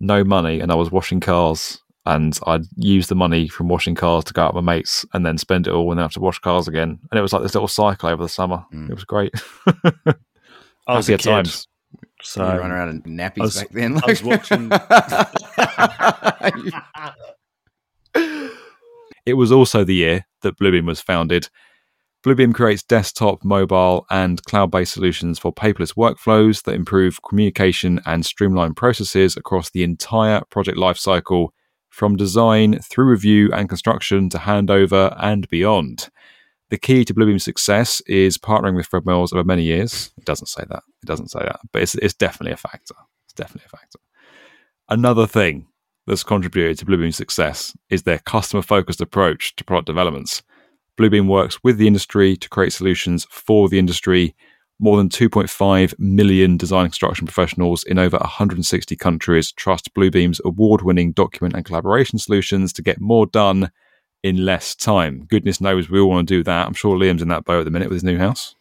no 0.00 0.24
money, 0.24 0.60
and 0.60 0.72
I 0.72 0.74
was 0.74 0.90
washing 0.90 1.20
cars. 1.20 1.82
And 2.06 2.38
I'd 2.46 2.62
use 2.76 3.08
the 3.08 3.14
money 3.14 3.48
from 3.48 3.68
washing 3.68 3.94
cars 3.96 4.24
to 4.24 4.32
go 4.32 4.42
out 4.44 4.54
with 4.54 4.64
my 4.64 4.74
mates, 4.76 5.04
and 5.12 5.26
then 5.26 5.36
spend 5.38 5.66
it 5.66 5.72
all, 5.72 5.90
and 5.90 5.98
then 5.98 6.04
have 6.04 6.12
to 6.12 6.20
wash 6.20 6.38
cars 6.38 6.68
again. 6.68 6.98
And 7.10 7.18
it 7.18 7.22
was 7.22 7.32
like 7.32 7.42
this 7.42 7.54
little 7.54 7.68
cycle 7.68 8.08
over 8.08 8.22
the 8.22 8.28
summer. 8.28 8.64
Mm. 8.72 8.90
It 8.90 8.94
was 8.94 9.04
great. 9.04 9.32
I 10.86 10.96
was 10.96 11.08
Happy 11.08 11.14
a 11.14 11.18
kid, 11.18 11.24
times. 11.30 11.66
so 12.22 12.44
you 12.52 12.60
run 12.60 12.70
around 12.70 12.88
in 12.90 13.02
nappies 13.16 13.38
was- 13.40 13.56
back 13.56 13.70
then. 13.70 13.98
I 14.02 14.06
was 14.06 14.22
watching- 14.22 14.70
It 19.26 19.34
was 19.34 19.50
also 19.50 19.82
the 19.82 19.94
year 19.94 20.24
that 20.42 20.56
Bluebeam 20.56 20.86
was 20.86 21.00
founded. 21.00 21.48
Bluebeam 22.24 22.54
creates 22.54 22.84
desktop, 22.84 23.44
mobile, 23.44 24.06
and 24.08 24.42
cloud 24.44 24.70
based 24.70 24.92
solutions 24.92 25.38
for 25.40 25.52
paperless 25.52 25.94
workflows 25.96 26.62
that 26.62 26.74
improve 26.74 27.18
communication 27.28 28.00
and 28.06 28.24
streamline 28.24 28.74
processes 28.74 29.36
across 29.36 29.70
the 29.70 29.82
entire 29.82 30.42
project 30.50 30.78
lifecycle, 30.78 31.48
from 31.96 32.14
design 32.14 32.78
through 32.80 33.06
review 33.06 33.50
and 33.54 33.70
construction 33.70 34.28
to 34.28 34.36
handover 34.36 35.16
and 35.18 35.48
beyond. 35.48 36.10
The 36.68 36.76
key 36.76 37.06
to 37.06 37.14
Bluebeam's 37.14 37.42
success 37.42 38.02
is 38.02 38.36
partnering 38.36 38.76
with 38.76 38.84
Fred 38.84 39.06
Mills 39.06 39.32
over 39.32 39.42
many 39.44 39.62
years. 39.62 40.12
It 40.18 40.26
doesn't 40.26 40.48
say 40.48 40.62
that. 40.68 40.82
It 41.02 41.06
doesn't 41.06 41.30
say 41.30 41.38
that, 41.38 41.58
but 41.72 41.80
it's, 41.80 41.94
it's 41.94 42.12
definitely 42.12 42.52
a 42.52 42.58
factor. 42.58 42.94
It's 43.24 43.32
definitely 43.32 43.64
a 43.64 43.76
factor. 43.78 43.98
Another 44.90 45.26
thing 45.26 45.68
that's 46.06 46.22
contributed 46.22 46.76
to 46.78 46.84
Bluebeam's 46.84 47.16
success 47.16 47.74
is 47.88 48.02
their 48.02 48.18
customer 48.18 48.60
focused 48.60 49.00
approach 49.00 49.56
to 49.56 49.64
product 49.64 49.86
developments. 49.86 50.42
Bluebeam 50.98 51.28
works 51.28 51.64
with 51.64 51.78
the 51.78 51.86
industry 51.86 52.36
to 52.36 52.48
create 52.50 52.74
solutions 52.74 53.26
for 53.30 53.70
the 53.70 53.78
industry. 53.78 54.36
More 54.78 54.98
than 54.98 55.08
2.5 55.08 55.98
million 55.98 56.56
design 56.58 56.84
and 56.84 56.92
construction 56.92 57.26
professionals 57.26 57.82
in 57.84 57.98
over 57.98 58.18
160 58.18 58.94
countries 58.96 59.52
trust 59.52 59.94
Bluebeam's 59.94 60.40
award 60.44 60.82
winning 60.82 61.12
document 61.12 61.54
and 61.54 61.64
collaboration 61.64 62.18
solutions 62.18 62.74
to 62.74 62.82
get 62.82 63.00
more 63.00 63.26
done 63.26 63.70
in 64.22 64.44
less 64.44 64.74
time. 64.74 65.24
Goodness 65.28 65.60
knows 65.60 65.88
we 65.88 65.98
all 66.00 66.10
want 66.10 66.28
to 66.28 66.34
do 66.34 66.42
that. 66.44 66.66
I'm 66.66 66.74
sure 66.74 66.96
Liam's 66.96 67.22
in 67.22 67.28
that 67.28 67.44
boat 67.44 67.60
at 67.60 67.64
the 67.64 67.70
minute 67.70 67.88
with 67.88 67.96
his 67.96 68.04
new 68.04 68.18
house. 68.18 68.54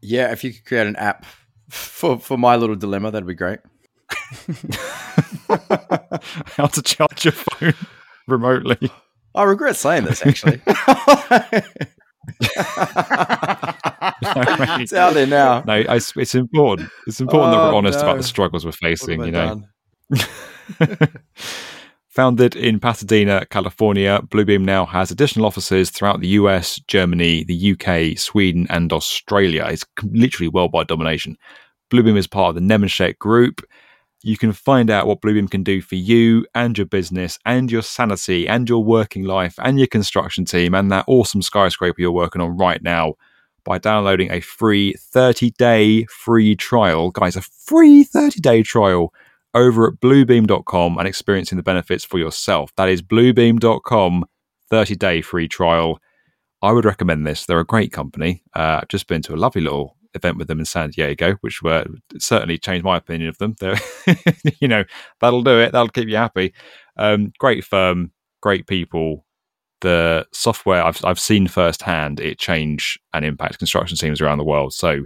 yeah, 0.00 0.32
if 0.32 0.42
you 0.42 0.52
could 0.52 0.64
create 0.64 0.86
an 0.86 0.96
app 0.96 1.26
for, 1.68 2.18
for 2.18 2.38
my 2.38 2.56
little 2.56 2.76
dilemma, 2.76 3.10
that'd 3.10 3.26
be 3.26 3.34
great. 3.34 3.60
How 6.56 6.66
to 6.66 6.82
charge 6.82 7.24
your 7.24 7.32
phone 7.32 7.74
remotely. 8.26 8.90
I 9.34 9.44
regret 9.44 9.76
saying 9.76 10.04
this, 10.04 10.24
actually. 10.26 10.60
it's 14.80 14.92
out 14.92 15.14
there 15.14 15.26
now. 15.26 15.62
No, 15.66 15.74
it's, 15.74 16.12
it's 16.16 16.34
important. 16.34 16.90
It's 17.06 17.20
important 17.20 17.52
that 17.52 17.58
we're 17.58 17.72
Oh, 17.72 17.76
honest 17.76 18.00
about 18.00 18.16
the 18.16 18.22
struggles 18.22 18.64
we're 18.64 18.72
facing. 18.72 19.22
You 19.24 19.30
know. 19.30 19.62
Founded 22.08 22.56
in 22.56 22.78
Pasadena, 22.78 23.46
California, 23.46 24.20
Bluebeam 24.26 24.64
now 24.64 24.84
has 24.84 25.10
additional 25.10 25.46
offices 25.46 25.88
throughout 25.88 26.20
the 26.20 26.28
US, 26.28 26.78
Germany, 26.86 27.44
the 27.44 27.72
UK, 27.72 28.18
Sweden, 28.18 28.66
and 28.68 28.92
Australia. 28.92 29.66
It's 29.70 29.84
literally 30.02 30.48
worldwide 30.48 30.88
domination. 30.88 31.38
Bluebeam 31.90 32.18
is 32.18 32.26
part 32.26 32.50
of 32.50 32.54
the 32.56 32.60
Nemetschek 32.60 33.18
Group. 33.18 33.62
You 34.22 34.36
can 34.36 34.52
find 34.52 34.90
out 34.90 35.06
what 35.06 35.22
Bluebeam 35.22 35.50
can 35.50 35.62
do 35.62 35.80
for 35.80 35.94
you 35.94 36.46
and 36.54 36.76
your 36.76 36.86
business 36.86 37.38
and 37.46 37.72
your 37.72 37.82
sanity 37.82 38.46
and 38.46 38.68
your 38.68 38.84
working 38.84 39.24
life 39.24 39.54
and 39.62 39.78
your 39.78 39.88
construction 39.88 40.44
team 40.44 40.74
and 40.74 40.92
that 40.92 41.04
awesome 41.08 41.40
skyscraper 41.40 42.00
you're 42.00 42.12
working 42.12 42.42
on 42.42 42.56
right 42.58 42.82
now 42.82 43.14
by 43.64 43.78
downloading 43.78 44.30
a 44.30 44.40
free 44.40 44.94
30 44.98 45.50
day 45.52 46.04
free 46.06 46.56
trial. 46.56 47.10
Guys, 47.10 47.36
a 47.36 47.42
free 47.42 48.04
30 48.04 48.40
day 48.40 48.62
trial 48.62 49.12
over 49.54 49.88
at 49.88 50.00
bluebeam.com 50.00 50.98
and 50.98 51.08
experiencing 51.08 51.56
the 51.56 51.62
benefits 51.62 52.04
for 52.04 52.18
yourself. 52.18 52.74
That 52.76 52.88
is 52.88 53.02
bluebeam.com, 53.02 54.24
30 54.70 54.96
day 54.96 55.20
free 55.22 55.48
trial. 55.48 55.98
I 56.62 56.72
would 56.72 56.84
recommend 56.84 57.26
this. 57.26 57.44
They're 57.44 57.58
a 57.58 57.64
great 57.64 57.92
company. 57.92 58.42
Uh, 58.54 58.80
I've 58.82 58.88
just 58.88 59.08
been 59.08 59.22
to 59.22 59.34
a 59.34 59.36
lovely 59.36 59.62
little 59.62 59.96
event 60.14 60.38
with 60.38 60.48
them 60.48 60.60
in 60.60 60.64
San 60.64 60.90
Diego, 60.90 61.36
which 61.40 61.62
were 61.62 61.84
certainly 62.18 62.58
changed 62.58 62.84
my 62.84 62.96
opinion 62.96 63.28
of 63.28 63.38
them. 63.38 63.56
They're, 63.60 63.76
you 64.60 64.68
know, 64.68 64.84
that'll 65.20 65.42
do 65.42 65.58
it. 65.58 65.72
That'll 65.72 65.88
keep 65.88 66.08
you 66.08 66.16
happy. 66.16 66.54
Um, 66.96 67.32
great 67.38 67.64
firm, 67.64 68.12
great 68.40 68.66
people. 68.66 69.24
The 69.82 70.26
software 70.32 70.84
I've 70.84 71.04
I've 71.04 71.20
seen 71.20 71.46
firsthand 71.46 72.20
it 72.20 72.38
change 72.38 72.98
and 73.12 73.24
impact 73.24 73.58
construction 73.58 73.96
teams 73.96 74.20
around 74.20 74.38
the 74.38 74.44
world. 74.44 74.72
So, 74.72 75.02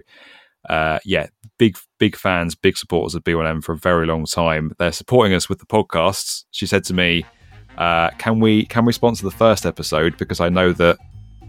uh, 0.69 0.99
yeah, 1.05 1.27
big 1.59 1.77
big 1.99 2.17
fans, 2.17 2.55
big 2.55 2.77
supporters 2.77 3.15
of 3.15 3.25
B1M 3.25 3.65
for 3.65 3.73
a 3.73 3.79
very 3.79 4.07
long 4.07 4.27
time. 4.27 4.73
They're 4.79 4.93
supporting 4.93 5.35
us 5.35 5.49
with 5.49 5.59
the 5.59 5.67
podcasts. 5.67 6.45
She 6.51 6.67
said 6.67 6.85
to 6.85 6.95
me, 6.95 7.25
uh, 7.79 8.11
"Can 8.19 8.41
we 8.41 8.67
can 8.67 8.85
we 8.85 8.93
sponsor 8.93 9.25
the 9.25 9.31
first 9.31 9.67
episode 9.67 10.17
because 10.19 10.41
I 10.41 10.49
know 10.49 10.73
that 10.75 10.99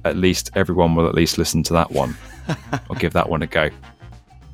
at 0.06 0.16
least 0.16 0.52
everyone 0.56 0.96
will 0.96 1.08
at 1.08 1.16
least 1.16 1.38
listen 1.38 1.64
to 1.64 1.74
that 1.74 1.92
one 1.92 2.16
I'll 2.72 2.96
give 2.98 3.14
that 3.14 3.30
one 3.30 3.44
a 3.44 3.48
go." 3.48 3.70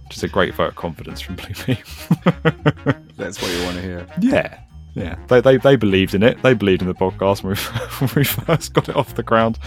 Just 0.09 0.23
a 0.23 0.27
great 0.27 0.53
vote 0.53 0.69
of 0.69 0.75
confidence 0.75 1.21
from 1.21 1.37
Bluebeam. 1.37 1.77
That's 3.17 3.41
what 3.41 3.51
you 3.51 3.63
want 3.63 3.77
to 3.77 3.81
hear. 3.81 4.07
Yeah, 4.19 4.59
yeah. 4.93 5.15
They, 5.27 5.41
they 5.41 5.57
they 5.57 5.75
believed 5.75 6.13
in 6.13 6.23
it. 6.23 6.41
They 6.41 6.53
believed 6.53 6.81
in 6.81 6.87
the 6.87 6.93
podcast 6.93 7.43
when 7.43 7.53
we, 7.53 7.59
when 7.99 8.09
we 8.15 8.23
first 8.23 8.73
got 8.73 8.89
it 8.89 8.95
off 8.95 9.15
the 9.15 9.23
ground. 9.23 9.59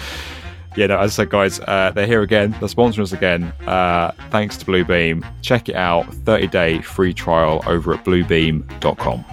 Yeah, 0.76 0.88
no, 0.88 0.98
as 0.98 1.12
I 1.12 1.22
said, 1.22 1.30
guys, 1.30 1.58
uh, 1.60 1.90
they're 1.94 2.06
here 2.06 2.20
again. 2.20 2.50
They're 2.60 2.68
sponsoring 2.68 3.02
us 3.02 3.12
again. 3.12 3.44
Uh, 3.66 4.12
thanks 4.30 4.58
to 4.58 4.66
Bluebeam. 4.66 5.26
Check 5.40 5.70
it 5.70 5.74
out. 5.74 6.12
30 6.12 6.48
day 6.48 6.82
free 6.82 7.14
trial 7.14 7.62
over 7.66 7.94
at 7.94 8.04
bluebeam.com. 8.04 9.24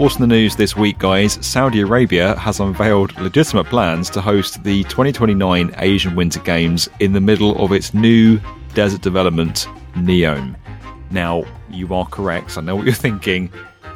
Also, 0.00 0.16
in 0.22 0.30
the 0.30 0.34
news 0.34 0.56
this 0.56 0.74
week, 0.74 0.98
guys, 0.98 1.38
Saudi 1.46 1.82
Arabia 1.82 2.34
has 2.36 2.58
unveiled 2.58 3.14
legitimate 3.20 3.66
plans 3.66 4.08
to 4.08 4.22
host 4.22 4.64
the 4.64 4.82
2029 4.84 5.74
Asian 5.76 6.16
Winter 6.16 6.40
Games 6.40 6.88
in 7.00 7.12
the 7.12 7.20
middle 7.20 7.62
of 7.62 7.70
its 7.70 7.92
new 7.92 8.40
desert 8.72 9.02
development, 9.02 9.68
Neom. 9.96 10.56
Now, 11.10 11.44
you 11.68 11.92
are 11.92 12.06
correct. 12.06 12.56
I 12.56 12.62
know 12.62 12.76
what 12.76 12.84
you're 12.86 12.94
thinking. 12.94 13.52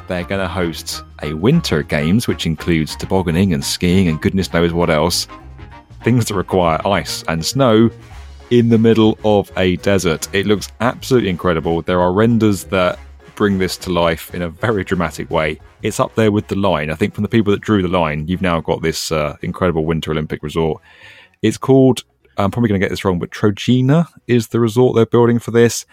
They're 0.07 0.25
going 0.25 0.41
to 0.41 0.47
host 0.47 1.03
a 1.23 1.33
Winter 1.33 1.81
Games, 1.81 2.27
which 2.27 2.45
includes 2.45 2.95
tobogganing 2.95 3.51
and 3.51 3.65
skiing 3.65 4.07
and 4.07 4.21
goodness 4.21 4.53
knows 4.53 4.73
what 4.73 4.91
else. 4.91 5.27
Things 6.03 6.27
that 6.27 6.35
require 6.35 6.87
ice 6.87 7.23
and 7.27 7.43
snow 7.43 7.89
in 8.51 8.69
the 8.69 8.77
middle 8.77 9.17
of 9.25 9.51
a 9.57 9.77
desert. 9.77 10.27
It 10.35 10.45
looks 10.45 10.71
absolutely 10.81 11.31
incredible. 11.31 11.81
There 11.81 11.99
are 11.99 12.13
renders 12.13 12.65
that 12.65 12.99
bring 13.35 13.57
this 13.57 13.77
to 13.77 13.91
life 13.91 14.33
in 14.33 14.41
a 14.41 14.49
very 14.49 14.83
dramatic 14.83 15.29
way. 15.29 15.59
It's 15.81 15.99
up 15.99 16.15
there 16.15 16.31
with 16.31 16.47
the 16.47 16.55
line. 16.55 16.89
I 16.89 16.95
think 16.95 17.13
from 17.13 17.23
the 17.23 17.29
people 17.29 17.51
that 17.51 17.61
drew 17.61 17.81
the 17.81 17.87
line, 17.87 18.27
you've 18.27 18.41
now 18.41 18.61
got 18.61 18.81
this 18.81 19.11
uh, 19.11 19.37
incredible 19.41 19.85
Winter 19.85 20.11
Olympic 20.11 20.41
resort. 20.41 20.81
It's 21.41 21.57
called, 21.57 22.03
I'm 22.37 22.51
probably 22.51 22.69
going 22.69 22.79
to 22.79 22.83
get 22.85 22.89
this 22.89 23.05
wrong, 23.05 23.19
but 23.19 23.31
Trojena 23.31 24.07
is 24.27 24.47
the 24.47 24.59
resort 24.59 24.95
they're 24.95 25.05
building 25.05 25.39
for 25.39 25.51
this. 25.51 25.85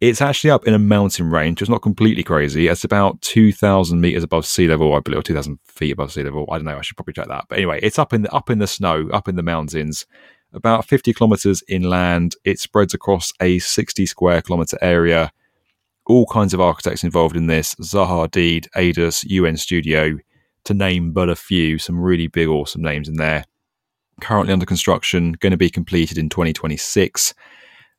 It's 0.00 0.22
actually 0.22 0.50
up 0.50 0.66
in 0.66 0.72
a 0.72 0.78
mountain 0.78 1.30
range. 1.30 1.60
It's 1.60 1.70
not 1.70 1.82
completely 1.82 2.22
crazy. 2.22 2.68
It's 2.68 2.84
about 2.84 3.20
2,000 3.20 4.00
meters 4.00 4.22
above 4.22 4.46
sea 4.46 4.66
level, 4.66 4.94
I 4.94 5.00
believe, 5.00 5.20
or 5.20 5.22
2,000 5.22 5.58
feet 5.64 5.92
above 5.92 6.12
sea 6.12 6.22
level. 6.22 6.48
I 6.50 6.56
don't 6.56 6.64
know. 6.64 6.78
I 6.78 6.80
should 6.80 6.96
probably 6.96 7.12
check 7.12 7.28
that. 7.28 7.44
But 7.48 7.58
anyway, 7.58 7.80
it's 7.82 7.98
up 7.98 8.12
in 8.12 8.22
the, 8.22 8.32
up 8.32 8.48
in 8.48 8.58
the 8.58 8.66
snow, 8.66 9.08
up 9.12 9.28
in 9.28 9.36
the 9.36 9.42
mountains, 9.42 10.06
about 10.54 10.86
50 10.86 11.12
kilometers 11.12 11.62
inland. 11.68 12.34
It 12.44 12.58
spreads 12.58 12.94
across 12.94 13.32
a 13.40 13.58
60 13.58 14.06
square 14.06 14.40
kilometer 14.40 14.78
area. 14.80 15.32
All 16.10 16.26
kinds 16.26 16.52
of 16.52 16.60
architects 16.60 17.04
involved 17.04 17.36
in 17.36 17.46
this 17.46 17.76
Zaha 17.76 18.28
Hadid, 18.28 18.66
Aedas, 18.74 19.22
UN 19.28 19.56
Studio, 19.56 20.18
to 20.64 20.74
name 20.74 21.12
but 21.12 21.28
a 21.28 21.36
few. 21.36 21.78
Some 21.78 22.00
really 22.00 22.26
big, 22.26 22.48
awesome 22.48 22.82
names 22.82 23.08
in 23.08 23.14
there. 23.14 23.44
currently 24.20 24.52
under 24.52 24.66
construction, 24.66 25.34
going 25.34 25.52
to 25.52 25.56
be 25.56 25.70
completed 25.70 26.18
in 26.18 26.28
2026. 26.28 27.32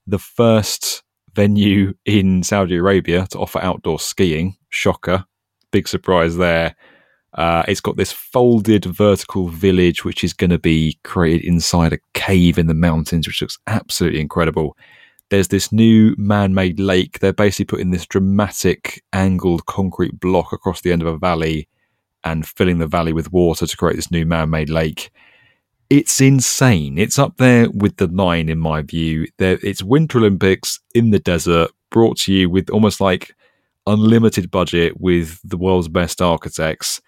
The 0.07 0.19
first 0.19 1.03
venue 1.33 1.93
in 2.05 2.43
Saudi 2.43 2.75
Arabia 2.75 3.27
to 3.27 3.39
offer 3.39 3.59
outdoor 3.59 3.97
skiing. 3.97 4.57
Shocker. 4.67 5.23
Big 5.71 5.87
surprise 5.87 6.35
there. 6.35 6.75
Uh, 7.33 7.63
it's 7.69 7.79
got 7.79 7.95
this 7.95 8.11
folded 8.11 8.83
vertical 8.83 9.47
village, 9.47 10.03
which 10.03 10.21
is 10.21 10.33
going 10.33 10.49
to 10.49 10.59
be 10.59 10.99
created 11.05 11.47
inside 11.47 11.93
a 11.93 11.99
cave 12.13 12.57
in 12.57 12.67
the 12.67 12.73
mountains, 12.73 13.25
which 13.25 13.41
looks 13.41 13.57
absolutely 13.67 14.19
incredible. 14.19 14.75
There's 15.31 15.47
this 15.47 15.71
new 15.71 16.13
man 16.17 16.53
made 16.53 16.77
lake. 16.77 17.19
They're 17.19 17.31
basically 17.31 17.63
putting 17.63 17.91
this 17.91 18.05
dramatic 18.05 19.01
angled 19.13 19.65
concrete 19.65 20.19
block 20.19 20.51
across 20.51 20.81
the 20.81 20.91
end 20.91 21.01
of 21.01 21.07
a 21.07 21.17
valley 21.17 21.69
and 22.25 22.45
filling 22.45 22.79
the 22.79 22.85
valley 22.85 23.13
with 23.13 23.31
water 23.31 23.65
to 23.65 23.77
create 23.77 23.95
this 23.95 24.11
new 24.11 24.25
man 24.25 24.49
made 24.49 24.69
lake. 24.69 25.09
It's 25.89 26.19
insane. 26.19 26.97
It's 26.97 27.17
up 27.17 27.37
there 27.37 27.69
with 27.71 27.95
the 27.95 28.07
line, 28.07 28.49
in 28.49 28.59
my 28.59 28.81
view. 28.81 29.25
There, 29.37 29.57
it's 29.63 29.81
Winter 29.81 30.17
Olympics 30.17 30.81
in 30.93 31.11
the 31.11 31.19
desert, 31.19 31.71
brought 31.91 32.17
to 32.19 32.33
you 32.33 32.49
with 32.49 32.69
almost 32.69 32.99
like 32.99 33.33
unlimited 33.87 34.51
budget 34.51 34.99
with 34.99 35.39
the 35.45 35.57
world's 35.57 35.87
best 35.87 36.21
architects. 36.21 37.01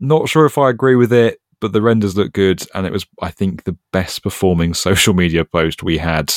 Not 0.00 0.30
sure 0.30 0.46
if 0.46 0.56
I 0.56 0.70
agree 0.70 0.96
with 0.96 1.12
it, 1.12 1.42
but 1.60 1.74
the 1.74 1.82
renders 1.82 2.16
look 2.16 2.32
good, 2.32 2.62
and 2.74 2.86
it 2.86 2.92
was, 2.92 3.04
I 3.20 3.30
think, 3.30 3.64
the 3.64 3.76
best 3.92 4.22
performing 4.22 4.72
social 4.74 5.12
media 5.12 5.44
post 5.44 5.82
we 5.82 5.98
had 5.98 6.32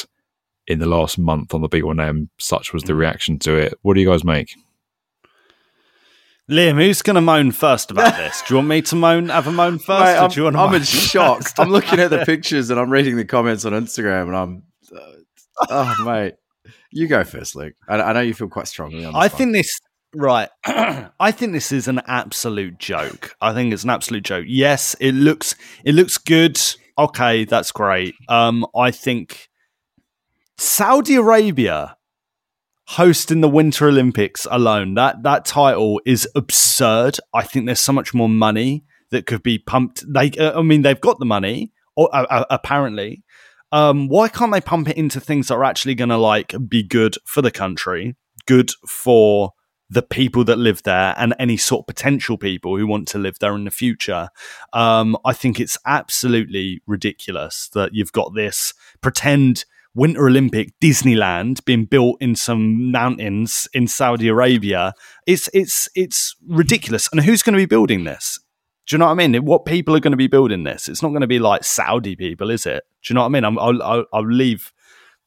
in 0.67 0.79
the 0.79 0.85
last 0.85 1.17
month 1.17 1.53
on 1.53 1.61
the 1.61 1.69
B1M. 1.69 2.29
Such 2.37 2.73
was 2.73 2.83
the 2.83 2.95
reaction 2.95 3.39
to 3.39 3.55
it. 3.55 3.73
What 3.81 3.95
do 3.95 4.01
you 4.01 4.07
guys 4.09 4.23
make? 4.23 4.55
Liam, 6.49 6.81
who's 6.81 7.01
going 7.01 7.15
to 7.15 7.21
moan 7.21 7.51
first 7.51 7.91
about 7.91 8.15
this? 8.17 8.41
Do 8.47 8.53
you 8.53 8.55
want 8.57 8.69
me 8.69 8.81
to 8.83 8.95
moan? 8.95 9.29
Have 9.29 9.47
a 9.47 9.51
moan 9.51 9.79
first? 9.79 10.03
Mate, 10.05 10.17
or 10.17 10.23
I'm, 10.23 10.29
do 10.29 10.39
you 10.39 10.43
want 10.45 10.55
to 10.55 10.59
I'm 10.61 10.71
moan 10.71 10.75
in 10.79 10.83
shock. 10.83 11.37
first? 11.43 11.59
I'm 11.59 11.69
looking 11.69 11.99
at 11.99 12.09
the 12.09 12.19
pictures 12.25 12.69
and 12.69 12.79
I'm 12.79 12.89
reading 12.89 13.17
the 13.17 13.25
comments 13.25 13.65
on 13.65 13.73
Instagram, 13.73 14.27
and 14.27 14.35
I'm, 14.35 14.63
uh, 14.95 15.65
oh 15.69 15.95
mate, 16.05 16.35
you 16.91 17.07
go 17.07 17.23
first, 17.23 17.55
Luke. 17.55 17.73
I, 17.87 18.01
I 18.01 18.13
know 18.13 18.21
you 18.21 18.33
feel 18.33 18.47
quite 18.47 18.67
strongly 18.67 19.03
on. 19.03 19.13
This 19.13 19.15
I 19.15 19.27
one. 19.27 19.29
think 19.29 19.53
this 19.53 19.79
right. 20.15 20.49
I 20.65 21.31
think 21.31 21.51
this 21.51 21.73
is 21.73 21.89
an 21.89 22.01
absolute 22.07 22.77
joke. 22.77 23.35
I 23.41 23.53
think 23.53 23.73
it's 23.73 23.83
an 23.83 23.89
absolute 23.89 24.23
joke. 24.23 24.45
Yes, 24.47 24.95
it 25.01 25.13
looks 25.13 25.55
it 25.83 25.95
looks 25.95 26.17
good. 26.17 26.59
Okay, 26.97 27.43
that's 27.43 27.71
great. 27.71 28.15
Um, 28.29 28.65
I 28.75 28.91
think 28.91 29.46
Saudi 30.57 31.15
Arabia 31.15 31.97
hosting 32.87 33.41
the 33.41 33.49
Winter 33.49 33.87
Olympics 33.87 34.47
alone 34.49 34.93
that 34.95 35.21
that 35.23 35.45
title 35.45 36.01
is 36.05 36.27
absurd. 36.35 37.17
I 37.33 37.43
think 37.43 37.65
there's 37.65 37.81
so 37.81 37.93
much 37.93 38.13
more 38.13 38.29
money 38.29 38.85
that 39.11 39.25
could 39.25 39.43
be 39.43 39.59
pumped. 39.59 40.03
They, 40.07 40.31
uh, 40.31 40.59
I 40.59 40.63
mean, 40.63 40.81
they've 40.81 40.99
got 40.99 41.19
the 41.19 41.25
money, 41.25 41.71
or 41.95 42.13
uh, 42.15 42.25
uh, 42.29 42.45
apparently. 42.49 43.23
Um, 43.71 44.07
why 44.07 44.29
can't 44.29 44.53
they 44.53 44.61
pump 44.61 44.87
it 44.89 44.97
into 44.97 45.19
things 45.19 45.49
that 45.49 45.55
are 45.55 45.63
actually 45.63 45.95
going 45.95 46.09
to 46.09 46.17
like 46.17 46.55
be 46.69 46.83
good 46.83 47.15
for 47.25 47.41
the 47.41 47.51
country, 47.51 48.15
good 48.45 48.71
for 48.87 49.51
the 49.89 50.01
people 50.01 50.43
that 50.45 50.57
live 50.57 50.83
there, 50.83 51.13
and 51.17 51.35
any 51.37 51.57
sort 51.57 51.83
of 51.83 51.87
potential 51.87 52.37
people 52.37 52.77
who 52.77 52.87
want 52.87 53.07
to 53.09 53.17
live 53.17 53.39
there 53.39 53.55
in 53.55 53.65
the 53.65 53.71
future? 53.71 54.29
Um, 54.71 55.17
I 55.25 55.33
think 55.33 55.59
it's 55.59 55.77
absolutely 55.85 56.81
ridiculous 56.87 57.69
that 57.73 57.93
you've 57.93 58.13
got 58.13 58.33
this 58.33 58.73
pretend 59.01 59.65
Winter 59.95 60.27
Olympic 60.27 60.79
Disneyland 60.79 61.63
being 61.65 61.85
built 61.85 62.17
in 62.21 62.35
some 62.35 62.91
mountains 62.91 63.67
in 63.73 63.87
Saudi 63.87 64.27
Arabia. 64.27 64.93
It's 65.25 65.49
it's 65.53 65.89
it's 65.95 66.35
ridiculous. 66.47 67.09
And 67.11 67.21
who's 67.21 67.43
going 67.43 67.53
to 67.53 67.57
be 67.57 67.65
building 67.65 68.03
this? 68.03 68.39
Do 68.87 68.95
you 68.95 68.99
know 68.99 69.05
what 69.05 69.19
I 69.19 69.27
mean? 69.27 69.43
What 69.43 69.65
people 69.65 69.95
are 69.95 69.99
going 69.99 70.11
to 70.11 70.17
be 70.17 70.27
building 70.27 70.63
this? 70.63 70.87
It's 70.87 71.03
not 71.03 71.09
going 71.09 71.21
to 71.21 71.27
be 71.27 71.39
like 71.39 71.65
Saudi 71.65 72.15
people, 72.15 72.49
is 72.49 72.65
it? 72.65 72.83
Do 73.03 73.11
you 73.11 73.15
know 73.15 73.21
what 73.21 73.27
I 73.27 73.29
mean? 73.29 73.43
I'm, 73.43 73.59
I'll, 73.59 73.83
I'll, 73.83 74.05
I'll 74.13 74.27
leave 74.27 74.71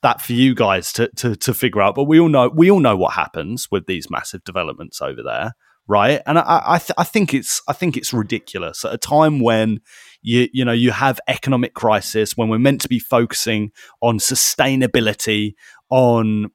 that 0.02 0.22
for 0.22 0.32
you 0.32 0.54
guys 0.54 0.92
to, 0.94 1.08
to 1.16 1.36
to 1.36 1.54
figure 1.54 1.82
out. 1.82 1.94
But 1.94 2.04
we 2.04 2.18
all 2.18 2.28
know 2.28 2.48
we 2.48 2.70
all 2.70 2.80
know 2.80 2.96
what 2.96 3.12
happens 3.12 3.68
with 3.70 3.86
these 3.86 4.10
massive 4.10 4.44
developments 4.44 5.02
over 5.02 5.22
there, 5.22 5.52
right? 5.86 6.22
And 6.26 6.38
I 6.38 6.62
I, 6.66 6.78
th- 6.78 6.92
I 6.96 7.04
think 7.04 7.34
it's 7.34 7.62
I 7.68 7.72
think 7.72 7.96
it's 7.96 8.12
ridiculous 8.12 8.84
at 8.84 8.94
a 8.94 8.98
time 8.98 9.40
when 9.40 9.80
you 10.22 10.48
you 10.52 10.64
know 10.64 10.72
you 10.72 10.90
have 10.90 11.20
economic 11.28 11.74
crisis 11.74 12.36
when 12.36 12.48
we're 12.48 12.58
meant 12.58 12.80
to 12.80 12.88
be 12.88 12.98
focusing 12.98 13.72
on 14.00 14.18
sustainability 14.18 15.54
on 15.88 16.50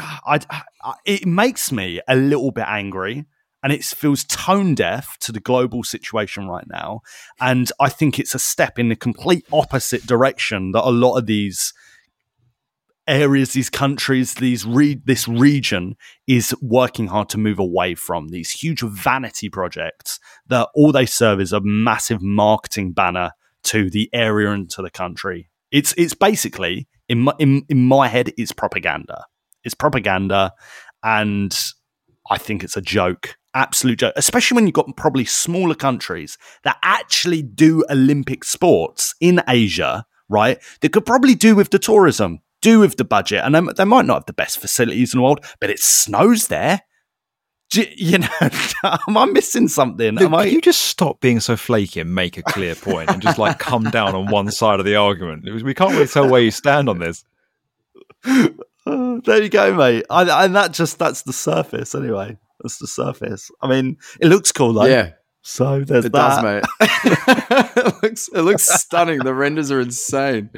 I, 0.00 0.40
I, 0.82 0.94
it 1.04 1.26
makes 1.26 1.70
me 1.70 2.00
a 2.08 2.16
little 2.16 2.50
bit 2.50 2.64
angry 2.66 3.26
and 3.62 3.72
it 3.72 3.84
feels 3.84 4.24
tone 4.24 4.74
deaf 4.74 5.16
to 5.20 5.32
the 5.32 5.40
global 5.40 5.84
situation 5.84 6.48
right 6.48 6.66
now. 6.68 7.00
And 7.40 7.70
i 7.80 7.88
think 7.88 8.18
it's 8.18 8.34
a 8.34 8.38
step 8.38 8.78
in 8.78 8.88
the 8.88 8.96
complete 8.96 9.46
opposite 9.52 10.06
direction 10.06 10.72
that 10.72 10.84
a 10.84 10.90
lot 10.90 11.16
of 11.16 11.26
these 11.26 11.72
areas 13.06 13.52
these 13.52 13.70
countries 13.70 14.34
these 14.34 14.64
re- 14.64 15.00
this 15.04 15.28
region 15.28 15.96
is 16.26 16.54
working 16.60 17.08
hard 17.08 17.28
to 17.30 17.38
move 17.38 17.58
away 17.58 17.94
from. 17.94 18.28
These 18.28 18.50
huge 18.50 18.80
vanity 18.82 19.48
projects 19.48 20.18
that 20.48 20.68
all 20.74 20.92
they 20.92 21.06
serve 21.06 21.40
is 21.40 21.52
a 21.52 21.60
massive 21.60 22.22
marketing 22.22 22.92
banner 22.92 23.32
to 23.64 23.90
the 23.90 24.08
area 24.12 24.50
and 24.50 24.68
to 24.70 24.82
the 24.82 24.90
country. 24.90 25.48
It's 25.70 25.94
it's 25.96 26.14
basically 26.14 26.88
in 27.08 27.20
my, 27.20 27.32
in, 27.38 27.64
in 27.68 27.84
my 27.84 28.08
head 28.08 28.32
it's 28.36 28.52
propaganda. 28.52 29.24
It's 29.62 29.74
propaganda 29.74 30.52
and 31.02 31.58
i 32.30 32.38
think 32.38 32.64
it's 32.64 32.76
a 32.76 32.80
joke 32.80 33.36
absolute 33.54 33.98
joke 33.98 34.14
especially 34.16 34.54
when 34.54 34.66
you've 34.66 34.74
got 34.74 34.96
probably 34.96 35.26
smaller 35.26 35.74
countries 35.74 36.38
that 36.64 36.78
actually 36.82 37.42
do 37.42 37.84
olympic 37.90 38.44
sports 38.44 39.14
in 39.20 39.42
asia 39.46 40.06
right? 40.28 40.58
That 40.80 40.92
could 40.92 41.06
probably 41.06 41.34
do 41.34 41.54
with 41.54 41.70
the 41.70 41.78
tourism 41.78 42.40
do 42.64 42.80
with 42.80 42.96
the 42.96 43.04
budget 43.04 43.42
and 43.44 43.54
they, 43.54 43.60
they 43.76 43.84
might 43.84 44.06
not 44.06 44.14
have 44.14 44.26
the 44.26 44.32
best 44.32 44.58
facilities 44.58 45.12
in 45.14 45.18
the 45.18 45.22
world 45.24 45.44
but 45.60 45.70
it 45.70 45.78
snows 45.78 46.48
there 46.48 46.80
Do 47.70 47.82
you, 47.82 47.88
you 47.96 48.18
know 48.18 48.28
am 49.08 49.16
i 49.16 49.24
missing 49.26 49.68
something 49.68 50.14
Luke, 50.14 50.22
am 50.24 50.34
i 50.34 50.44
can 50.44 50.54
you 50.54 50.60
just 50.60 50.82
stop 50.82 51.20
being 51.20 51.40
so 51.40 51.56
flaky 51.56 52.00
and 52.00 52.14
make 52.14 52.36
a 52.38 52.42
clear 52.42 52.74
point 52.74 53.10
and 53.10 53.20
just 53.22 53.38
like 53.38 53.58
come 53.58 53.84
down 53.90 54.14
on 54.14 54.26
one 54.30 54.50
side 54.50 54.78
of 54.80 54.86
the 54.86 54.96
argument? 54.96 55.44
We 55.64 55.74
can't 55.74 55.92
really 55.92 56.06
tell 56.06 56.28
where 56.28 56.40
you 56.42 56.50
stand 56.50 56.88
on 56.88 56.98
this. 56.98 57.24
There 58.86 59.42
you 59.42 59.48
go, 59.48 59.74
mate. 59.74 60.04
I, 60.10 60.44
and 60.44 60.54
that 60.54 60.72
just 60.72 60.98
that's 60.98 61.22
the 61.22 61.32
surface 61.32 61.94
anyway. 61.94 62.36
That's 62.62 62.76
the 62.76 62.86
surface. 62.86 63.50
I 63.62 63.66
mean, 63.66 63.96
it 64.20 64.26
looks 64.26 64.52
cool 64.52 64.74
though. 64.74 64.84
yeah, 64.84 65.12
So 65.40 65.80
there's 65.80 66.04
it 66.04 66.12
that. 66.12 66.42
does, 66.42 66.44
mate. 66.44 66.64
it 67.86 68.02
looks 68.02 68.28
it 68.28 68.42
looks 68.42 68.68
stunning. 68.68 69.20
The 69.20 69.32
renders 69.32 69.70
are 69.70 69.80
insane. 69.80 70.50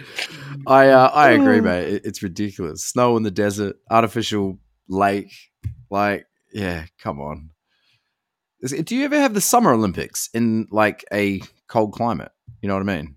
I 0.66 0.88
uh, 0.88 1.08
I 1.08 1.30
agree, 1.30 1.60
mate. 1.60 1.88
It, 1.94 2.02
it's 2.04 2.22
ridiculous. 2.22 2.84
Snow 2.84 3.16
in 3.16 3.22
the 3.22 3.30
desert, 3.30 3.76
artificial 3.90 4.58
lake. 4.88 5.32
Like, 5.90 6.26
yeah, 6.52 6.86
come 7.00 7.20
on. 7.20 7.50
Is 8.60 8.72
Do 8.72 8.96
you 8.96 9.04
ever 9.04 9.18
have 9.20 9.34
the 9.34 9.40
Summer 9.40 9.72
Olympics 9.72 10.28
in 10.34 10.66
like 10.70 11.04
a 11.12 11.40
cold 11.68 11.92
climate? 11.92 12.32
You 12.62 12.68
know 12.68 12.74
what 12.74 12.88
I 12.88 12.96
mean? 12.96 13.16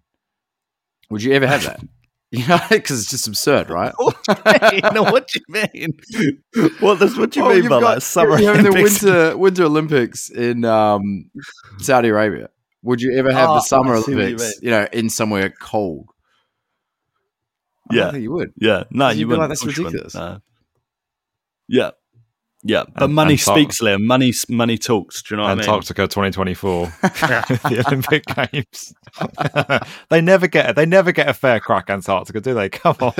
Would 1.09 1.23
you 1.23 1.33
ever 1.33 1.47
have 1.47 1.63
that? 1.63 1.79
You 2.31 2.45
know, 2.47 2.59
because 2.69 3.01
it's 3.01 3.09
just 3.09 3.27
absurd, 3.27 3.71
right? 3.71 3.91
you 3.99 4.81
know 4.91 5.01
what 5.01 5.27
do 5.29 5.39
you 5.39 5.67
mean? 5.73 6.69
What 6.79 6.99
does 6.99 7.17
what 7.17 7.31
do 7.31 7.39
you 7.39 7.45
Oh, 7.47 7.49
mean 7.49 7.63
by 7.63 7.79
got- 7.79 7.95
that? 7.95 8.01
Summer 8.03 8.39
you're 8.39 8.53
having 8.55 8.65
the 8.71 8.77
Olympics? 8.77 9.01
winter 9.01 9.35
Winter 9.37 9.63
Olympics 9.63 10.29
in 10.29 10.63
um, 10.63 11.31
Saudi 11.79 12.09
Arabia. 12.09 12.49
Would 12.83 13.01
you 13.01 13.17
ever 13.17 13.33
have 13.33 13.49
Oh, 13.49 13.53
the 13.55 13.61
Summer 13.61 13.95
I 13.95 14.01
see 14.01 14.13
what 14.13 14.21
you 14.29 14.35
Olympics? 14.35 14.59
You, 14.61 14.69
know, 14.69 14.87
in 14.93 15.09
somewhere 15.09 15.51
cold. 15.59 16.09
I 17.91 17.95
Yeah. 17.95 18.01
don't 18.03 18.11
think 18.13 18.23
you 18.23 18.31
would. 18.31 18.51
Yeah, 18.57 18.83
no, 18.91 19.09
You'd 19.09 19.19
you 19.19 19.25
be 19.25 19.29
wouldn't. 19.29 19.39
like, 19.41 19.49
"That's 19.49 19.61
Of 19.61 19.65
course 19.67 19.77
you 19.77 19.83
wouldn't. 19.85 20.03
ridiculous." 20.03 20.15
No. 20.15 20.39
Yeah, 21.67 21.91
yeah, 22.63 22.83
but 22.93 23.03
And- 23.03 23.13
money 23.13 23.33
and 23.33 23.39
speaks, 23.39 23.79
Liam. 23.81 24.03
Money, 24.05 24.33
money 24.49 24.77
talks. 24.77 25.21
Do 25.21 25.33
you 25.33 25.37
know 25.37 25.43
what 25.43 25.49
I 25.51 25.55
mean? 25.55 25.59
Antarctica 25.61 26.07
2024, 26.07 26.85
the 27.01 27.83
Olympic 27.87 28.25
Games. 28.25 28.93
they 30.09 30.21
never 30.21 30.47
get 30.47 30.75
they 30.75 30.85
never 30.85 31.11
get 31.11 31.29
a 31.29 31.33
fair 31.33 31.59
crack 31.59 31.89
Antarctica, 31.89 32.41
do 32.41 32.53
they? 32.53 32.69
Come 32.69 32.95
on, 33.01 33.13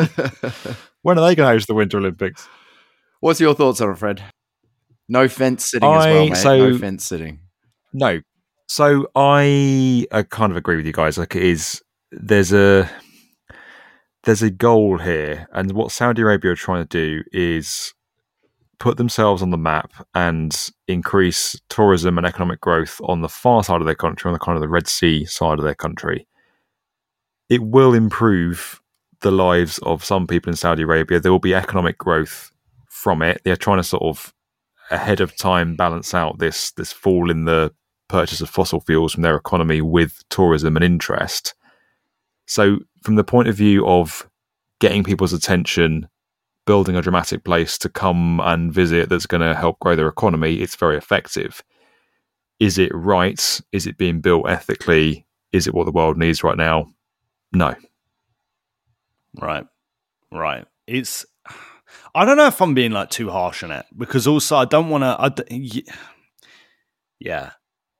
when 1.03 1.17
are 1.17 1.21
they 1.27 1.35
going 1.35 1.47
to 1.47 1.53
host 1.53 1.67
the 1.67 1.73
Winter 1.75 1.97
Olympics? 1.97 2.47
What's 3.21 3.39
your 3.39 3.53
thoughts 3.53 3.81
on 3.81 3.91
it, 3.91 3.97
Fred? 3.97 4.23
No 5.07 5.27
fence 5.27 5.71
sitting 5.71 5.89
as 5.89 6.05
well, 6.05 6.25
mate. 6.29 6.37
so- 6.37 6.69
no 6.69 6.77
fence 6.77 7.05
sitting. 7.05 7.39
No. 7.93 8.21
So 8.67 9.07
I, 9.15 10.05
I 10.11 10.21
kind 10.21 10.51
of 10.51 10.57
agree 10.57 10.75
with 10.75 10.85
you 10.85 10.93
guys. 10.93 11.17
Like 11.17 11.35
it 11.35 11.41
is 11.43 11.81
there's 12.11 12.53
a 12.53 12.89
there's 14.23 14.41
a 14.41 14.49
goal 14.49 14.97
here, 14.97 15.47
and 15.53 15.71
what 15.71 15.91
Saudi 15.91 16.21
Arabia 16.21 16.51
are 16.51 16.55
trying 16.55 16.85
to 16.85 16.87
do 16.87 17.23
is 17.31 17.93
put 18.79 18.97
themselves 18.97 19.41
on 19.41 19.49
the 19.49 19.57
map 19.57 19.91
and 20.15 20.71
increase 20.87 21.59
tourism 21.69 22.17
and 22.17 22.25
economic 22.25 22.61
growth 22.61 22.99
on 23.03 23.21
the 23.21 23.29
far 23.29 23.63
side 23.63 23.81
of 23.81 23.85
their 23.85 23.95
country, 23.95 24.29
on 24.29 24.33
the 24.33 24.39
kind 24.39 24.55
of 24.55 24.61
the 24.61 24.69
Red 24.69 24.87
Sea 24.87 25.25
side 25.25 25.59
of 25.59 25.65
their 25.65 25.75
country. 25.75 26.27
It 27.49 27.63
will 27.63 27.93
improve 27.93 28.81
the 29.21 29.31
lives 29.31 29.79
of 29.79 30.03
some 30.03 30.27
people 30.27 30.49
in 30.49 30.55
Saudi 30.55 30.83
Arabia. 30.83 31.19
There 31.19 31.31
will 31.31 31.39
be 31.39 31.55
economic 31.55 31.97
growth 31.97 32.51
from 32.87 33.21
it. 33.21 33.41
They're 33.43 33.57
trying 33.57 33.79
to 33.79 33.83
sort 33.83 34.03
of 34.03 34.33
ahead 34.91 35.19
of 35.19 35.35
time 35.35 35.75
balance 35.75 36.13
out 36.13 36.39
this 36.39 36.71
this 36.71 36.91
fall 36.91 37.29
in 37.29 37.45
the 37.45 37.71
purchase 38.07 38.41
of 38.41 38.49
fossil 38.49 38.79
fuels 38.79 39.13
from 39.13 39.23
their 39.23 39.35
economy 39.35 39.81
with 39.81 40.23
tourism 40.29 40.75
and 40.75 40.83
interest. 40.83 41.53
So, 42.47 42.79
from 43.01 43.15
the 43.15 43.23
point 43.23 43.47
of 43.47 43.55
view 43.55 43.87
of 43.87 44.29
getting 44.79 45.03
people's 45.03 45.33
attention, 45.33 46.07
building 46.65 46.95
a 46.95 47.01
dramatic 47.01 47.43
place 47.43 47.77
to 47.79 47.89
come 47.89 48.39
and 48.41 48.73
visit 48.73 49.09
that's 49.09 49.25
going 49.25 49.41
to 49.41 49.55
help 49.55 49.79
grow 49.79 49.95
their 49.95 50.07
economy, 50.07 50.55
it's 50.61 50.75
very 50.75 50.97
effective. 50.97 51.63
Is 52.59 52.77
it 52.77 52.91
right? 52.93 53.61
Is 53.71 53.87
it 53.87 53.97
being 53.97 54.21
built 54.21 54.49
ethically? 54.49 55.25
Is 55.51 55.65
it 55.65 55.73
what 55.73 55.85
the 55.85 55.91
world 55.91 56.17
needs 56.17 56.43
right 56.43 56.57
now? 56.57 56.87
No. 57.53 57.73
Right. 59.39 59.65
Right. 60.31 60.65
It's. 60.85 61.25
I 62.13 62.25
don't 62.25 62.37
know 62.37 62.47
if 62.47 62.61
I'm 62.61 62.73
being 62.73 62.91
like 62.91 63.09
too 63.09 63.29
harsh 63.29 63.63
on 63.63 63.71
it 63.71 63.85
because 63.97 64.27
also 64.27 64.57
I 64.57 64.65
don't 64.65 64.89
want 64.89 65.03
to. 65.03 65.83
Yeah. 67.19 67.51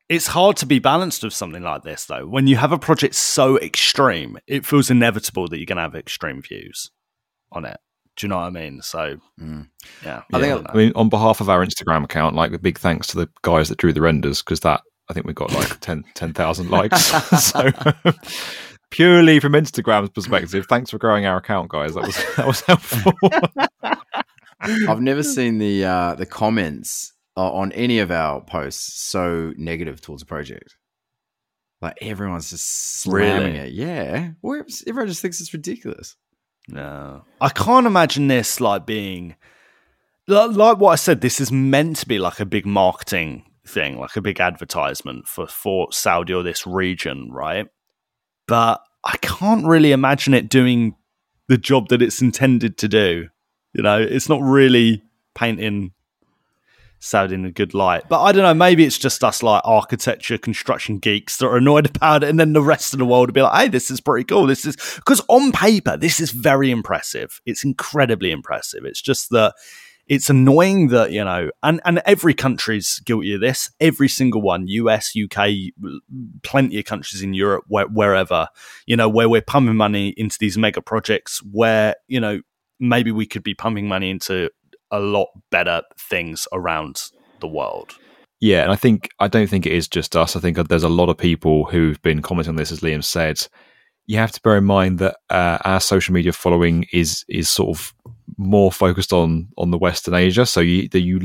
It's 0.09 0.25
hard 0.25 0.57
to 0.57 0.65
be 0.65 0.79
balanced 0.79 1.23
with 1.23 1.33
something 1.33 1.61
like 1.61 1.83
this, 1.83 2.05
though. 2.05 2.25
When 2.25 2.47
you 2.47 2.55
have 2.55 2.71
a 2.71 2.79
project 2.79 3.13
so 3.13 3.57
extreme, 3.59 4.39
it 4.47 4.65
feels 4.65 4.89
inevitable 4.89 5.47
that 5.47 5.57
you're 5.57 5.67
going 5.67 5.77
to 5.77 5.83
have 5.83 5.93
extreme 5.93 6.41
views 6.41 6.89
on 7.51 7.63
it. 7.63 7.77
Do 8.17 8.25
you 8.25 8.29
know 8.29 8.37
what 8.37 8.45
I 8.45 8.49
mean? 8.49 8.81
So, 8.81 9.17
yeah. 10.03 10.23
I 10.33 10.41
think, 10.41 10.65
I 10.67 10.73
mean, 10.75 10.91
on 10.95 11.09
behalf 11.09 11.41
of 11.41 11.49
our 11.49 11.63
Instagram 11.63 12.03
account, 12.03 12.35
like 12.35 12.51
a 12.51 12.59
big 12.59 12.79
thanks 12.79 13.05
to 13.07 13.17
the 13.17 13.29
guys 13.43 13.69
that 13.69 13.77
drew 13.77 13.93
the 13.93 14.01
renders 14.01 14.41
because 14.41 14.61
that 14.61 14.81
I 15.09 15.13
think 15.13 15.27
we 15.27 15.33
got 15.33 15.53
like 15.53 15.79
10 15.81 16.03
10,000 16.15 16.69
likes. 16.69 17.05
so, 17.43 17.69
purely 18.89 19.39
from 19.39 19.53
Instagram's 19.53 20.09
perspective, 20.09 20.65
thanks 20.67 20.89
for 20.89 20.97
growing 20.97 21.27
our 21.27 21.37
account, 21.37 21.69
guys. 21.69 21.93
That 21.93 22.03
was 22.03 22.35
that 22.35 22.47
was 22.47 22.61
helpful. 22.61 23.13
I've 24.61 25.01
never 25.01 25.23
seen 25.23 25.59
the 25.59 25.85
uh, 25.85 26.15
the 26.15 26.25
comments 26.25 27.13
uh, 27.39 27.51
on 27.53 27.71
any 27.71 27.99
of 27.99 28.11
our 28.11 28.41
posts 28.41 29.01
so 29.01 29.53
negative 29.57 30.01
towards 30.01 30.21
the 30.21 30.25
project. 30.25 30.75
Like 31.81 31.97
everyone's 32.01 32.49
just 32.49 32.99
slamming 33.01 33.53
Really? 33.53 33.67
it. 33.69 33.73
Yeah, 33.73 34.31
Well, 34.41 34.63
everyone 34.85 35.07
just 35.07 35.21
thinks 35.21 35.39
it's 35.39 35.53
ridiculous. 35.53 36.15
No, 36.67 37.23
I 37.39 37.49
can't 37.49 37.87
imagine 37.87 38.27
this 38.27 38.59
like 38.59 38.85
being 38.85 39.35
li- 40.27 40.45
like 40.47 40.77
what 40.77 40.91
I 40.91 40.95
said. 40.95 41.21
This 41.21 41.39
is 41.39 41.51
meant 41.51 41.95
to 41.97 42.05
be 42.07 42.19
like 42.19 42.39
a 42.39 42.45
big 42.45 42.65
marketing 42.65 43.45
thing, 43.65 43.97
like 43.97 44.15
a 44.17 44.21
big 44.21 44.39
advertisement 44.39 45.27
for 45.27 45.47
for 45.47 45.87
Saudi 45.91 46.33
or 46.33 46.43
this 46.43 46.67
region, 46.67 47.31
right? 47.31 47.67
But 48.47 48.81
I 49.03 49.15
can't 49.21 49.65
really 49.65 49.91
imagine 49.93 50.33
it 50.33 50.49
doing 50.49 50.95
the 51.47 51.57
job 51.57 51.87
that 51.89 52.01
it's 52.01 52.21
intended 52.21 52.77
to 52.79 52.87
do. 52.89 53.29
You 53.73 53.83
know, 53.83 53.99
it's 53.99 54.27
not 54.29 54.41
really 54.41 55.01
painting 55.35 55.93
Saudi 56.99 57.35
in 57.35 57.45
a 57.45 57.51
good 57.51 57.73
light. 57.73 58.03
But 58.09 58.21
I 58.21 58.31
don't 58.31 58.43
know, 58.43 58.53
maybe 58.53 58.85
it's 58.85 58.97
just 58.97 59.23
us 59.23 59.41
like 59.41 59.61
architecture, 59.65 60.37
construction 60.37 60.99
geeks 60.99 61.37
that 61.37 61.47
are 61.47 61.57
annoyed 61.57 61.95
about 61.95 62.23
it, 62.23 62.29
and 62.29 62.39
then 62.39 62.53
the 62.53 62.61
rest 62.61 62.93
of 62.93 62.99
the 62.99 63.05
world 63.05 63.29
will 63.29 63.33
be 63.33 63.41
like, 63.41 63.59
hey, 63.59 63.67
this 63.69 63.89
is 63.89 64.01
pretty 64.01 64.25
cool. 64.25 64.45
This 64.45 64.65
is 64.65 64.75
because 64.95 65.21
on 65.27 65.51
paper, 65.51 65.97
this 65.97 66.19
is 66.19 66.31
very 66.31 66.71
impressive. 66.71 67.41
It's 67.45 67.63
incredibly 67.63 68.31
impressive. 68.31 68.85
It's 68.85 69.01
just 69.01 69.29
that 69.31 69.53
it's 70.09 70.29
annoying 70.29 70.87
that, 70.87 71.11
you 71.11 71.23
know, 71.23 71.51
and, 71.61 71.79
and 71.85 72.01
every 72.03 72.33
country's 72.33 72.99
guilty 73.05 73.35
of 73.35 73.41
this. 73.41 73.69
Every 73.79 74.09
single 74.09 74.41
one, 74.41 74.67
US, 74.67 75.13
UK, 75.15 75.49
plenty 76.41 76.79
of 76.79 76.85
countries 76.85 77.21
in 77.21 77.35
Europe, 77.35 77.65
where, 77.67 77.85
wherever, 77.85 78.47
you 78.87 78.97
know, 78.97 79.07
where 79.07 79.29
we're 79.29 79.41
pumping 79.41 79.75
money 79.75 80.15
into 80.17 80.37
these 80.39 80.57
mega 80.57 80.81
projects 80.81 81.43
where, 81.43 81.95
you 82.07 82.19
know, 82.19 82.41
maybe 82.79 83.11
we 83.11 83.27
could 83.27 83.43
be 83.43 83.53
pumping 83.53 83.87
money 83.87 84.09
into 84.09 84.49
a 84.91 84.99
lot 84.99 85.27
better 85.51 85.81
things 85.97 86.47
around 86.51 87.01
the 87.39 87.47
world. 87.47 87.95
Yeah, 88.41 88.63
and 88.63 88.71
I 88.71 88.75
think 88.75 89.09
I 89.19 89.27
don't 89.27 89.49
think 89.49 89.65
it 89.65 89.73
is 89.73 89.87
just 89.87 90.15
us. 90.15 90.35
I 90.35 90.39
think 90.39 90.57
there's 90.57 90.83
a 90.83 90.89
lot 90.89 91.09
of 91.09 91.17
people 91.17 91.65
who've 91.65 92.01
been 92.01 92.21
commenting 92.21 92.51
on 92.51 92.55
this, 92.55 92.71
as 92.71 92.79
Liam 92.79 93.03
said. 93.03 93.45
You 94.07 94.17
have 94.17 94.31
to 94.31 94.41
bear 94.41 94.57
in 94.57 94.63
mind 94.63 94.99
that 94.99 95.17
uh, 95.29 95.59
our 95.65 95.79
social 95.79 96.13
media 96.13 96.31
following 96.31 96.85
is 96.93 97.25
is 97.27 97.49
sort 97.49 97.77
of 97.77 97.93
more 98.37 98.71
focused 98.71 99.11
on 99.11 99.49
on 99.57 99.71
the 99.71 99.77
Western 99.77 100.13
Asia, 100.13 100.45
so 100.45 100.61
you 100.61 100.87
that 100.89 101.01
you 101.01 101.19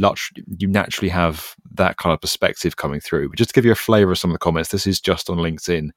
you 0.58 0.66
naturally 0.66 1.08
have 1.08 1.54
that 1.74 1.96
kind 1.98 2.12
of 2.12 2.20
perspective 2.20 2.76
coming 2.76 3.00
through. 3.00 3.28
But 3.28 3.38
just 3.38 3.50
to 3.50 3.54
give 3.54 3.64
you 3.64 3.72
a 3.72 3.76
flavour 3.76 4.12
of 4.12 4.18
some 4.18 4.30
of 4.30 4.34
the 4.34 4.38
comments, 4.38 4.70
this 4.70 4.86
is 4.86 5.00
just 5.00 5.30
on 5.30 5.38
LinkedIn. 5.38 5.90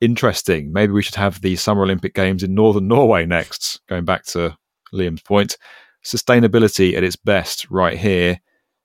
Interesting. 0.00 0.72
Maybe 0.72 0.92
we 0.92 1.02
should 1.02 1.14
have 1.14 1.40
the 1.40 1.54
Summer 1.54 1.84
Olympic 1.84 2.14
Games 2.14 2.42
in 2.42 2.54
Northern 2.54 2.88
Norway 2.88 3.24
next. 3.24 3.80
Going 3.88 4.04
back 4.04 4.24
to 4.26 4.56
Liam's 4.92 5.22
point, 5.22 5.56
sustainability 6.04 6.96
at 6.96 7.04
its 7.04 7.16
best 7.16 7.70
right 7.70 7.98
here. 7.98 8.40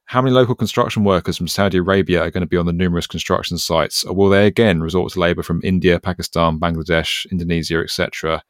How 0.05 0.21
many 0.21 0.33
local 0.33 0.55
construction 0.55 1.03
workers 1.03 1.35
from 1.35 1.47
Saudi 1.47 1.79
Arabia 1.79 2.23
are 2.23 2.31
going 2.31 2.41
to 2.41 2.47
be 2.47 2.57
on 2.57 2.65
the 2.65 2.73
numerous 2.73 3.07
construction 3.07 3.57
sites? 3.57 4.03
Or 4.05 4.15
will 4.15 4.29
they 4.29 4.47
again 4.47 4.79
resort 4.79 5.11
to 5.13 5.19
labour 5.19 5.43
from 5.43 5.61
India, 5.63 5.99
Pakistan, 5.99 6.59
Bangladesh, 6.59 7.29
Indonesia, 7.29 7.79
etc.? 7.79 8.41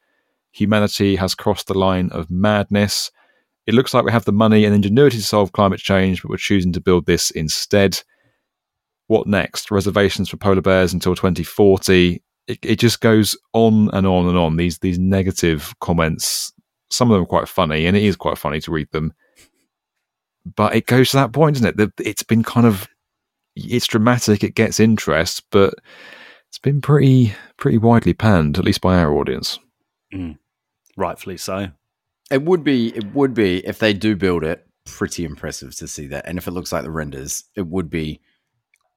Humanity 0.52 1.16
has 1.16 1.34
crossed 1.34 1.66
the 1.66 1.78
line 1.78 2.10
of 2.10 2.30
madness. 2.30 3.10
It 3.66 3.74
looks 3.74 3.92
like 3.92 4.04
we 4.04 4.12
have 4.12 4.24
the 4.24 4.32
money 4.32 4.64
and 4.64 4.74
ingenuity 4.74 5.18
to 5.18 5.22
solve 5.22 5.52
climate 5.52 5.80
change, 5.80 6.22
but 6.22 6.30
we're 6.30 6.36
choosing 6.36 6.72
to 6.74 6.80
build 6.80 7.06
this 7.06 7.30
instead. 7.32 8.00
What 9.08 9.26
next? 9.26 9.70
Reservations 9.70 10.28
for 10.28 10.36
polar 10.36 10.62
bears 10.62 10.92
until 10.92 11.14
2040. 11.14 12.22
It, 12.46 12.58
it 12.62 12.78
just 12.78 13.00
goes 13.00 13.36
on 13.52 13.90
and 13.92 14.06
on 14.06 14.28
and 14.28 14.38
on. 14.38 14.56
These 14.56 14.78
these 14.78 14.98
negative 14.98 15.74
comments 15.80 16.52
some 16.90 17.10
of 17.10 17.14
them 17.14 17.22
are 17.22 17.26
quite 17.26 17.48
funny, 17.48 17.86
and 17.86 17.96
it 17.96 18.02
is 18.02 18.16
quite 18.16 18.38
funny 18.38 18.60
to 18.60 18.70
read 18.70 18.90
them. 18.92 19.12
But 20.56 20.74
it 20.74 20.86
goes 20.86 21.10
to 21.10 21.18
that 21.18 21.32
point, 21.32 21.56
isn't 21.56 21.66
it? 21.68 21.76
That 21.76 21.92
it's 21.98 22.22
been 22.22 22.42
kind 22.42 22.66
of 22.66 22.88
it's 23.54 23.86
dramatic, 23.86 24.42
it 24.44 24.54
gets 24.54 24.80
interest, 24.80 25.42
but 25.50 25.74
it's 26.48 26.58
been 26.58 26.80
pretty 26.80 27.34
pretty 27.56 27.78
widely 27.78 28.14
panned, 28.14 28.58
at 28.58 28.64
least 28.64 28.80
by 28.80 28.98
our 28.98 29.12
audience. 29.12 29.58
Mm. 30.14 30.38
Rightfully 30.96 31.36
so. 31.36 31.68
It 32.30 32.42
would 32.42 32.64
be 32.64 32.88
it 32.96 33.12
would 33.14 33.34
be 33.34 33.66
if 33.66 33.78
they 33.78 33.92
do 33.92 34.16
build 34.16 34.44
it, 34.44 34.66
pretty 34.86 35.24
impressive 35.24 35.74
to 35.76 35.88
see 35.88 36.06
that. 36.08 36.26
And 36.26 36.38
if 36.38 36.46
it 36.46 36.52
looks 36.52 36.72
like 36.72 36.82
the 36.84 36.90
renders, 36.90 37.44
it 37.54 37.66
would 37.66 37.90
be 37.90 38.20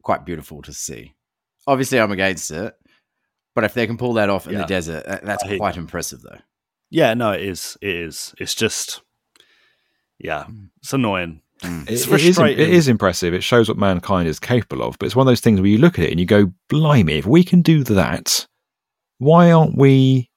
quite 0.03 0.25
beautiful 0.25 0.61
to 0.63 0.73
see. 0.73 1.13
Obviously, 1.67 1.99
I'm 1.99 2.11
against 2.11 2.49
it, 2.51 2.73
but 3.53 3.63
if 3.63 3.73
they 3.73 3.85
can 3.87 3.97
pull 3.97 4.13
that 4.13 4.29
off 4.29 4.47
in 4.47 4.53
Yeah. 4.53 4.59
the 4.61 4.65
desert, 4.65 5.03
that's 5.23 5.43
quite 5.57 5.77
impressive, 5.77 6.21
though. 6.21 6.39
Yeah, 6.91 7.13
no, 7.15 7.31
it 7.31 7.41
is. 7.41 7.77
It 7.81 7.95
is. 7.95 8.35
It's 8.37 8.53
just, 8.53 9.01
yeah, 10.19 10.43
hmm. 10.45 10.65
it's 10.81 10.93
annoying. 10.93 11.41
Hmm. 11.63 11.83
It's 11.87 11.89
It- 11.89 11.91
it 11.91 11.99
is, 11.99 12.05
frustrating. 12.35 12.65
it 12.67 12.73
is 12.73 12.87
impressive. 12.87 13.33
It 13.33 13.43
shows 13.43 13.67
what 13.69 13.77
mankind 13.77 14.27
is 14.27 14.39
capable 14.39 14.83
of. 14.83 14.97
But 14.99 15.05
it's 15.07 15.15
one 15.15 15.25
of 15.25 15.31
those 15.31 15.39
things 15.41 15.59
where 15.61 15.69
you 15.69 15.77
look 15.77 15.97
at 15.97 16.05
it 16.05 16.11
and 16.11 16.19
you 16.19 16.25
go, 16.25 16.51
"Blimey! 16.69 17.13
If 17.13 17.25
we 17.25 17.43
can 17.43 17.61
do 17.61 17.83
that, 17.85 18.45
why 19.19 19.51
aren't 19.51 19.77
we 19.77 20.29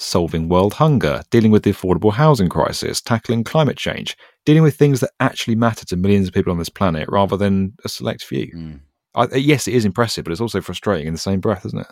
solving 0.00 0.48
world 0.48 0.74
hunger, 0.74 1.22
dealing 1.30 1.50
with 1.50 1.62
the 1.64 1.72
affordable 1.72 2.12
housing 2.12 2.48
crisis, 2.48 3.00
tackling 3.00 3.42
climate 3.44 3.76
change, 3.76 4.16
dealing 4.44 4.62
with 4.62 4.76
things 4.76 5.00
that 5.00 5.10
actually 5.20 5.56
matter 5.56 5.84
to 5.86 5.96
millions 5.96 6.28
of 6.28 6.34
people 6.34 6.52
on 6.52 6.58
this 6.58 6.68
planet, 6.68 7.08
rather 7.08 7.36
than 7.36 7.72
a 7.84 7.88
select 7.88 8.22
few?" 8.24 8.50
Hmm. 8.52 8.74
I, 9.14 9.26
yes, 9.36 9.66
it 9.66 9.74
is 9.74 9.84
impressive, 9.84 10.24
but 10.24 10.32
it's 10.32 10.40
also 10.40 10.60
frustrating 10.60 11.06
in 11.06 11.14
the 11.14 11.18
same 11.18 11.40
breath, 11.40 11.64
isn't 11.66 11.78
it? 11.80 11.86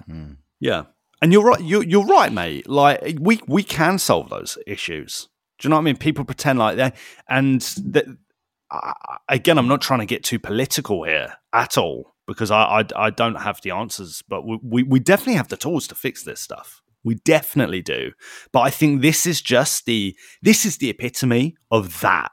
Yeah, 0.61 0.85
and 1.23 1.33
you're 1.33 1.45
right. 1.45 1.61
You're, 1.61 1.85
you're 1.85 2.05
right, 2.07 2.33
mate. 2.33 2.69
Like 2.69 3.19
we 3.21 3.41
we 3.47 3.63
can 3.63 3.99
solve 3.99 4.31
those 4.31 4.59
issues. 4.67 5.29
Do 5.59 5.67
you 5.67 5.71
know 5.71 5.77
what 5.77 5.83
I 5.83 5.85
mean? 5.85 5.97
People 5.97 6.25
pretend 6.25 6.59
like 6.59 6.77
that, 6.77 6.97
and 7.29 7.61
that. 7.61 8.07
Again, 9.29 9.59
I'm 9.59 9.69
not 9.69 9.81
trying 9.81 10.01
to 10.01 10.07
get 10.07 10.25
too 10.25 10.41
political 10.41 11.05
here 11.05 11.35
at 11.53 11.79
all 11.79 12.15
because 12.27 12.51
I 12.51 12.81
I, 12.81 12.85
I 12.97 13.11
don't 13.11 13.37
have 13.37 13.61
the 13.63 13.71
answers, 13.71 14.23
but 14.29 14.45
we, 14.45 14.59
we 14.63 14.83
we 14.83 15.01
definitely 15.01 15.35
have 15.35 15.49
the 15.49 15.57
tools 15.57 15.87
to 15.89 15.95
fix 15.95 16.25
this 16.25 16.41
stuff. 16.41 16.83
We 17.05 17.15
definitely 17.15 17.83
do. 17.83 18.11
But 18.53 18.61
I 18.61 18.71
think 18.71 19.01
this 19.01 19.27
is 19.27 19.41
just 19.41 19.87
the 19.87 20.17
this 20.43 20.67
is 20.67 20.79
the 20.79 20.91
epitome 20.91 21.57
of 21.71 22.01
that. 22.01 22.33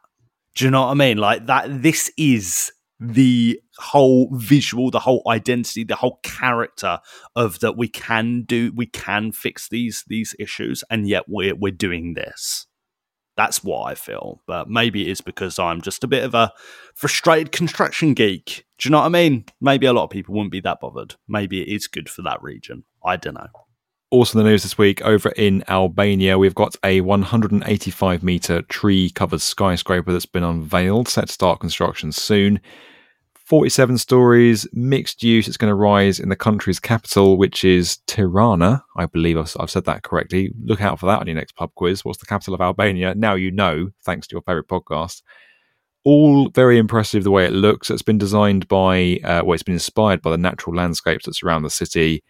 Do 0.56 0.66
you 0.66 0.72
know 0.72 0.82
what 0.82 0.92
I 0.92 0.94
mean? 0.96 1.18
Like 1.18 1.46
that. 1.46 1.84
This 1.84 2.12
is 2.18 2.72
the 3.04 3.60
whole 3.78 4.30
visual, 4.32 4.90
the 4.90 5.00
whole 5.00 5.24
identity, 5.28 5.84
the 5.84 5.96
whole 5.96 6.20
character 6.24 7.00
of 7.36 7.60
that 7.60 7.76
we 7.78 7.88
can 7.88 8.44
do, 8.44 8.72
we 8.76 8.86
can 8.86 9.32
fix 9.32 9.68
these 9.70 10.04
these 10.08 10.36
issues, 10.40 10.84
and 10.90 11.08
yet 11.08 11.26
we're 11.28 11.56
we're 11.56 11.72
doing 11.72 12.14
this. 12.14 12.68
That's 13.36 13.64
what 13.64 13.86
I 13.86 13.96
feel. 13.96 14.42
But 14.48 14.70
maybe 14.70 15.02
it 15.02 15.08
is 15.10 15.22
because 15.22 15.58
I'm 15.58 15.82
just 15.82 16.04
a 16.04 16.08
bit 16.08 16.24
of 16.24 16.34
a 16.36 16.52
frustrated 16.96 17.52
construction 17.52 18.14
geek. 18.14 18.66
Do 18.78 18.88
you 18.88 18.92
know 18.92 19.00
what 19.00 19.08
I 19.08 19.10
mean? 19.10 19.46
Maybe 19.60 19.88
a 19.88 19.94
lot 19.94 20.04
of 20.04 20.10
people 20.12 20.36
wouldn't 20.36 20.52
be 20.52 20.62
that 20.62 20.80
bothered. 20.80 21.16
Maybe 21.28 21.62
it 21.62 21.68
is 21.68 21.88
good 21.88 22.10
for 22.10 22.22
that 22.22 22.42
region. 22.44 22.84
I 23.04 23.18
don't 23.18 23.34
know. 23.34 23.48
Also, 24.12 24.38
in 24.38 24.46
the 24.46 24.52
news 24.52 24.62
this 24.62 24.78
week 24.78 25.02
over 25.02 25.30
in 25.30 25.64
Albania, 25.68 26.38
we've 26.38 26.54
got 26.54 26.76
a 26.84 27.02
185 27.02 28.22
meter 28.22 28.62
tree 28.62 29.10
covered 29.10 29.42
skyscraper 29.42 30.12
that's 30.14 30.28
been 30.28 30.44
unveiled, 30.44 31.08
set 31.08 31.26
to 31.26 31.34
start 31.34 31.60
construction 31.60 32.12
soon. 32.12 32.62
47 33.46 33.98
stories, 33.98 34.68
mixed 34.72 35.22
use. 35.22 35.48
It's 35.48 35.58
going 35.58 35.70
to 35.72 35.76
rise 35.76 36.20
in 36.20 36.30
the 36.30 36.36
country's 36.36 36.80
capital, 36.80 37.38
which 37.38 37.66
is 37.66 37.98
Tirana. 38.08 38.84
I 38.96 39.06
believe 39.06 39.38
I've, 39.38 39.70
said 39.70 39.86
that 39.86 40.04
correctly. 40.04 40.54
Look 40.64 40.82
out 40.82 41.00
for 41.00 41.08
that 41.08 41.20
on 41.20 41.28
your 41.28 41.36
next 41.36 41.56
pub 41.56 41.72
quiz. 41.76 42.06
What's 42.06 42.20
the 42.20 42.26
capital 42.26 42.54
of 42.54 42.62
Albania? 42.62 43.14
Now 43.16 43.36
you 43.36 43.52
know, 43.52 43.90
thanks 44.06 44.28
to 44.28 44.36
your 44.36 44.42
favourite 44.44 44.68
podcast. 44.68 45.22
All 46.06 46.50
very 46.50 46.78
impressive 46.78 47.24
the 47.24 47.32
way 47.32 47.46
it 47.46 47.54
looks. 47.54 47.90
It's 47.90 48.02
been 48.02 48.18
designed 48.18 48.68
by, 48.70 49.20
uh, 49.24 49.42
well, 49.44 49.54
it's 49.54 49.64
been 49.64 49.76
inspired 49.76 50.22
by 50.22 50.32
the 50.32 50.38
natural 50.38 50.76
landscapes 50.76 51.26
that 51.26 51.36
surround 51.36 51.66
the 51.66 51.70
city 51.70 52.24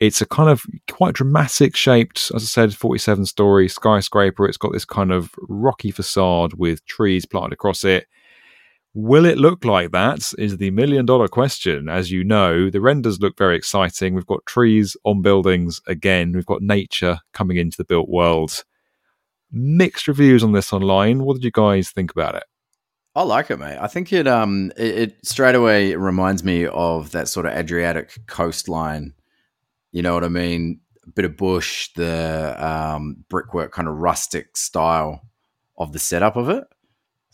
It's 0.00 0.20
a 0.20 0.26
kind 0.26 0.50
of 0.50 0.64
quite 0.90 1.14
dramatic 1.14 1.76
shaped, 1.76 2.30
as 2.34 2.42
I 2.42 2.46
said, 2.46 2.74
47 2.74 3.26
story 3.26 3.68
skyscraper. 3.68 4.46
It's 4.46 4.56
got 4.56 4.72
this 4.72 4.84
kind 4.84 5.12
of 5.12 5.30
rocky 5.48 5.90
facade 5.92 6.54
with 6.54 6.84
trees 6.86 7.26
planted 7.26 7.52
across 7.54 7.84
it. 7.84 8.06
Will 8.94 9.24
it 9.24 9.38
look 9.38 9.64
like 9.64 9.90
that? 9.90 10.32
Is 10.38 10.56
the 10.56 10.70
million 10.70 11.04
dollar 11.04 11.26
question. 11.26 11.88
As 11.88 12.12
you 12.12 12.22
know, 12.22 12.70
the 12.70 12.80
renders 12.80 13.20
look 13.20 13.36
very 13.36 13.56
exciting. 13.56 14.14
We've 14.14 14.24
got 14.24 14.46
trees 14.46 14.96
on 15.04 15.20
buildings 15.20 15.80
again. 15.88 16.32
We've 16.32 16.46
got 16.46 16.62
nature 16.62 17.18
coming 17.32 17.56
into 17.56 17.76
the 17.76 17.84
built 17.84 18.08
world. 18.08 18.62
Mixed 19.50 20.06
reviews 20.06 20.44
on 20.44 20.52
this 20.52 20.72
online. 20.72 21.24
What 21.24 21.34
did 21.34 21.44
you 21.44 21.50
guys 21.50 21.90
think 21.90 22.12
about 22.12 22.36
it? 22.36 22.44
I 23.16 23.22
like 23.22 23.50
it, 23.50 23.58
mate. 23.58 23.78
I 23.80 23.88
think 23.88 24.12
it 24.12 24.28
um 24.28 24.72
it, 24.76 24.98
it 24.98 25.26
straight 25.26 25.56
away 25.56 25.96
reminds 25.96 26.44
me 26.44 26.66
of 26.66 27.10
that 27.12 27.28
sort 27.28 27.46
of 27.46 27.52
Adriatic 27.52 28.26
coastline. 28.26 29.12
You 29.90 30.02
know 30.02 30.14
what 30.14 30.24
I 30.24 30.28
mean? 30.28 30.80
A 31.04 31.10
bit 31.10 31.24
of 31.24 31.36
bush, 31.36 31.90
the 31.94 32.56
um, 32.58 33.24
brickwork, 33.28 33.72
kind 33.72 33.88
of 33.88 33.96
rustic 33.96 34.56
style 34.56 35.20
of 35.76 35.92
the 35.92 35.98
setup 35.98 36.36
of 36.36 36.48
it. 36.48 36.64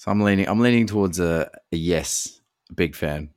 So 0.00 0.10
I'm 0.10 0.22
leaning. 0.22 0.48
I'm 0.48 0.60
leaning 0.60 0.86
towards 0.86 1.20
a, 1.20 1.50
a 1.72 1.76
yes. 1.76 2.40
Big 2.74 2.96
fan. 2.96 3.28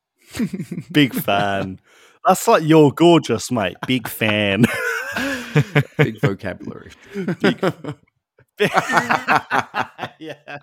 Big 0.90 1.12
fan. 1.12 1.78
That's 2.26 2.48
like 2.48 2.62
you're 2.62 2.90
gorgeous, 2.92 3.52
mate. 3.52 3.76
Big 3.86 4.08
fan. 4.08 4.64
Big 5.98 6.18
vocabulary. 6.22 6.92
Big. 7.42 7.62
yeah 10.18 10.58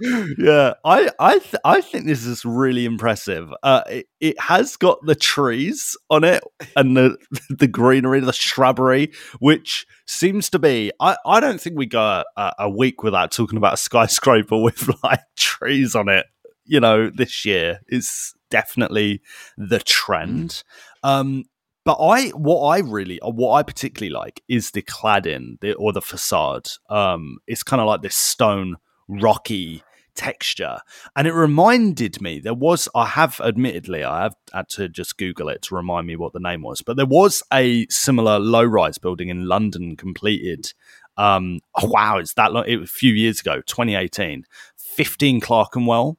yeah, 0.00 0.74
I 0.84 1.10
I 1.18 1.38
th- 1.38 1.62
I 1.64 1.80
think 1.80 2.06
this 2.06 2.24
is 2.24 2.44
really 2.44 2.84
impressive. 2.84 3.52
Uh, 3.62 3.82
it, 3.88 4.06
it 4.20 4.40
has 4.40 4.76
got 4.76 5.04
the 5.04 5.14
trees 5.14 5.96
on 6.08 6.22
it 6.22 6.42
and 6.76 6.96
the 6.96 7.16
the 7.50 7.66
greenery, 7.66 8.20
the 8.20 8.32
shrubbery, 8.32 9.12
which 9.40 9.86
seems 10.06 10.50
to 10.50 10.58
be. 10.58 10.92
I, 11.00 11.16
I 11.26 11.40
don't 11.40 11.60
think 11.60 11.76
we 11.76 11.86
go 11.86 12.22
a, 12.36 12.52
a 12.60 12.70
week 12.70 13.02
without 13.02 13.32
talking 13.32 13.56
about 13.56 13.74
a 13.74 13.76
skyscraper 13.78 14.60
with 14.60 14.88
like 15.02 15.22
trees 15.36 15.94
on 15.94 16.08
it. 16.08 16.26
You 16.64 16.80
know, 16.80 17.10
this 17.10 17.44
year 17.44 17.80
is 17.88 18.34
definitely 18.50 19.22
the 19.56 19.80
trend. 19.80 20.62
Um, 21.02 21.44
but 21.84 21.96
I, 21.98 22.28
what 22.30 22.66
I 22.66 22.80
really, 22.80 23.18
what 23.22 23.54
I 23.54 23.62
particularly 23.62 24.12
like 24.12 24.42
is 24.46 24.72
the 24.72 24.82
cladding 24.82 25.58
the, 25.60 25.72
or 25.74 25.92
the 25.92 26.02
facade. 26.02 26.68
Um, 26.90 27.38
it's 27.46 27.62
kind 27.62 27.80
of 27.80 27.86
like 27.86 28.02
this 28.02 28.16
stone 28.16 28.76
rocky 29.08 29.82
texture. 30.18 30.80
And 31.16 31.28
it 31.28 31.32
reminded 31.32 32.20
me, 32.20 32.40
there 32.40 32.52
was, 32.52 32.88
I 32.94 33.06
have 33.06 33.40
admittedly, 33.40 34.02
I 34.02 34.24
have 34.24 34.34
had 34.52 34.68
to 34.70 34.88
just 34.88 35.16
Google 35.16 35.48
it 35.48 35.62
to 35.62 35.76
remind 35.76 36.08
me 36.08 36.16
what 36.16 36.32
the 36.32 36.40
name 36.40 36.60
was, 36.62 36.82
but 36.82 36.96
there 36.96 37.06
was 37.06 37.42
a 37.52 37.86
similar 37.88 38.38
low 38.40 38.64
rise 38.64 38.98
building 38.98 39.28
in 39.28 39.46
London 39.46 39.96
completed. 39.96 40.74
Um, 41.16 41.60
oh, 41.76 41.86
wow, 41.86 42.18
it's 42.18 42.34
that 42.34 42.52
long, 42.52 42.64
it 42.66 42.78
was 42.78 42.90
a 42.90 42.92
few 42.92 43.14
years 43.14 43.40
ago, 43.40 43.62
2018, 43.62 44.44
15 44.76 45.40
Clerkenwell 45.40 46.18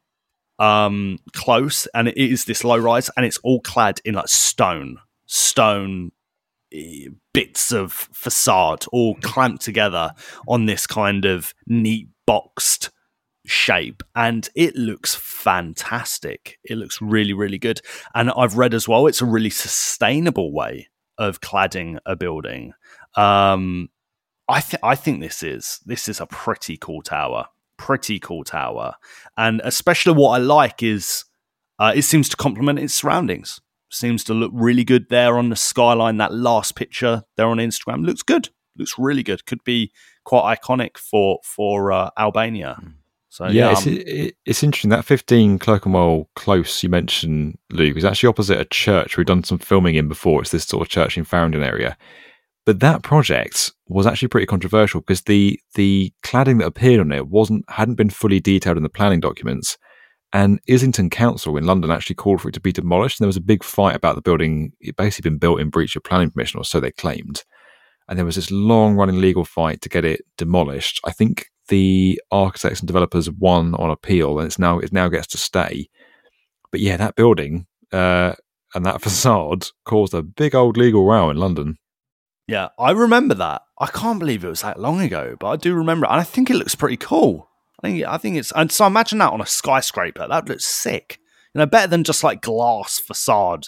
um, 0.59 1.19
close. 1.33 1.85
And 1.87 2.07
it 2.07 2.17
is 2.17 2.45
this 2.45 2.63
low 2.63 2.77
rise 2.77 3.09
and 3.17 3.25
it's 3.25 3.39
all 3.43 3.59
clad 3.59 3.99
in 4.05 4.15
like 4.15 4.29
stone, 4.29 4.97
stone 5.25 6.13
eh, 6.73 7.09
bits 7.33 7.73
of 7.73 7.91
facade 7.91 8.85
all 8.93 9.15
clamped 9.15 9.61
together 9.61 10.11
on 10.47 10.67
this 10.67 10.87
kind 10.87 11.25
of 11.25 11.53
neat 11.67 12.07
boxed 12.25 12.91
shape 13.49 14.03
and 14.15 14.49
it 14.55 14.75
looks 14.75 15.15
fantastic. 15.15 16.59
It 16.63 16.77
looks 16.77 17.01
really, 17.01 17.33
really 17.33 17.57
good. 17.57 17.81
And 18.13 18.31
I've 18.31 18.57
read 18.57 18.73
as 18.73 18.87
well, 18.87 19.07
it's 19.07 19.21
a 19.21 19.25
really 19.25 19.49
sustainable 19.49 20.53
way 20.53 20.87
of 21.17 21.41
cladding 21.41 21.99
a 22.05 22.15
building. 22.15 22.73
Um, 23.15 23.89
I, 24.47 24.61
th- 24.61 24.81
I 24.81 24.95
think 24.95 25.21
this 25.21 25.43
is 25.43 25.79
this 25.85 26.09
is 26.09 26.19
a 26.19 26.25
pretty 26.25 26.77
cool 26.77 27.01
tower, 27.01 27.45
pretty 27.77 28.19
cool 28.19 28.43
tower, 28.43 28.95
and 29.37 29.61
especially 29.63 30.13
what 30.13 30.31
I 30.31 30.37
like 30.37 30.81
is 30.81 31.25
uh, 31.77 31.93
it 31.95 32.01
seems 32.01 32.29
to 32.29 32.37
complement 32.37 32.79
its 32.79 32.93
surroundings. 32.93 33.61
Seems 33.91 34.23
to 34.25 34.33
look 34.33 34.51
really 34.53 34.83
good 34.83 35.09
there 35.09 35.37
on 35.37 35.49
the 35.49 35.55
skyline. 35.55 36.17
That 36.17 36.33
last 36.33 36.75
picture 36.75 37.23
there 37.37 37.47
on 37.47 37.57
Instagram 37.57 38.05
looks 38.05 38.23
good. 38.23 38.49
Looks 38.77 38.97
really 38.97 39.23
good. 39.23 39.45
Could 39.45 39.63
be 39.63 39.91
quite 40.23 40.57
iconic 40.57 40.97
for 40.97 41.39
for 41.43 41.91
uh, 41.91 42.09
Albania. 42.17 42.77
Mm. 42.81 42.93
So 43.29 43.47
yeah, 43.47 43.67
um, 43.67 43.73
it's, 43.73 43.85
it, 43.85 44.35
it's 44.45 44.63
interesting 44.63 44.89
that 44.89 45.05
15 45.05 45.59
Clerkenwell 45.59 46.29
Close 46.35 46.81
you 46.81 46.89
mentioned, 46.89 47.57
Luke, 47.71 47.95
is 47.95 48.05
actually 48.05 48.27
opposite 48.27 48.59
a 48.59 48.65
church 48.65 49.17
we've 49.17 49.25
done 49.25 49.43
some 49.43 49.59
filming 49.59 49.95
in 49.95 50.07
before. 50.07 50.41
It's 50.41 50.51
this 50.51 50.65
sort 50.65 50.81
of 50.81 50.89
church 50.89 51.17
in 51.17 51.23
Farringdon 51.23 51.63
area. 51.63 51.95
But 52.65 52.79
that 52.81 53.03
project 53.03 53.71
was 53.87 54.05
actually 54.05 54.27
pretty 54.27 54.47
controversial 54.47 55.01
because 55.01 55.21
the 55.21 55.59
the 55.75 56.11
cladding 56.23 56.59
that 56.59 56.67
appeared 56.67 56.99
on 56.99 57.11
it 57.11 57.27
wasn't 57.27 57.65
hadn't 57.69 57.95
been 57.95 58.09
fully 58.09 58.39
detailed 58.39 58.77
in 58.77 58.83
the 58.83 58.89
planning 58.89 59.19
documents. 59.19 59.77
And 60.33 60.59
Islington 60.69 61.09
Council 61.09 61.57
in 61.57 61.65
London 61.65 61.89
actually 61.89 62.15
called 62.15 62.41
for 62.41 62.49
it 62.49 62.53
to 62.53 62.59
be 62.59 62.71
demolished. 62.71 63.19
And 63.19 63.25
there 63.25 63.29
was 63.29 63.37
a 63.37 63.41
big 63.41 63.63
fight 63.63 63.95
about 63.95 64.15
the 64.15 64.21
building. 64.21 64.73
It 64.79 64.95
basically 64.95 65.29
been 65.29 65.39
built 65.39 65.59
in 65.59 65.69
breach 65.69 65.95
of 65.95 66.03
planning 66.03 66.29
permission, 66.29 66.59
or 66.59 66.63
so 66.63 66.79
they 66.79 66.91
claimed. 66.91 67.43
And 68.09 68.17
there 68.17 68.25
was 68.25 68.35
this 68.35 68.51
long 68.51 68.95
running 68.95 69.21
legal 69.21 69.45
fight 69.45 69.81
to 69.81 69.89
get 69.89 70.03
it 70.03 70.25
demolished. 70.35 70.99
I 71.05 71.11
think 71.11 71.45
the 71.67 72.19
architects 72.31 72.81
and 72.81 72.87
developers 72.87 73.29
won 73.29 73.75
on 73.75 73.91
appeal, 73.91 74.39
and 74.39 74.47
it's 74.47 74.59
now 74.59 74.79
it 74.79 74.91
now 74.91 75.07
gets 75.07 75.27
to 75.27 75.37
stay. 75.37 75.87
But 76.71 76.81
yeah, 76.81 76.97
that 76.97 77.15
building 77.15 77.67
uh, 77.93 78.33
and 78.75 78.85
that 78.85 79.01
facade 79.03 79.67
caused 79.85 80.13
a 80.13 80.23
big 80.23 80.53
old 80.55 80.75
legal 80.75 81.05
row 81.05 81.29
in 81.29 81.37
London. 81.37 81.77
Yeah, 82.47 82.69
I 82.79 82.91
remember 82.91 83.35
that. 83.35 83.61
I 83.79 83.85
can't 83.87 84.19
believe 84.19 84.43
it 84.43 84.49
was 84.49 84.63
that 84.63 84.79
long 84.79 84.99
ago, 85.01 85.37
but 85.39 85.49
I 85.49 85.55
do 85.55 85.75
remember 85.75 86.07
it, 86.07 86.09
and 86.09 86.19
I 86.19 86.23
think 86.23 86.49
it 86.49 86.55
looks 86.55 86.75
pretty 86.75 86.97
cool. 86.97 87.47
I 87.81 87.87
think 87.87 88.03
I 88.05 88.17
think 88.17 88.37
it's 88.37 88.51
and 88.53 88.71
so 88.71 88.87
imagine 88.87 89.19
that 89.19 89.31
on 89.31 89.39
a 89.39 89.45
skyscraper. 89.45 90.27
That 90.27 90.49
looks 90.49 90.65
sick. 90.65 91.19
You 91.53 91.59
know, 91.59 91.65
better 91.65 91.87
than 91.87 92.03
just 92.03 92.23
like 92.23 92.41
glass 92.41 92.99
facade 92.99 93.67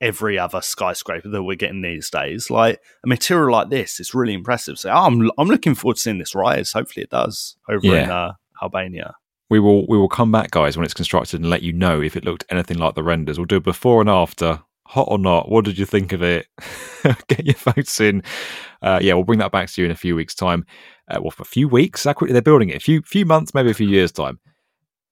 every 0.00 0.38
other 0.38 0.60
skyscraper 0.60 1.28
that 1.28 1.42
we're 1.42 1.56
getting 1.56 1.82
these 1.82 2.10
days. 2.10 2.50
Like 2.50 2.80
a 3.04 3.08
material 3.08 3.52
like 3.52 3.70
this 3.70 4.00
is 4.00 4.14
really 4.14 4.34
impressive. 4.34 4.78
So 4.78 4.90
I'm 4.90 5.30
I'm 5.38 5.48
looking 5.48 5.74
forward 5.74 5.96
to 5.96 6.02
seeing 6.02 6.18
this 6.18 6.34
rise. 6.34 6.72
Hopefully 6.72 7.04
it 7.04 7.10
does 7.10 7.56
over 7.68 7.86
yeah. 7.86 8.04
in 8.04 8.10
uh, 8.10 8.32
Albania. 8.62 9.14
We 9.50 9.60
will 9.60 9.86
we 9.86 9.98
will 9.98 10.08
come 10.08 10.32
back, 10.32 10.50
guys, 10.50 10.76
when 10.76 10.84
it's 10.84 10.94
constructed 10.94 11.40
and 11.40 11.50
let 11.50 11.62
you 11.62 11.72
know 11.72 12.00
if 12.00 12.16
it 12.16 12.24
looked 12.24 12.44
anything 12.50 12.78
like 12.78 12.94
the 12.94 13.02
renders. 13.02 13.38
We'll 13.38 13.46
do 13.46 13.56
a 13.56 13.60
before 13.60 14.00
and 14.00 14.10
after, 14.10 14.62
hot 14.86 15.08
or 15.10 15.18
not. 15.18 15.50
What 15.50 15.64
did 15.64 15.78
you 15.78 15.86
think 15.86 16.12
of 16.12 16.22
it? 16.22 16.46
Get 17.28 17.44
your 17.44 17.54
votes 17.54 18.00
in. 18.00 18.22
Uh, 18.82 18.98
yeah, 19.02 19.14
we'll 19.14 19.24
bring 19.24 19.38
that 19.38 19.52
back 19.52 19.70
to 19.70 19.80
you 19.80 19.86
in 19.86 19.90
a 19.90 19.96
few 19.96 20.16
weeks' 20.16 20.34
time. 20.34 20.64
Uh, 21.10 21.18
well, 21.20 21.30
for 21.30 21.42
a 21.42 21.46
few 21.46 21.68
weeks. 21.68 22.04
How 22.04 22.14
quickly 22.14 22.32
they're 22.32 22.42
building 22.42 22.70
it? 22.70 22.76
A 22.76 22.80
few 22.80 23.02
few 23.02 23.26
months, 23.26 23.54
maybe 23.54 23.70
a 23.70 23.74
few 23.74 23.88
years' 23.88 24.12
time. 24.12 24.38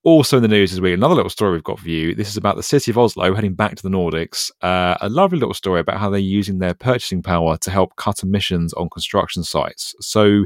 Also 0.05 0.35
in 0.35 0.43
the 0.43 0.49
news 0.49 0.71
this 0.71 0.81
week, 0.81 0.93
another 0.93 1.15
little 1.15 1.29
story 1.29 1.53
we've 1.53 1.63
got 1.63 1.79
for 1.79 1.87
you. 1.87 2.13
This 2.13 2.27
is 2.27 2.35
about 2.35 2.57
the 2.57 2.63
city 2.63 2.91
of 2.91 2.97
Oslo 2.97 3.33
heading 3.33 3.53
back 3.53 3.75
to 3.75 3.83
the 3.83 3.89
Nordics. 3.89 4.51
Uh, 4.61 4.97
a 4.99 5.07
lovely 5.07 5.39
little 5.39 5.53
story 5.53 5.79
about 5.79 5.97
how 5.97 6.09
they're 6.09 6.19
using 6.19 6.59
their 6.59 6.73
purchasing 6.73 7.23
power 7.23 7.55
to 7.59 7.71
help 7.71 7.95
cut 7.95 8.21
emissions 8.21 8.73
on 8.73 8.89
construction 8.89 9.45
sites. 9.45 9.95
So, 10.01 10.45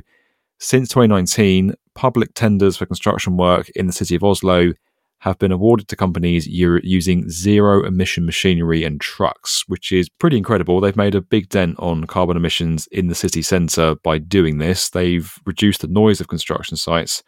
since 0.60 0.90
2019, 0.90 1.74
public 1.96 2.36
tenders 2.36 2.78
for 2.78 2.86
construction 2.86 3.36
work 3.36 3.70
in 3.70 3.88
the 3.88 3.94
city 3.94 4.14
of 4.14 4.24
Oslo 4.24 4.74
have 5.20 5.40
been 5.40 5.52
awarded 5.52 5.88
to 5.88 5.96
companies 5.96 6.46
using 6.46 7.28
zero 7.28 7.84
emission 7.84 8.28
machinery 8.28 8.84
and 8.84 9.02
trucks, 9.02 9.64
which 9.68 9.92
is 9.92 10.08
pretty 10.08 10.38
incredible. 10.38 10.80
They've 10.80 10.96
made 10.96 11.16
a 11.16 11.22
big 11.22 11.50
dent 11.50 11.78
on 11.80 12.06
carbon 12.06 12.38
emissions 12.38 12.88
in 12.92 13.08
the 13.08 13.16
city 13.16 13.42
centre 13.42 13.96
by 14.04 14.20
doing 14.20 14.60
this. 14.60 14.92
They've 14.92 15.34
reduced 15.46 15.82
the 15.82 15.88
noise 15.88 16.22
of 16.22 16.28
construction 16.28 16.78
sites 16.78 17.24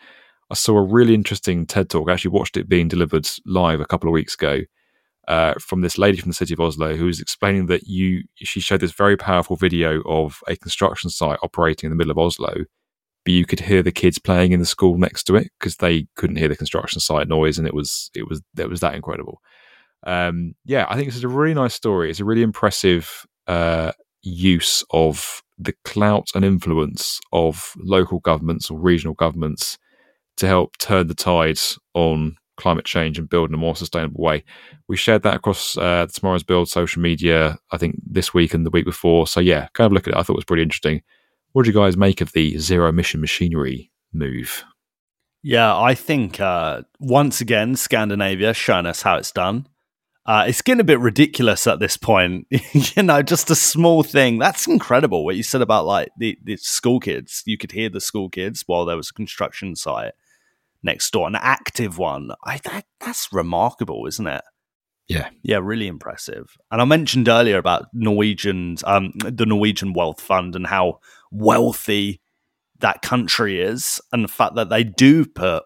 I 0.49 0.55
saw 0.55 0.77
a 0.77 0.83
really 0.83 1.13
interesting 1.13 1.65
TED 1.65 1.89
talk. 1.89 2.09
I 2.09 2.13
actually 2.13 2.31
watched 2.31 2.57
it 2.57 2.67
being 2.67 2.87
delivered 2.87 3.27
live 3.45 3.79
a 3.79 3.85
couple 3.85 4.09
of 4.09 4.13
weeks 4.13 4.33
ago 4.33 4.61
uh, 5.27 5.53
from 5.59 5.81
this 5.81 5.97
lady 5.97 6.17
from 6.17 6.31
the 6.31 6.35
city 6.35 6.53
of 6.53 6.59
Oslo 6.59 6.95
who 6.95 7.05
was 7.05 7.21
explaining 7.21 7.67
that 7.67 7.83
you. 7.83 8.23
She 8.35 8.59
showed 8.59 8.81
this 8.81 8.91
very 8.91 9.15
powerful 9.15 9.55
video 9.55 10.01
of 10.01 10.39
a 10.47 10.55
construction 10.55 11.09
site 11.09 11.39
operating 11.43 11.87
in 11.87 11.91
the 11.91 11.95
middle 11.95 12.11
of 12.11 12.17
Oslo, 12.17 12.65
but 13.23 13.31
you 13.31 13.45
could 13.45 13.59
hear 13.59 13.83
the 13.83 13.91
kids 13.91 14.17
playing 14.17 14.51
in 14.51 14.59
the 14.59 14.65
school 14.65 14.97
next 14.97 15.25
to 15.25 15.35
it 15.35 15.51
because 15.59 15.77
they 15.77 16.07
couldn't 16.15 16.37
hear 16.37 16.47
the 16.47 16.57
construction 16.57 16.99
site 16.99 17.27
noise, 17.27 17.59
and 17.59 17.67
it 17.67 17.75
was 17.75 18.09
it 18.15 18.27
was 18.27 18.41
it 18.57 18.69
was 18.69 18.79
that 18.79 18.95
incredible. 18.95 19.39
Um, 20.07 20.55
yeah, 20.65 20.87
I 20.89 20.95
think 20.95 21.07
this 21.07 21.17
is 21.17 21.23
a 21.23 21.29
really 21.29 21.53
nice 21.53 21.75
story. 21.75 22.09
It's 22.09 22.21
a 22.21 22.25
really 22.25 22.41
impressive 22.41 23.27
uh, 23.47 23.91
use 24.23 24.83
of 24.91 25.43
the 25.59 25.73
clout 25.83 26.29
and 26.33 26.43
influence 26.43 27.19
of 27.33 27.73
local 27.77 28.19
governments 28.19 28.71
or 28.71 28.79
regional 28.79 29.13
governments 29.13 29.77
to 30.39 30.47
help 30.47 30.77
turn 30.77 31.07
the 31.07 31.15
tides 31.15 31.79
on 31.93 32.35
climate 32.59 32.85
change 32.85 33.17
and 33.17 33.29
build 33.29 33.49
in 33.49 33.55
a 33.55 33.57
more 33.57 33.75
sustainable 33.75 34.21
way. 34.21 34.43
We 34.87 34.97
shared 34.97 35.23
that 35.23 35.35
across 35.35 35.77
uh, 35.77 36.07
tomorrow's 36.13 36.43
build 36.43 36.69
social 36.69 37.01
media, 37.01 37.57
I 37.71 37.77
think 37.77 37.95
this 38.05 38.33
week 38.33 38.53
and 38.53 38.65
the 38.65 38.69
week 38.69 38.85
before. 38.85 39.25
So 39.27 39.39
yeah, 39.39 39.67
kind 39.73 39.87
of 39.87 39.93
look 39.93 40.07
at 40.07 40.13
it. 40.13 40.17
I 40.17 40.23
thought 40.23 40.33
it 40.33 40.37
was 40.37 40.45
pretty 40.45 40.63
interesting. 40.63 41.01
What 41.53 41.63
do 41.63 41.71
you 41.71 41.75
guys 41.75 41.97
make 41.97 42.21
of 42.21 42.33
the 42.33 42.57
zero 42.59 42.89
emission 42.89 43.21
machinery 43.21 43.91
move? 44.13 44.63
Yeah, 45.41 45.75
I 45.75 45.95
think 45.95 46.39
uh, 46.39 46.81
once 46.99 47.39
again 47.39 47.75
Scandinavia 47.75 48.53
showing 48.53 48.85
us 48.85 49.01
how 49.01 49.15
it's 49.15 49.31
done. 49.31 49.67
Uh, 50.25 50.45
it's 50.47 50.61
getting 50.61 50.81
a 50.81 50.83
bit 50.83 50.99
ridiculous 50.99 51.65
at 51.65 51.79
this 51.79 51.97
point. 51.97 52.45
you 52.73 53.01
know, 53.01 53.23
just 53.23 53.49
a 53.49 53.55
small 53.55 54.03
thing. 54.03 54.37
That's 54.37 54.67
incredible. 54.67 55.25
What 55.25 55.37
you 55.37 55.43
said 55.43 55.61
about 55.61 55.85
like 55.85 56.09
the, 56.17 56.37
the 56.43 56.57
school 56.57 56.99
kids. 56.99 57.41
You 57.45 57.57
could 57.57 57.71
hear 57.71 57.89
the 57.89 58.01
school 58.01 58.29
kids 58.29 58.63
while 58.67 58.85
there 58.85 58.97
was 58.97 59.09
a 59.09 59.13
construction 59.13 59.75
site 59.75 60.11
next 60.83 61.11
door, 61.11 61.27
an 61.27 61.35
active 61.35 61.97
one. 61.97 62.31
I 62.43 62.59
that, 62.63 62.85
that's 62.99 63.31
remarkable, 63.31 64.05
isn't 64.07 64.27
it? 64.27 64.41
Yeah. 65.07 65.29
Yeah, 65.41 65.59
really 65.61 65.87
impressive. 65.87 66.55
And 66.71 66.81
I 66.81 66.85
mentioned 66.85 67.27
earlier 67.27 67.57
about 67.57 67.87
Norwegians, 67.93 68.83
um, 68.85 69.11
the 69.15 69.45
Norwegian 69.45 69.93
Wealth 69.93 70.21
Fund 70.21 70.55
and 70.55 70.67
how 70.67 70.99
wealthy 71.31 72.21
that 72.79 73.01
country 73.01 73.59
is, 73.59 73.99
and 74.13 74.23
the 74.23 74.29
fact 74.29 74.55
that 74.55 74.69
they 74.69 74.83
do 74.83 75.25
put 75.25 75.63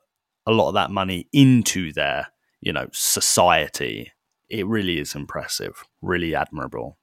a 0.47 0.51
lot 0.51 0.69
of 0.69 0.73
that 0.75 0.91
money 0.91 1.27
into 1.31 1.91
their, 1.93 2.27
you 2.61 2.73
know, 2.73 2.87
society. 2.91 4.11
It 4.49 4.65
really 4.65 4.99
is 4.99 5.13
impressive, 5.13 5.83
really 6.01 6.33
admirable. 6.35 6.97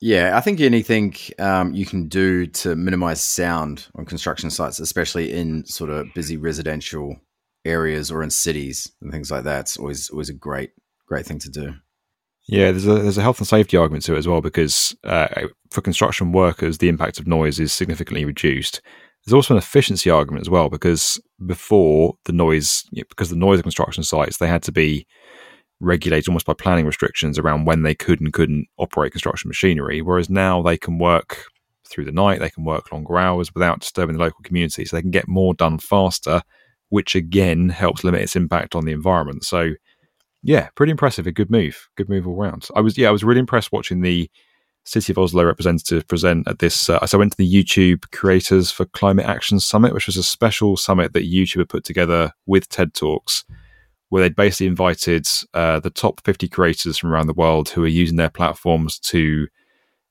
Yeah, 0.00 0.36
I 0.36 0.40
think 0.40 0.60
anything 0.60 1.16
um, 1.40 1.74
you 1.74 1.84
can 1.84 2.08
do 2.08 2.46
to 2.46 2.76
minimize 2.76 3.20
sound 3.20 3.88
on 3.96 4.04
construction 4.04 4.48
sites, 4.50 4.78
especially 4.78 5.32
in 5.32 5.66
sort 5.66 5.90
of 5.90 6.06
busy 6.14 6.36
residential 6.36 7.16
areas 7.64 8.10
or 8.10 8.22
in 8.22 8.30
cities 8.30 8.92
and 9.02 9.10
things 9.10 9.30
like 9.30 9.44
that, 9.44 9.60
it's 9.60 9.76
always 9.76 10.08
always 10.10 10.28
a 10.28 10.34
great 10.34 10.70
great 11.06 11.26
thing 11.26 11.40
to 11.40 11.50
do. 11.50 11.74
Yeah, 12.46 12.70
there's 12.70 12.86
a 12.86 12.94
there's 12.94 13.18
a 13.18 13.22
health 13.22 13.40
and 13.40 13.48
safety 13.48 13.76
argument 13.76 14.04
to 14.04 14.14
it 14.14 14.18
as 14.18 14.28
well 14.28 14.40
because 14.40 14.96
uh, 15.04 15.48
for 15.70 15.80
construction 15.80 16.32
workers, 16.32 16.78
the 16.78 16.88
impact 16.88 17.18
of 17.18 17.26
noise 17.26 17.58
is 17.58 17.72
significantly 17.72 18.24
reduced. 18.24 18.80
There's 19.24 19.34
also 19.34 19.54
an 19.54 19.58
efficiency 19.58 20.10
argument 20.10 20.42
as 20.42 20.50
well 20.50 20.70
because 20.70 21.20
before 21.44 22.14
the 22.24 22.32
noise, 22.32 22.84
because 22.92 23.30
the 23.30 23.36
noise 23.36 23.58
of 23.58 23.64
construction 23.64 24.04
sites, 24.04 24.38
they 24.38 24.46
had 24.46 24.62
to 24.62 24.72
be 24.72 25.06
regulated 25.80 26.28
almost 26.28 26.46
by 26.46 26.54
planning 26.54 26.86
restrictions 26.86 27.38
around 27.38 27.64
when 27.64 27.82
they 27.82 27.94
could 27.94 28.20
and 28.20 28.32
couldn't 28.32 28.66
operate 28.78 29.12
construction 29.12 29.48
machinery. 29.48 30.02
Whereas 30.02 30.28
now 30.28 30.62
they 30.62 30.76
can 30.76 30.98
work 30.98 31.44
through 31.88 32.04
the 32.04 32.12
night, 32.12 32.40
they 32.40 32.50
can 32.50 32.64
work 32.64 32.92
longer 32.92 33.18
hours 33.18 33.54
without 33.54 33.80
disturbing 33.80 34.16
the 34.16 34.22
local 34.22 34.42
community, 34.42 34.84
so 34.84 34.96
they 34.96 35.02
can 35.02 35.10
get 35.10 35.28
more 35.28 35.54
done 35.54 35.78
faster, 35.78 36.42
which 36.90 37.14
again 37.14 37.68
helps 37.68 38.04
limit 38.04 38.22
its 38.22 38.36
impact 38.36 38.74
on 38.74 38.84
the 38.84 38.92
environment. 38.92 39.44
So 39.44 39.72
yeah, 40.42 40.68
pretty 40.74 40.90
impressive. 40.90 41.26
A 41.26 41.32
good 41.32 41.50
move. 41.50 41.88
Good 41.96 42.08
move 42.08 42.26
all 42.26 42.36
round. 42.36 42.68
I 42.74 42.80
was 42.80 42.98
yeah, 42.98 43.08
I 43.08 43.12
was 43.12 43.24
really 43.24 43.40
impressed 43.40 43.72
watching 43.72 44.02
the 44.02 44.30
City 44.84 45.12
of 45.12 45.18
Oslo 45.18 45.44
representative 45.44 46.08
present 46.08 46.48
at 46.48 46.60
this. 46.60 46.88
Uh, 46.88 47.04
so 47.04 47.18
I 47.18 47.20
went 47.20 47.32
to 47.32 47.38
the 47.38 47.52
YouTube 47.52 48.10
Creators 48.10 48.70
for 48.70 48.86
Climate 48.86 49.26
Action 49.26 49.60
Summit, 49.60 49.92
which 49.92 50.06
was 50.06 50.16
a 50.16 50.22
special 50.22 50.76
summit 50.76 51.12
that 51.12 51.30
YouTube 51.30 51.58
had 51.58 51.68
put 51.68 51.84
together 51.84 52.32
with 52.46 52.68
TED 52.70 52.94
Talks, 52.94 53.44
where 54.08 54.22
they'd 54.22 54.36
basically 54.36 54.66
invited 54.66 55.26
uh, 55.54 55.80
the 55.80 55.90
top 55.90 56.20
50 56.24 56.48
creators 56.48 56.96
from 56.96 57.12
around 57.12 57.26
the 57.26 57.34
world 57.34 57.68
who 57.68 57.84
are 57.84 57.88
using 57.88 58.16
their 58.16 58.30
platforms 58.30 58.98
to 58.98 59.46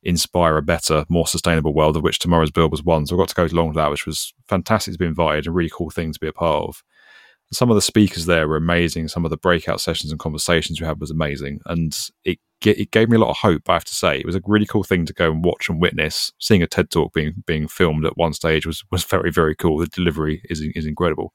inspire 0.04 0.58
a 0.58 0.62
better, 0.62 1.06
more 1.10 1.28
sustainable 1.28 1.74
world, 1.74 1.98
of 1.98 2.04
which 2.04 2.20
Tomorrow's 2.20 2.52
Build 2.52 2.72
was 2.72 2.84
one. 2.84 3.06
So 3.06 3.16
I 3.16 3.20
got 3.20 3.30
to 3.30 3.36
go 3.36 3.46
along 3.46 3.70
with 3.70 3.76
that, 3.78 3.90
which 3.90 4.06
was 4.06 4.34
fantastic 4.48 4.94
to 4.94 5.00
be 5.00 5.06
invited, 5.06 5.48
a 5.48 5.52
really 5.52 5.72
cool 5.74 5.90
thing 5.90 6.14
to 6.14 6.20
be 6.20 6.28
a 6.28 6.34
part 6.34 6.64
of 6.68 6.84
some 7.52 7.70
of 7.70 7.76
the 7.76 7.82
speakers 7.82 8.26
there 8.26 8.48
were 8.48 8.58
amazing. 8.58 9.08
Some 9.08 9.24
of 9.24 9.32
the 9.32 9.38
breakout 9.38 9.80
sessions 9.80 10.12
and 10.12 10.20
conversations 10.20 10.82
we 10.82 10.88
had 10.88 11.00
was 11.00 11.12
amazing, 11.12 11.62
and 11.66 11.98
it 12.26 12.40
it 12.66 12.92
gave 12.92 13.10
me 13.10 13.16
a 13.16 13.20
lot 13.20 13.30
of 13.30 13.38
hope. 13.38 13.70
I 13.70 13.74
have 13.74 13.86
to 13.86 13.96
say, 13.96 14.18
it 14.18 14.26
was 14.26 14.36
a 14.36 14.42
really 14.46 14.66
cool 14.66 14.84
thing 14.84 15.06
to 15.06 15.14
go 15.14 15.32
and 15.32 15.46
watch 15.46 15.70
and 15.70 15.80
witness. 15.80 16.32
Seeing 16.40 16.64
a 16.64 16.68
TED 16.68 16.90
talk 16.90 17.14
being 17.14 17.44
being 17.46 17.68
filmed 17.68 18.06
at 18.06 18.18
one 18.18 18.34
stage 18.34 18.66
was 18.66 18.84
was 18.92 19.04
very 19.04 19.32
very 19.32 19.56
cool. 19.56 19.78
The 19.78 19.88
delivery 19.88 20.42
is 20.50 20.62
is 20.62 20.86
incredible. 20.86 21.34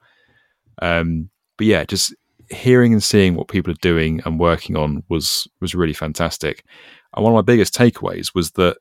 Um, 0.81 1.31
but 1.57 1.67
yeah, 1.67 1.85
just 1.85 2.15
hearing 2.53 2.93
and 2.93 3.03
seeing 3.03 3.35
what 3.35 3.49
people 3.49 3.73
are 3.73 3.83
doing 3.83 4.21
and 4.25 4.39
working 4.39 4.77
on 4.77 5.03
was 5.09 5.49
was 5.61 5.75
really 5.75 5.95
fantastic. 5.95 6.65
And 7.15 7.25
one 7.25 7.33
of 7.33 7.37
my 7.37 7.43
biggest 7.43 7.75
takeaways 7.75 8.35
was 8.35 8.53
that 8.53 8.79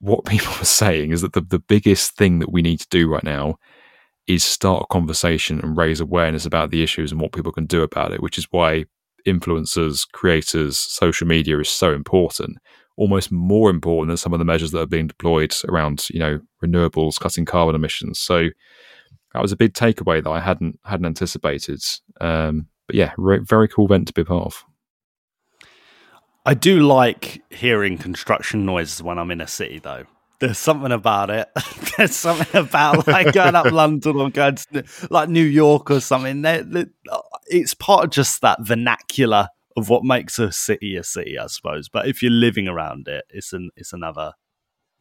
what 0.00 0.24
people 0.26 0.52
were 0.58 0.64
saying 0.64 1.12
is 1.12 1.22
that 1.22 1.32
the, 1.32 1.40
the 1.42 1.58
biggest 1.58 2.16
thing 2.16 2.38
that 2.40 2.52
we 2.52 2.62
need 2.62 2.80
to 2.80 2.88
do 2.90 3.08
right 3.08 3.24
now 3.24 3.56
is 4.26 4.44
start 4.44 4.84
a 4.84 4.92
conversation 4.92 5.60
and 5.60 5.76
raise 5.76 6.00
awareness 6.00 6.46
about 6.46 6.70
the 6.70 6.82
issues 6.82 7.10
and 7.10 7.20
what 7.20 7.32
people 7.32 7.52
can 7.52 7.66
do 7.66 7.82
about 7.82 8.12
it, 8.12 8.22
which 8.22 8.38
is 8.38 8.46
why 8.50 8.84
influencers, 9.26 10.06
creators, 10.12 10.78
social 10.78 11.26
media 11.26 11.58
is 11.58 11.68
so 11.68 11.92
important, 11.92 12.58
almost 12.96 13.32
more 13.32 13.70
important 13.70 14.08
than 14.08 14.16
some 14.16 14.32
of 14.32 14.38
the 14.38 14.44
measures 14.44 14.70
that 14.70 14.80
are 14.80 14.86
being 14.86 15.06
deployed 15.06 15.54
around, 15.68 16.06
you 16.10 16.20
know, 16.20 16.38
renewables, 16.62 17.18
cutting 17.18 17.44
carbon 17.44 17.74
emissions. 17.74 18.18
So 18.18 18.48
that 19.32 19.42
was 19.42 19.52
a 19.52 19.56
big 19.56 19.74
takeaway 19.74 20.22
that 20.22 20.30
I 20.30 20.40
hadn't 20.40 20.78
hadn't 20.84 21.06
anticipated. 21.06 21.82
Um, 22.20 22.68
but 22.86 22.96
yeah, 22.96 23.12
re- 23.16 23.38
very 23.38 23.68
cool 23.68 23.86
event 23.86 24.08
to 24.08 24.12
be 24.12 24.24
part 24.24 24.46
of. 24.46 24.64
I 26.46 26.54
do 26.54 26.80
like 26.80 27.42
hearing 27.50 27.98
construction 27.98 28.64
noises 28.64 29.02
when 29.02 29.18
I'm 29.18 29.30
in 29.30 29.40
a 29.40 29.46
city, 29.46 29.78
though 29.78 30.06
there's 30.40 30.58
something 30.58 30.90
about 30.90 31.30
it. 31.30 31.48
there's 31.96 32.16
something 32.16 32.60
about 32.60 33.06
like 33.06 33.32
going 33.32 33.54
up 33.54 33.66
London 33.72 34.16
or 34.16 34.30
going 34.30 34.56
to 34.56 34.84
like 35.10 35.28
New 35.28 35.44
York 35.44 35.90
or 35.90 36.00
something. 36.00 36.42
It's 37.46 37.74
part 37.74 38.04
of 38.04 38.10
just 38.10 38.40
that 38.40 38.58
vernacular 38.62 39.48
of 39.76 39.88
what 39.88 40.02
makes 40.02 40.38
a 40.38 40.50
city 40.50 40.96
a 40.96 41.04
city, 41.04 41.38
I 41.38 41.46
suppose. 41.46 41.88
But 41.88 42.08
if 42.08 42.22
you're 42.22 42.32
living 42.32 42.66
around 42.66 43.06
it, 43.06 43.24
it's 43.30 43.52
an 43.52 43.70
it's 43.76 43.92
another 43.92 44.32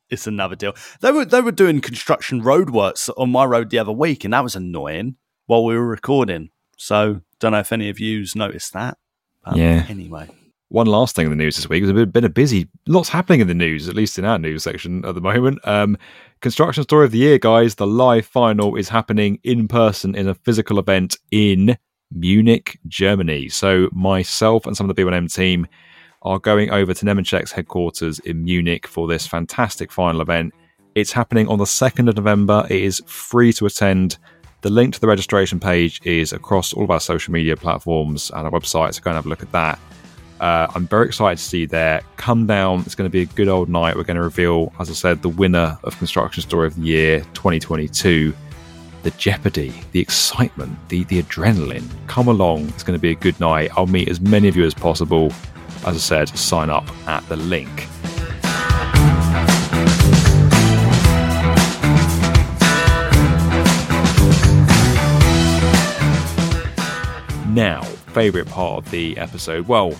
it's 0.09 0.27
another 0.27 0.55
deal. 0.55 0.73
They 1.01 1.11
were 1.11 1.25
they 1.25 1.41
were 1.41 1.51
doing 1.51 1.81
construction 1.81 2.41
roadworks 2.41 3.09
on 3.17 3.31
my 3.31 3.45
road 3.45 3.69
the 3.69 3.79
other 3.79 3.91
week, 3.91 4.23
and 4.23 4.33
that 4.33 4.43
was 4.43 4.55
annoying 4.55 5.15
while 5.45 5.63
we 5.63 5.75
were 5.75 5.87
recording. 5.87 6.49
So 6.77 7.21
don't 7.39 7.51
know 7.51 7.59
if 7.59 7.71
any 7.71 7.89
of 7.89 7.99
yous 7.99 8.35
noticed 8.35 8.73
that. 8.73 8.97
yeah. 9.53 9.85
Anyway 9.89 10.29
one 10.69 10.87
last 10.87 11.15
thing 11.15 11.25
in 11.25 11.31
the 11.31 11.35
news 11.35 11.55
this 11.55 11.67
week. 11.67 11.83
It's 11.83 12.11
been 12.11 12.23
a 12.23 12.29
busy, 12.29 12.67
lots 12.87 13.09
happening 13.09 13.41
in 13.41 13.47
the 13.47 13.53
news, 13.53 13.89
at 13.89 13.95
least 13.95 14.17
in 14.17 14.25
our 14.25 14.37
news 14.37 14.63
section 14.63 15.03
at 15.03 15.15
the 15.15 15.21
moment. 15.21 15.59
Um, 15.67 15.97
Construction 16.41 16.83
Story 16.83 17.05
of 17.05 17.11
the 17.11 17.17
Year, 17.17 17.39
guys. 17.39 17.75
The 17.75 17.87
live 17.87 18.25
final 18.25 18.75
is 18.75 18.87
happening 18.87 19.39
in 19.43 19.67
person 19.67 20.15
in 20.15 20.27
a 20.27 20.35
physical 20.35 20.77
event 20.79 21.17
in 21.31 21.77
Munich, 22.11 22.79
Germany. 22.87 23.49
So 23.49 23.89
myself 23.91 24.65
and 24.65 24.77
some 24.77 24.89
of 24.89 24.95
the 24.95 25.01
B1M 25.01 25.33
team 25.33 25.67
are 26.21 26.39
going 26.39 26.71
over 26.71 26.93
to 26.93 27.05
Nemetschek's 27.05 27.51
headquarters 27.51 28.19
in 28.19 28.43
Munich 28.43 28.87
for 28.87 29.07
this 29.07 29.25
fantastic 29.25 29.91
final 29.91 30.21
event. 30.21 30.53
It's 30.95 31.11
happening 31.11 31.47
on 31.47 31.59
the 31.59 31.65
2nd 31.65 32.09
of 32.09 32.15
November. 32.15 32.65
It 32.69 32.81
is 32.81 33.01
free 33.05 33.53
to 33.53 33.65
attend. 33.65 34.17
The 34.61 34.69
link 34.69 34.93
to 34.95 34.99
the 34.99 35.07
registration 35.07 35.59
page 35.59 36.01
is 36.03 36.33
across 36.33 36.73
all 36.73 36.83
of 36.83 36.91
our 36.91 36.99
social 36.99 37.31
media 37.31 37.55
platforms 37.55 38.29
and 38.31 38.45
our 38.45 38.51
website, 38.51 38.93
so 38.93 39.01
go 39.01 39.11
and 39.11 39.15
have 39.15 39.25
a 39.25 39.29
look 39.29 39.41
at 39.41 39.51
that. 39.53 39.79
Uh, 40.39 40.67
I'm 40.73 40.87
very 40.87 41.07
excited 41.07 41.37
to 41.37 41.43
see 41.43 41.59
you 41.59 41.67
there. 41.67 42.01
Come 42.17 42.47
down. 42.47 42.81
It's 42.81 42.95
going 42.95 43.09
to 43.09 43.11
be 43.11 43.21
a 43.21 43.25
good 43.25 43.47
old 43.47 43.69
night. 43.69 43.95
We're 43.95 44.03
going 44.03 44.17
to 44.17 44.23
reveal, 44.23 44.73
as 44.79 44.89
I 44.89 44.93
said, 44.93 45.21
the 45.21 45.29
winner 45.29 45.77
of 45.83 45.97
Construction 45.97 46.41
Story 46.41 46.67
of 46.67 46.75
the 46.75 46.81
Year 46.81 47.19
2022. 47.33 48.33
The 49.03 49.11
jeopardy, 49.11 49.73
the 49.93 49.99
excitement, 49.99 50.77
the, 50.89 51.05
the 51.05 51.23
adrenaline. 51.23 51.87
Come 52.07 52.27
along. 52.27 52.67
It's 52.69 52.83
going 52.83 52.97
to 52.97 53.01
be 53.01 53.11
a 53.11 53.15
good 53.15 53.39
night. 53.39 53.71
I'll 53.77 53.87
meet 53.87 54.09
as 54.09 54.19
many 54.19 54.49
of 54.49 54.57
you 54.57 54.65
as 54.65 54.73
possible. 54.73 55.31
As 55.85 55.95
I 55.95 55.99
said, 55.99 56.29
sign 56.37 56.69
up 56.69 56.87
at 57.07 57.27
the 57.29 57.37
link. 57.37 57.87
Now, 67.49 67.81
favourite 68.13 68.47
part 68.47 68.85
of 68.85 68.91
the 68.91 69.17
episode. 69.17 69.67
Well, 69.67 69.93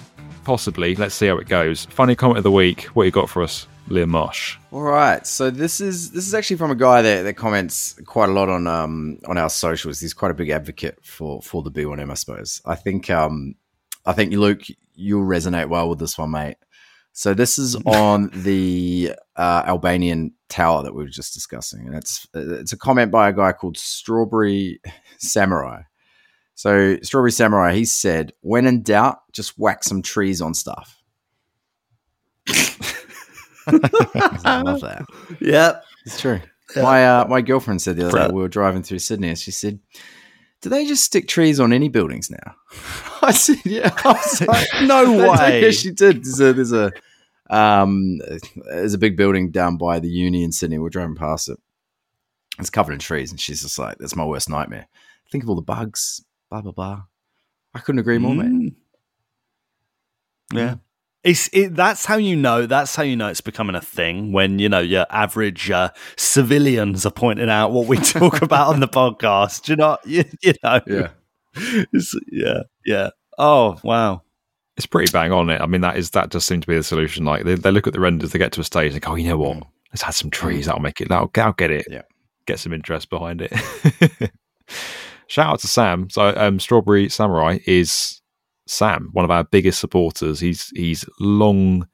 possibly. 0.44 0.96
Let's 0.96 1.16
see 1.16 1.28
how 1.28 1.38
it 1.38 1.48
goes. 1.48 1.86
Funny 1.86 2.16
comment 2.16 2.38
of 2.38 2.44
the 2.44 2.52
week. 2.52 2.84
What 2.96 3.04
you 3.04 3.12
got 3.12 3.30
for 3.30 3.44
us, 3.44 3.68
Liam 3.88 4.08
Marsh? 4.10 4.58
All 4.72 4.82
right. 4.82 5.26
So 5.26 5.50
this 5.50 5.82
is 5.82 6.12
this 6.12 6.28
is 6.28 6.34
actually 6.34 6.58
from 6.58 6.72
a 6.72 6.76
guy 6.76 7.02
that, 7.02 7.24
that 7.24 7.34
comments 7.34 8.00
quite 8.06 8.30
a 8.30 8.32
lot 8.32 8.50
on 8.50 8.68
um 8.68 9.20
on 9.28 9.38
our 9.38 9.50
socials. 9.50 10.00
He's 10.00 10.14
quite 10.14 10.32
a 10.32 10.36
big 10.36 10.50
advocate 10.50 11.00
for 11.04 11.42
for 11.42 11.64
the 11.64 11.72
B1M, 11.72 12.12
I 12.12 12.14
suppose. 12.14 12.62
I 12.66 12.76
think 12.76 13.10
um 13.10 13.56
I 14.10 14.14
think 14.14 14.34
Luke 14.34 14.64
you'll 14.96 15.24
resonate 15.26 15.70
well 15.70 15.88
with 15.88 16.00
this 16.00 16.18
one, 16.18 16.32
mate. 16.32 16.58
So 17.14 17.36
this 17.36 17.60
is 17.60 17.76
on 17.86 18.32
the 18.34 19.14
uh, 19.36 19.64
Albanian 19.68 20.34
tower 20.50 20.82
that 20.82 20.96
we 20.96 21.04
were 21.04 21.10
just 21.10 21.36
discussing, 21.36 21.86
and 21.86 21.96
it's 21.96 22.28
it's 22.34 22.74
a 22.74 22.78
comment 22.78 23.12
by 23.12 23.30
a 23.30 23.34
guy 23.34 23.52
called 23.52 23.78
Strawberry 23.78 24.82
Samurai. 25.20 25.84
So 26.56 26.98
Strawberry 27.04 27.32
Samurai, 27.32 27.74
he 27.74 27.86
said, 27.86 28.34
when 28.42 28.66
in 28.66 28.82
doubt, 28.82 29.20
just 29.32 29.60
whack 29.60 29.84
some 29.84 30.02
trees 30.02 30.42
on 30.42 30.56
stuff. 30.56 30.98
I 33.68 34.62
love 34.66 34.82
that. 34.82 35.06
Yep, 35.40 35.84
it's 36.08 36.20
true. 36.20 36.42
Yep. 36.76 36.84
My 36.84 37.08
uh, 37.08 37.28
my 37.28 37.42
girlfriend 37.42 37.84
said 37.84 37.96
the 37.96 38.08
other 38.08 38.28
day 38.28 38.34
we 38.34 38.42
were 38.42 38.48
driving 38.48 38.82
through 38.82 39.00
Sydney, 39.00 39.30
and 39.30 39.38
she 39.38 39.52
said, 39.52 39.80
"Do 40.62 40.70
they 40.70 40.86
just 40.86 41.04
stick 41.04 41.28
trees 41.28 41.60
on 41.60 41.74
any 41.74 41.90
buildings 41.90 42.30
now?" 42.30 42.56
I 43.22 43.32
said, 43.32 43.58
"Yeah." 43.66 43.94
I 44.06 44.12
was 44.14 44.42
like, 44.48 44.68
"No 44.84 45.18
way." 45.32 45.64
yeah, 45.64 45.72
she 45.72 45.92
did. 45.92 46.24
There's 46.24 46.40
a 46.40 46.54
there's 46.54 46.74
a 46.74 46.92
um 47.50 48.20
there's 48.66 48.94
a 48.94 48.98
big 49.00 49.18
building 49.18 49.52
down 49.52 49.78
by 49.78 50.00
the 50.00 50.10
uni 50.10 50.44
in 50.44 50.52
Sydney. 50.52 50.78
We're 50.78 50.90
driving 50.90 51.16
past 51.16 51.50
it. 51.50 51.58
It's 52.60 52.70
covered 52.70 52.94
in 52.94 53.00
trees, 53.00 53.32
and 53.32 53.40
she's 53.40 53.62
just 53.62 53.80
like, 53.80 53.98
"That's 53.98 54.16
my 54.16 54.26
worst 54.26 54.50
nightmare." 54.50 54.88
Think 55.32 55.44
of 55.44 55.50
all 55.50 55.56
the 55.56 55.62
bugs, 55.62 56.24
blah 56.50 56.62
blah 56.62 56.72
blah. 56.72 57.04
I 57.74 57.80
couldn't 57.80 58.00
agree 58.00 58.18
more, 58.18 58.34
mm. 58.34 58.74
Yeah. 60.52 60.76
It's 61.24 61.50
it, 61.52 61.76
that's 61.76 62.06
how 62.06 62.16
you 62.16 62.36
know 62.38 62.66
that's 62.66 62.96
how 62.96 63.04
you 63.04 63.16
know 63.18 63.28
it's 63.28 63.42
becoming 63.42 63.76
a 63.76 63.82
thing 63.82 64.32
when 64.32 64.58
you 64.58 64.70
know 64.70 64.80
your 64.80 65.06
average 65.10 65.70
uh, 65.70 65.90
civilians 66.16 67.06
are 67.06 67.12
pointing 67.12 67.50
out 67.50 67.72
what 67.72 67.88
we 67.88 67.98
talk 67.98 68.42
about 68.42 68.68
on 68.74 68.80
the 68.80 68.88
podcast. 68.88 69.64
Do 69.64 69.74
you 69.74 69.76
know? 69.78 69.98
You, 70.06 70.24
you 70.42 70.54
know, 70.64 70.80
Yeah. 70.88 71.10
It's- 71.94 72.16
yeah, 72.32 72.62
yeah. 72.86 73.10
Oh 73.38 73.78
wow, 73.84 74.22
It's 74.78 74.86
pretty 74.86 75.12
bang 75.12 75.32
on 75.34 75.50
it. 75.50 75.60
I 75.62 75.66
mean, 75.66 75.82
that 75.82 75.98
is 75.98 76.12
that 76.12 76.30
does 76.30 76.46
seem 76.46 76.62
to 76.62 76.68
be 76.68 76.76
the 76.76 76.84
solution. 76.84 77.26
Like 77.26 77.44
they, 77.44 77.56
they 77.56 77.72
look 77.72 77.88
at 77.88 77.94
the 77.94 78.00
renders, 78.00 78.32
they 78.32 78.40
get 78.40 78.52
to 78.54 78.62
a 78.62 78.64
stage, 78.66 78.94
and 78.94 79.02
go, 79.02 79.12
oh, 79.12 79.16
you 79.16 79.28
know 79.28 79.38
what? 79.38 79.64
Let's 79.92 80.04
add 80.04 80.12
some 80.14 80.30
trees. 80.30 80.68
That'll 80.68 80.82
make 80.82 81.02
it. 81.02 81.10
That'll, 81.10 81.30
that'll 81.34 81.54
get 81.54 81.72
it. 81.72 81.86
Yeah. 81.90 82.04
Get 82.46 82.60
some 82.60 82.74
interest 82.74 83.10
behind 83.10 83.42
it. 83.42 83.52
Shout 85.28 85.48
out 85.54 85.60
to 85.60 85.68
Sam. 85.68 86.10
So, 86.10 86.34
um, 86.36 86.60
Strawberry 86.60 87.10
Samurai 87.10 87.60
is 87.66 88.19
Sam, 88.70 89.10
one 89.14 89.26
of 89.26 89.32
our 89.32 89.44
biggest 89.44 89.80
supporters. 89.80 90.40
He's 90.40 90.72
he's 90.76 91.04
long 91.20 91.88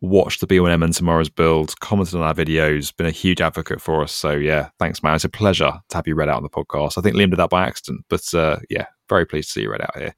watched 0.00 0.40
the 0.40 0.46
B1M 0.46 0.84
and 0.84 0.94
tomorrow's 0.94 1.28
build, 1.28 1.78
commented 1.80 2.14
on 2.14 2.22
our 2.22 2.34
videos, 2.34 2.96
been 2.96 3.06
a 3.06 3.10
huge 3.10 3.40
advocate 3.40 3.80
for 3.80 4.02
us. 4.02 4.12
So 4.12 4.32
yeah, 4.32 4.68
thanks, 4.78 5.02
man. 5.02 5.14
It's 5.14 5.24
a 5.24 5.28
pleasure 5.28 5.72
to 5.88 5.96
have 5.96 6.06
you 6.06 6.14
read 6.14 6.28
out 6.28 6.36
on 6.36 6.42
the 6.42 6.48
podcast. 6.48 6.98
I 6.98 7.00
think 7.00 7.16
Liam 7.16 7.30
did 7.30 7.38
that 7.38 7.50
by 7.50 7.66
accident, 7.66 8.04
but 8.08 8.32
uh, 8.34 8.58
yeah, 8.70 8.86
very 9.08 9.26
pleased 9.26 9.48
to 9.48 9.52
see 9.52 9.62
you 9.62 9.70
read 9.70 9.82
out 9.82 9.96
here. 9.96 10.14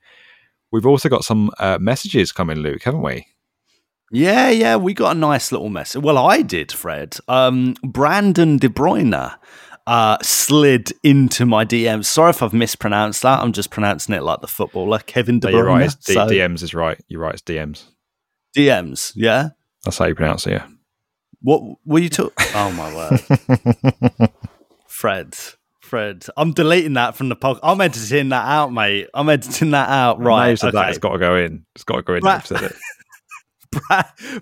We've 0.73 0.87
also 0.87 1.09
got 1.09 1.25
some 1.25 1.51
uh, 1.59 1.79
messages 1.81 2.33
coming, 2.33 2.59
Luke, 2.59 2.83
haven't 2.83 3.03
we? 3.03 3.27
yeah, 4.13 4.51
yeah. 4.51 4.77
We 4.77 4.95
got 4.95 5.17
a 5.17 5.19
nice 5.19 5.53
little 5.53 5.69
message. 5.69 6.03
Well, 6.03 6.19
I 6.19 6.43
did, 6.43 6.73
Fred. 6.73 7.17
Um, 7.29 7.75
Brandon 7.83 8.57
De 8.57 8.69
Bruyne 8.69 9.37
uh, 9.91 10.16
slid 10.22 10.93
into 11.03 11.45
my 11.45 11.64
DMs. 11.64 12.05
Sorry 12.05 12.30
if 12.30 12.43
I've 12.43 12.53
mispronounced 12.53 13.22
that. 13.22 13.41
I'm 13.41 13.53
just 13.53 13.70
pronouncing 13.70 14.14
it 14.14 14.22
like 14.22 14.41
the 14.41 14.47
footballer 14.47 15.01
Kevin 15.01 15.41
De 15.41 15.51
No, 15.51 15.53
Bruyne. 15.53 15.57
you're 15.57 15.66
right. 15.66 15.97
D- 16.07 16.12
So, 16.14 16.26
DMs 16.28 16.62
is 16.62 16.74
right. 16.74 16.99
You're 17.09 17.20
right. 17.20 17.34
It's 17.34 17.43
DMs. 17.43 17.84
DMs. 18.57 19.12
Yeah. 19.16 19.49
That's 19.84 19.99
how 19.99 20.05
you 20.07 20.14
pronounce 20.14 20.47
it. 20.47 20.53
Yeah. 20.53 20.66
What 21.43 21.62
were 21.84 21.99
you 21.99 22.09
talking? 22.11 22.32
Oh 22.55 22.70
my 22.72 22.95
word, 22.95 24.30
Fred. 24.86 25.34
Fred, 25.80 26.24
I'm 26.36 26.53
deleting 26.53 26.93
that 26.93 27.16
from 27.16 27.30
the 27.30 27.34
podcast. 27.36 27.61
I'm 27.64 27.80
editing 27.80 28.28
that 28.28 28.47
out, 28.47 28.72
mate. 28.72 29.09
I'm 29.12 29.28
editing 29.28 29.72
that 29.72 29.88
out. 29.88 30.18
Right. 30.20 30.51
Right. 30.51 30.62
Okay. 30.64 30.70
that 30.70 30.88
it's 30.91 30.99
got 30.99 31.12
to 31.14 31.18
go 31.18 31.34
in. 31.34 31.64
It's 31.74 31.82
got 31.82 31.97
to 31.97 32.03
go 32.03 32.14
in. 32.14 32.20
Bra- 32.20 32.32
I've 32.34 32.47
said 32.47 32.62
it. 32.62 32.70
Bra- 32.70 32.78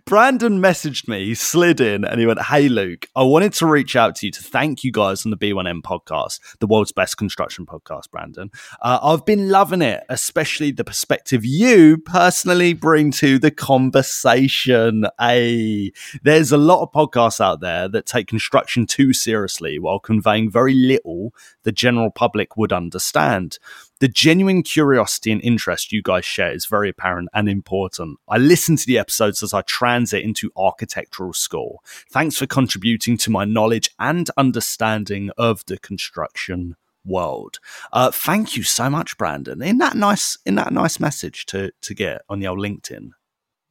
Brandon 0.05 0.61
messaged 0.61 1.09
me, 1.09 1.26
he 1.26 1.35
slid 1.35 1.81
in, 1.81 2.05
and 2.05 2.20
he 2.20 2.26
went, 2.26 2.43
Hey, 2.43 2.68
Luke, 2.68 3.07
I 3.14 3.22
wanted 3.22 3.53
to 3.55 3.66
reach 3.66 3.97
out 3.97 4.16
to 4.16 4.26
you 4.26 4.33
to 4.33 4.43
thank 4.43 4.85
you 4.85 4.91
guys 4.91 5.24
on 5.24 5.31
the 5.31 5.37
B1M 5.37 5.83
podcast, 5.83 6.41
the 6.61 6.66
world's 6.66 6.93
best 6.93 7.16
construction 7.16 7.66
podcast, 7.66 8.11
Brandon. 8.11 8.51
Uh, 8.81 8.99
I've 9.03 9.26
been 9.26 9.51
loving 9.51 9.83
it, 9.83 10.05
especially 10.09 10.70
the 10.70 10.85
perspective 10.85 11.45
you 11.45 11.99
personally 11.99 12.72
bring 12.72 13.11
to 13.12 13.39
the 13.39 13.51
conversation. 13.51 15.05
Hey, 15.18 15.93
there's 16.22 16.53
a 16.53 16.59
lot 16.59 16.83
of 16.83 16.93
podcasts 16.93 17.41
out 17.41 17.61
there 17.61 17.89
that 17.89 18.07
take 18.07 18.29
construction 18.29 18.87
too 18.87 19.12
seriously 19.12 19.79
while 19.79 19.99
conveying 19.99 20.51
very 20.51 20.74
little 20.74 21.35
the 21.64 21.72
general 21.72 22.11
public 22.11 22.57
would 22.57 22.72
understand. 22.72 23.59
The 24.01 24.09
genuine 24.09 24.62
curiosity 24.62 25.32
and 25.32 25.42
interest 25.42 25.90
you 25.90 26.03
guys 26.03 26.24
share 26.24 26.53
is 26.53 26.66
very 26.66 26.88
apparent 26.88 27.30
and 27.34 27.49
important. 27.49 28.18
I 28.28 28.38
listen 28.38 28.76
to 28.76 28.86
the 28.86 28.99
episodes 28.99 29.42
as 29.42 29.53
I 29.53 29.62
transit 29.62 30.22
into 30.22 30.53
architectural 30.57 31.32
school. 31.32 31.82
Thanks 32.09 32.38
for 32.38 32.46
contributing 32.46 33.16
to 33.18 33.30
my 33.30 33.44
knowledge 33.44 33.90
and 33.99 34.30
understanding 34.36 35.30
of 35.36 35.64
the 35.66 35.78
construction 35.78 36.76
world. 37.05 37.59
Uh, 37.92 38.12
thank 38.12 38.57
you 38.57 38.62
so 38.62 38.88
much, 38.88 39.18
Brandon. 39.18 39.61
In 39.62 39.78
that 39.78 39.96
nice, 39.96 40.38
in 40.46 40.55
that 40.55 40.72
nice 40.72 41.01
message 41.01 41.46
to 41.46 41.72
to 41.80 41.94
get 41.94 42.22
on 42.28 42.38
the 42.38 42.46
old 42.46 42.61
LinkedIn. 42.61 43.11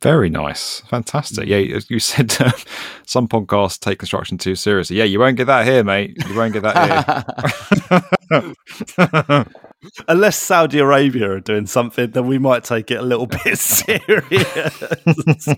Very 0.02 0.30
nice. 0.30 0.82
Fantastic. 0.82 1.48
Yeah, 1.48 1.58
you 1.58 1.80
you 1.88 2.00
said 2.00 2.36
uh, 2.40 2.52
some 3.06 3.28
podcasts 3.30 3.80
take 3.80 4.00
construction 4.00 4.38
too 4.38 4.56
seriously. 4.56 4.98
Yeah, 4.98 5.06
you 5.06 5.20
won't 5.20 5.38
get 5.38 5.48
that 5.48 5.66
here, 5.66 5.86
mate. 5.86 6.18
You 6.28 6.36
won't 6.36 6.54
get 6.54 6.64
that 6.64 7.26
here. 8.30 9.46
Unless 10.08 10.38
Saudi 10.38 10.80
Arabia 10.80 11.32
are 11.32 11.40
doing 11.40 11.66
something, 11.68 12.12
then 12.12 12.26
we 12.28 12.38
might 12.40 12.64
take 12.64 12.90
it 12.92 13.00
a 13.00 13.04
little 13.04 13.28
bit 13.28 13.58
serious. 13.58 15.50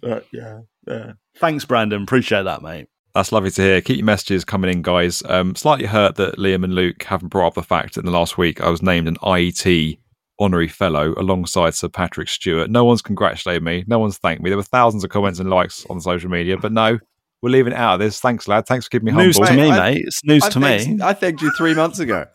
But 0.00 0.26
yeah, 0.32 0.60
yeah. 0.88 1.12
Thanks, 1.36 1.64
Brandon. 1.64 2.02
Appreciate 2.02 2.44
that, 2.44 2.62
mate. 2.62 2.88
That's 3.14 3.30
lovely 3.30 3.50
to 3.50 3.62
hear. 3.62 3.80
Keep 3.80 3.98
your 3.98 4.06
messages 4.06 4.44
coming 4.44 4.70
in, 4.72 4.82
guys. 4.82 5.22
Um, 5.28 5.54
slightly 5.54 5.86
hurt 5.86 6.16
that 6.16 6.38
Liam 6.38 6.64
and 6.64 6.74
Luke 6.74 7.02
haven't 7.02 7.28
brought 7.28 7.48
up 7.48 7.54
the 7.54 7.62
fact 7.62 7.94
that 7.94 8.00
in 8.00 8.06
the 8.06 8.12
last 8.12 8.38
week 8.38 8.60
I 8.60 8.70
was 8.70 8.82
named 8.82 9.06
an 9.06 9.16
IET 9.16 9.98
honorary 10.38 10.68
fellow 10.68 11.14
alongside 11.18 11.74
Sir 11.74 11.88
Patrick 11.88 12.28
Stewart. 12.28 12.70
No 12.70 12.84
one's 12.84 13.02
congratulated 13.02 13.62
me. 13.62 13.84
No 13.86 13.98
one's 13.98 14.16
thanked 14.16 14.42
me. 14.42 14.48
There 14.50 14.56
were 14.56 14.62
thousands 14.62 15.04
of 15.04 15.10
comments 15.10 15.38
and 15.38 15.50
likes 15.50 15.84
on 15.90 16.00
social 16.00 16.30
media, 16.30 16.56
but 16.56 16.72
no, 16.72 16.98
we're 17.42 17.50
leaving 17.50 17.72
it 17.74 17.78
out 17.78 17.94
of 17.94 18.00
this. 18.00 18.18
Thanks, 18.18 18.48
lad. 18.48 18.66
Thanks 18.66 18.86
for 18.86 18.90
keeping 18.90 19.14
me 19.14 19.22
News 19.22 19.36
humble. 19.36 19.50
to 19.54 19.56
me, 19.56 19.70
I- 19.70 19.90
mate. 19.92 20.04
It's 20.06 20.24
news 20.24 20.42
I 20.44 20.48
to 20.50 20.60
thanked- 20.60 20.88
me. 20.88 20.98
I 21.02 21.12
thanked 21.12 21.42
you 21.42 21.52
three 21.56 21.74
months 21.74 21.98
ago. 21.98 22.26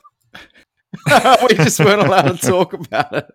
we 1.49 1.56
just 1.56 1.80
weren't 1.80 2.01
allowed 2.01 2.39
to 2.39 2.47
talk 2.47 2.74
about 2.74 3.14
it. 3.14 3.26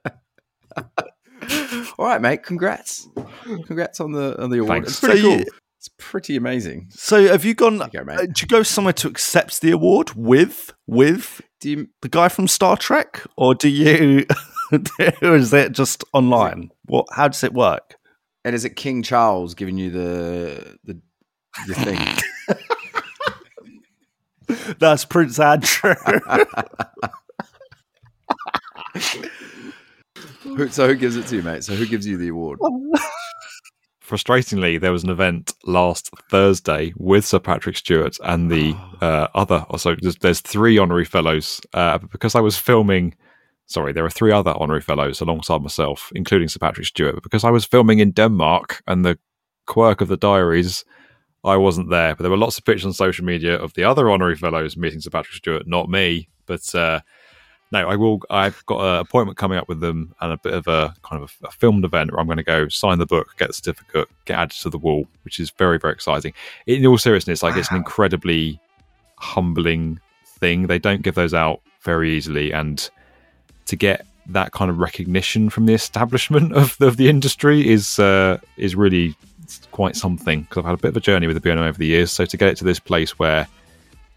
All 1.99 2.07
right, 2.07 2.21
mate. 2.21 2.43
Congrats. 2.43 3.09
Congrats 3.45 4.01
on 4.01 4.13
the 4.13 4.41
on 4.43 4.51
the 4.51 4.59
award. 4.59 4.85
Thanks. 4.85 4.91
It's 4.91 5.01
pretty 5.01 5.21
So 5.23 5.29
you- 5.29 5.37
cool. 5.45 5.55
It's 5.79 5.89
pretty 5.97 6.37
amazing. 6.37 6.89
So, 6.91 7.29
have 7.29 7.43
you 7.43 7.55
gone? 7.55 7.79
There 7.79 7.89
you 7.91 8.01
go, 8.01 8.05
mate. 8.05 8.19
uh, 8.19 8.27
did 8.27 8.43
you 8.43 8.49
go 8.49 8.63
somewhere 8.63 8.93
to 8.93 9.09
accept 9.09 9.63
the 9.63 9.71
award 9.71 10.11
with 10.15 10.75
with 10.87 11.41
Do 11.61 11.71
you 11.71 11.89
the 12.03 12.11
guy 12.11 12.29
from 12.29 12.49
Star 12.49 12.77
Trek, 12.77 13.23
or 13.39 13.55
do 13.55 13.71
you, 13.71 14.27
or 15.23 15.37
is 15.37 15.55
it 15.55 15.73
just 15.73 16.05
online? 16.13 16.71
What? 16.85 17.07
How 17.13 17.29
does 17.29 17.43
it 17.43 17.55
work? 17.55 17.97
and 18.45 18.55
is 18.55 18.67
it 18.67 18.77
King 18.77 19.03
Charles 19.03 19.55
giving 19.55 19.79
you 19.79 19.89
the 19.91 20.77
the 20.85 21.01
the 21.67 21.75
thing? 21.75 21.99
That's 24.79 25.07
Prince 25.07 25.39
Andrew. 25.41 25.95
Who, 30.43 30.69
so 30.69 30.87
who 30.89 30.95
gives 30.95 31.17
it 31.17 31.27
to 31.29 31.37
you, 31.37 31.43
mate? 31.43 31.65
So 31.65 31.75
who 31.75 31.87
gives 31.87 32.07
you 32.07 32.17
the 32.17 32.29
award? 32.29 32.59
Frustratingly, 34.05 34.81
there 34.81 34.91
was 34.91 35.05
an 35.05 35.11
event 35.11 35.55
last 35.65 36.11
Thursday 36.31 36.93
with 36.97 37.25
Sir 37.25 37.39
Patrick 37.39 37.77
Stewart 37.77 38.17
and 38.25 38.51
the 38.51 38.75
uh, 39.01 39.29
other. 39.35 39.65
Also, 39.71 39.97
there's, 40.01 40.17
there's 40.17 40.41
three 40.41 40.79
honorary 40.79 41.05
fellows. 41.05 41.61
Uh, 41.73 41.99
because 41.99 42.35
I 42.35 42.41
was 42.41 42.59
filming, 42.59 43.15
sorry, 43.67 43.93
there 43.93 44.05
are 44.05 44.11
three 44.11 44.33
other 44.33 44.55
honorary 44.59 44.83
fellows 44.83 45.21
alongside 45.21 45.63
myself, 45.63 46.11
including 46.15 46.49
Sir 46.49 46.59
Patrick 46.59 46.87
Stewart. 46.87 47.15
But 47.15 47.23
because 47.23 47.45
I 47.45 47.51
was 47.51 47.65
filming 47.65 48.01
in 48.01 48.11
Denmark 48.11 48.83
and 48.89 49.05
the 49.05 49.19
quirk 49.67 50.01
of 50.01 50.09
the 50.09 50.17
diaries, 50.17 50.85
I 51.45 51.57
wasn't 51.57 51.91
there. 51.91 52.17
But 52.17 52.25
there 52.25 52.31
were 52.31 52.37
lots 52.37 52.59
of 52.59 52.65
pictures 52.65 52.87
on 52.87 52.93
social 52.93 53.25
media 53.25 53.55
of 53.55 53.75
the 53.75 53.85
other 53.85 54.11
honorary 54.11 54.37
fellows 54.37 54.77
meeting 54.77 55.01
Sir 55.01 55.11
Patrick 55.11 55.37
Stewart, 55.37 55.67
not 55.67 55.89
me. 55.89 56.29
But 56.47 56.75
uh, 56.75 57.01
no, 57.73 57.89
I 57.89 57.97
will. 57.97 58.21
I've 58.31 58.65
got 58.67 58.81
an 58.81 59.01
appointment 59.01 59.39
coming 59.39 59.57
up 59.57 59.69
with 59.69 59.81
them 59.81 60.15
and 60.21 60.33
a 60.33 60.37
bit 60.37 60.55
of 60.55 60.67
a 60.67 60.95
kind 61.03 61.23
of 61.23 61.37
a, 61.43 61.49
a 61.49 61.51
filmed 61.53 61.85
event 61.85 62.11
where 62.11 62.21
I'm 62.21 62.27
going 62.27 62.39
to 62.39 62.43
go 62.43 62.69
sign 62.69 62.99
the 62.99 63.07
book, 63.07 63.37
get 63.39 63.49
the 63.49 63.55
certificate, 63.55 64.09
get 64.25 64.39
added 64.39 64.57
to 64.59 64.71
the 64.71 64.79
wall, 64.79 65.07
which 65.23 65.39
is 65.39 65.51
very, 65.51 65.79
very 65.79 65.93
exciting. 65.93 66.33
In 66.67 66.85
all 66.87 66.99
seriousness, 66.99 67.43
like 67.43 67.57
it's 67.57 67.71
an 67.71 67.77
incredibly 67.77 68.61
humbling 69.17 70.01
thing. 70.27 70.67
They 70.67 70.81
don't 70.81 71.03
give 71.03 71.15
those 71.15 71.33
out 71.33 71.61
very 71.83 72.13
easily, 72.17 72.53
and 72.53 72.91
to 73.67 73.77
get 73.77 74.05
that 74.27 74.53
kind 74.53 74.71
of 74.71 74.79
recognition 74.79 75.49
from 75.49 75.67
the 75.67 75.75
establishment 75.75 76.53
of 76.57 76.77
the, 76.79 76.89
of 76.89 76.97
the 76.97 77.09
industry 77.09 77.69
is 77.69 78.01
uh, 78.01 78.39
is 78.57 78.75
really 78.75 79.15
quite 79.71 79.95
something. 79.95 80.43
Because 80.43 80.59
I've 80.59 80.65
had 80.67 80.75
a 80.75 80.79
bit 80.79 80.89
of 80.89 80.97
a 80.97 81.01
journey 81.01 81.29
with 81.29 81.41
the 81.41 81.49
B1M 81.49 81.69
over 81.69 81.79
the 81.79 81.87
years, 81.87 82.11
so 82.11 82.25
to 82.25 82.37
get 82.37 82.49
it 82.49 82.57
to 82.57 82.65
this 82.65 82.81
place 82.81 83.17
where 83.17 83.47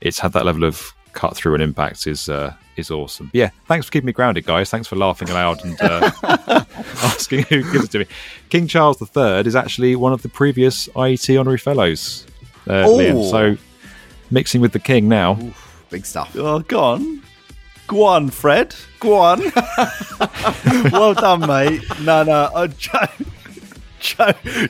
it's 0.01 0.17
had 0.17 0.33
that 0.33 0.45
level 0.45 0.63
of 0.63 0.91
cut 1.13 1.35
through 1.35 1.53
and 1.53 1.61
impact 1.61 2.07
is 2.07 2.27
uh, 2.27 2.53
is 2.75 2.89
awesome. 2.91 3.29
Yeah, 3.33 3.49
thanks 3.67 3.85
for 3.85 3.91
keeping 3.91 4.07
me 4.07 4.13
grounded, 4.13 4.45
guys. 4.45 4.69
Thanks 4.69 4.87
for 4.87 4.95
laughing 4.95 5.29
aloud 5.29 5.63
and 5.63 5.77
uh, 5.81 6.11
asking 7.03 7.43
who 7.43 7.61
gives 7.71 7.85
it 7.85 7.91
to 7.91 7.99
me. 7.99 8.05
King 8.49 8.67
Charles 8.67 9.01
III 9.01 9.41
is 9.47 9.55
actually 9.55 9.95
one 9.95 10.13
of 10.13 10.21
the 10.21 10.29
previous 10.29 10.87
IET 10.89 11.39
honorary 11.39 11.57
fellows, 11.59 12.25
uh, 12.67 12.83
Oh. 12.85 12.97
Liam. 12.97 13.29
So 13.29 13.57
mixing 14.31 14.61
with 14.61 14.71
the 14.73 14.79
king 14.79 15.07
now. 15.07 15.37
Big 15.89 16.05
stuff. 16.05 16.35
oh, 16.35 16.59
go 16.59 16.79
on. 16.79 17.21
Go 17.87 18.03
on, 18.05 18.29
Fred. 18.29 18.73
Go 18.99 19.15
on. 19.15 19.39
well 20.91 21.13
done, 21.13 21.41
mate. 21.41 21.83
No, 22.01 22.23
no. 22.23 22.67
Jo- 22.67 22.73
jo- 22.77 23.25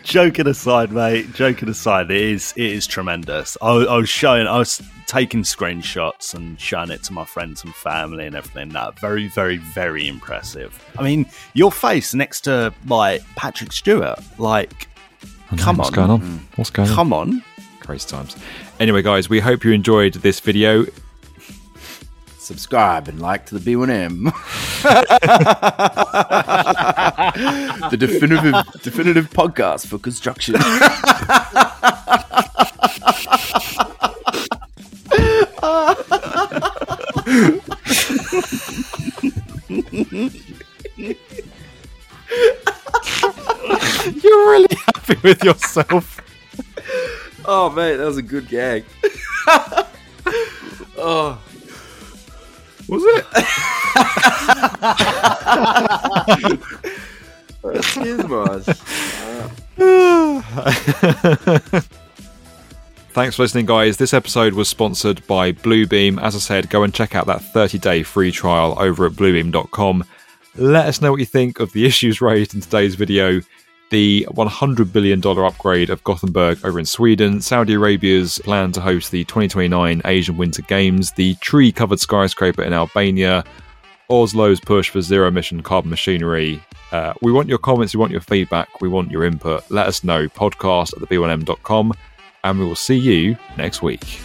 joking 0.03 0.47
aside, 0.47 0.91
mate. 0.91 1.33
Joking 1.33 1.69
aside, 1.69 2.11
it 2.11 2.21
is 2.21 2.53
it 2.55 2.65
is 2.65 2.85
tremendous. 2.87 3.57
I, 3.61 3.71
I 3.71 3.97
was 3.97 4.09
showing, 4.09 4.47
I 4.47 4.57
was 4.57 4.81
taking 5.07 5.43
screenshots 5.43 6.33
and 6.33 6.59
showing 6.59 6.91
it 6.91 7.03
to 7.03 7.13
my 7.13 7.25
friends 7.25 7.63
and 7.63 7.73
family 7.73 8.27
and 8.27 8.35
everything. 8.35 8.69
That 8.69 8.99
very, 8.99 9.27
very, 9.27 9.57
very 9.57 10.07
impressive. 10.07 10.79
I 10.97 11.03
mean, 11.03 11.25
your 11.53 11.71
face 11.71 12.13
next 12.13 12.41
to 12.41 12.73
like 12.87 13.23
Patrick 13.35 13.71
Stewart, 13.71 14.19
like, 14.37 14.87
come 15.57 15.69
on. 15.69 15.77
What's 15.77 15.89
on, 15.89 15.95
going 15.95 16.09
on? 16.11 16.47
What's 16.55 16.69
going 16.69 16.89
on? 16.89 16.95
come 16.95 17.13
on. 17.13 17.43
Crazy 17.79 18.07
times. 18.07 18.37
Anyway, 18.79 19.01
guys, 19.01 19.29
we 19.29 19.39
hope 19.39 19.63
you 19.63 19.71
enjoyed 19.71 20.13
this 20.13 20.39
video. 20.39 20.85
Subscribe 22.43 23.07
and 23.07 23.21
like 23.21 23.45
to 23.47 23.57
the 23.57 23.75
B1M. 23.75 24.25
the 27.89 27.97
definitive 27.97 28.53
definitive 28.81 29.29
podcast 29.29 29.87
for 29.87 29.97
construction. 29.97 30.55
You're 44.21 44.51
really 44.51 44.75
happy 44.87 45.15
with 45.23 45.43
yourself. 45.43 46.19
oh 47.45 47.69
mate, 47.69 47.95
that 47.95 48.05
was 48.05 48.17
a 48.17 48.21
good 48.21 48.49
gag. 48.49 48.83
oh. 50.97 51.41
Was 52.87 53.03
it? 53.05 53.25
Cheers, 57.83 58.27
Mars. 58.27 58.65
Thanks 63.13 63.35
for 63.35 63.43
listening, 63.43 63.65
guys. 63.65 63.97
This 63.97 64.13
episode 64.13 64.53
was 64.53 64.67
sponsored 64.67 65.25
by 65.27 65.51
Bluebeam. 65.51 66.21
As 66.21 66.35
I 66.35 66.39
said, 66.39 66.69
go 66.69 66.83
and 66.83 66.93
check 66.93 67.15
out 67.15 67.27
that 67.27 67.43
30 67.53 67.77
day 67.77 68.03
free 68.03 68.31
trial 68.31 68.75
over 68.79 69.05
at 69.05 69.13
bluebeam.com. 69.13 70.03
Let 70.55 70.87
us 70.87 71.01
know 71.01 71.11
what 71.11 71.19
you 71.19 71.25
think 71.25 71.59
of 71.59 71.71
the 71.73 71.85
issues 71.85 72.21
raised 72.21 72.53
in 72.53 72.61
today's 72.61 72.95
video. 72.95 73.41
The 73.93 74.25
$100 74.31 74.91
billion 74.91 75.21
upgrade 75.23 75.91
of 75.91 76.03
Gothenburg 76.03 76.65
over 76.65 76.79
in 76.79 76.85
Sweden, 76.85 77.39
Saudi 77.41 77.73
Arabia's 77.73 78.39
plan 78.39 78.71
to 78.71 78.81
host 78.81 79.11
the 79.11 79.23
2029 79.25 80.01
Asian 80.05 80.35
Winter 80.35 80.63
Games, 80.63 81.11
the 81.11 81.35
tree 81.35 81.71
covered 81.71 81.99
skyscraper 81.99 82.63
in 82.63 82.73
Albania, 82.73 83.43
Oslo's 84.09 84.59
push 84.59 84.89
for 84.89 84.99
zero 84.99 85.27
emission 85.27 85.61
carbon 85.61 85.91
machinery. 85.91 86.59
Uh, 86.91 87.13
we 87.21 87.31
want 87.31 87.47
your 87.47 87.59
comments, 87.59 87.93
we 87.93 87.99
want 87.99 88.11
your 88.11 88.19
feedback, 88.19 88.81
we 88.81 88.89
want 88.89 89.11
your 89.11 89.25
input. 89.25 89.63
Let 89.69 89.85
us 89.85 90.03
know. 90.03 90.27
Podcast 90.27 90.93
at 90.93 90.99
the 90.99 91.05
B1M.com, 91.05 91.93
and 92.43 92.59
we 92.59 92.65
will 92.65 92.75
see 92.75 92.97
you 92.97 93.37
next 93.59 93.83
week. 93.83 94.19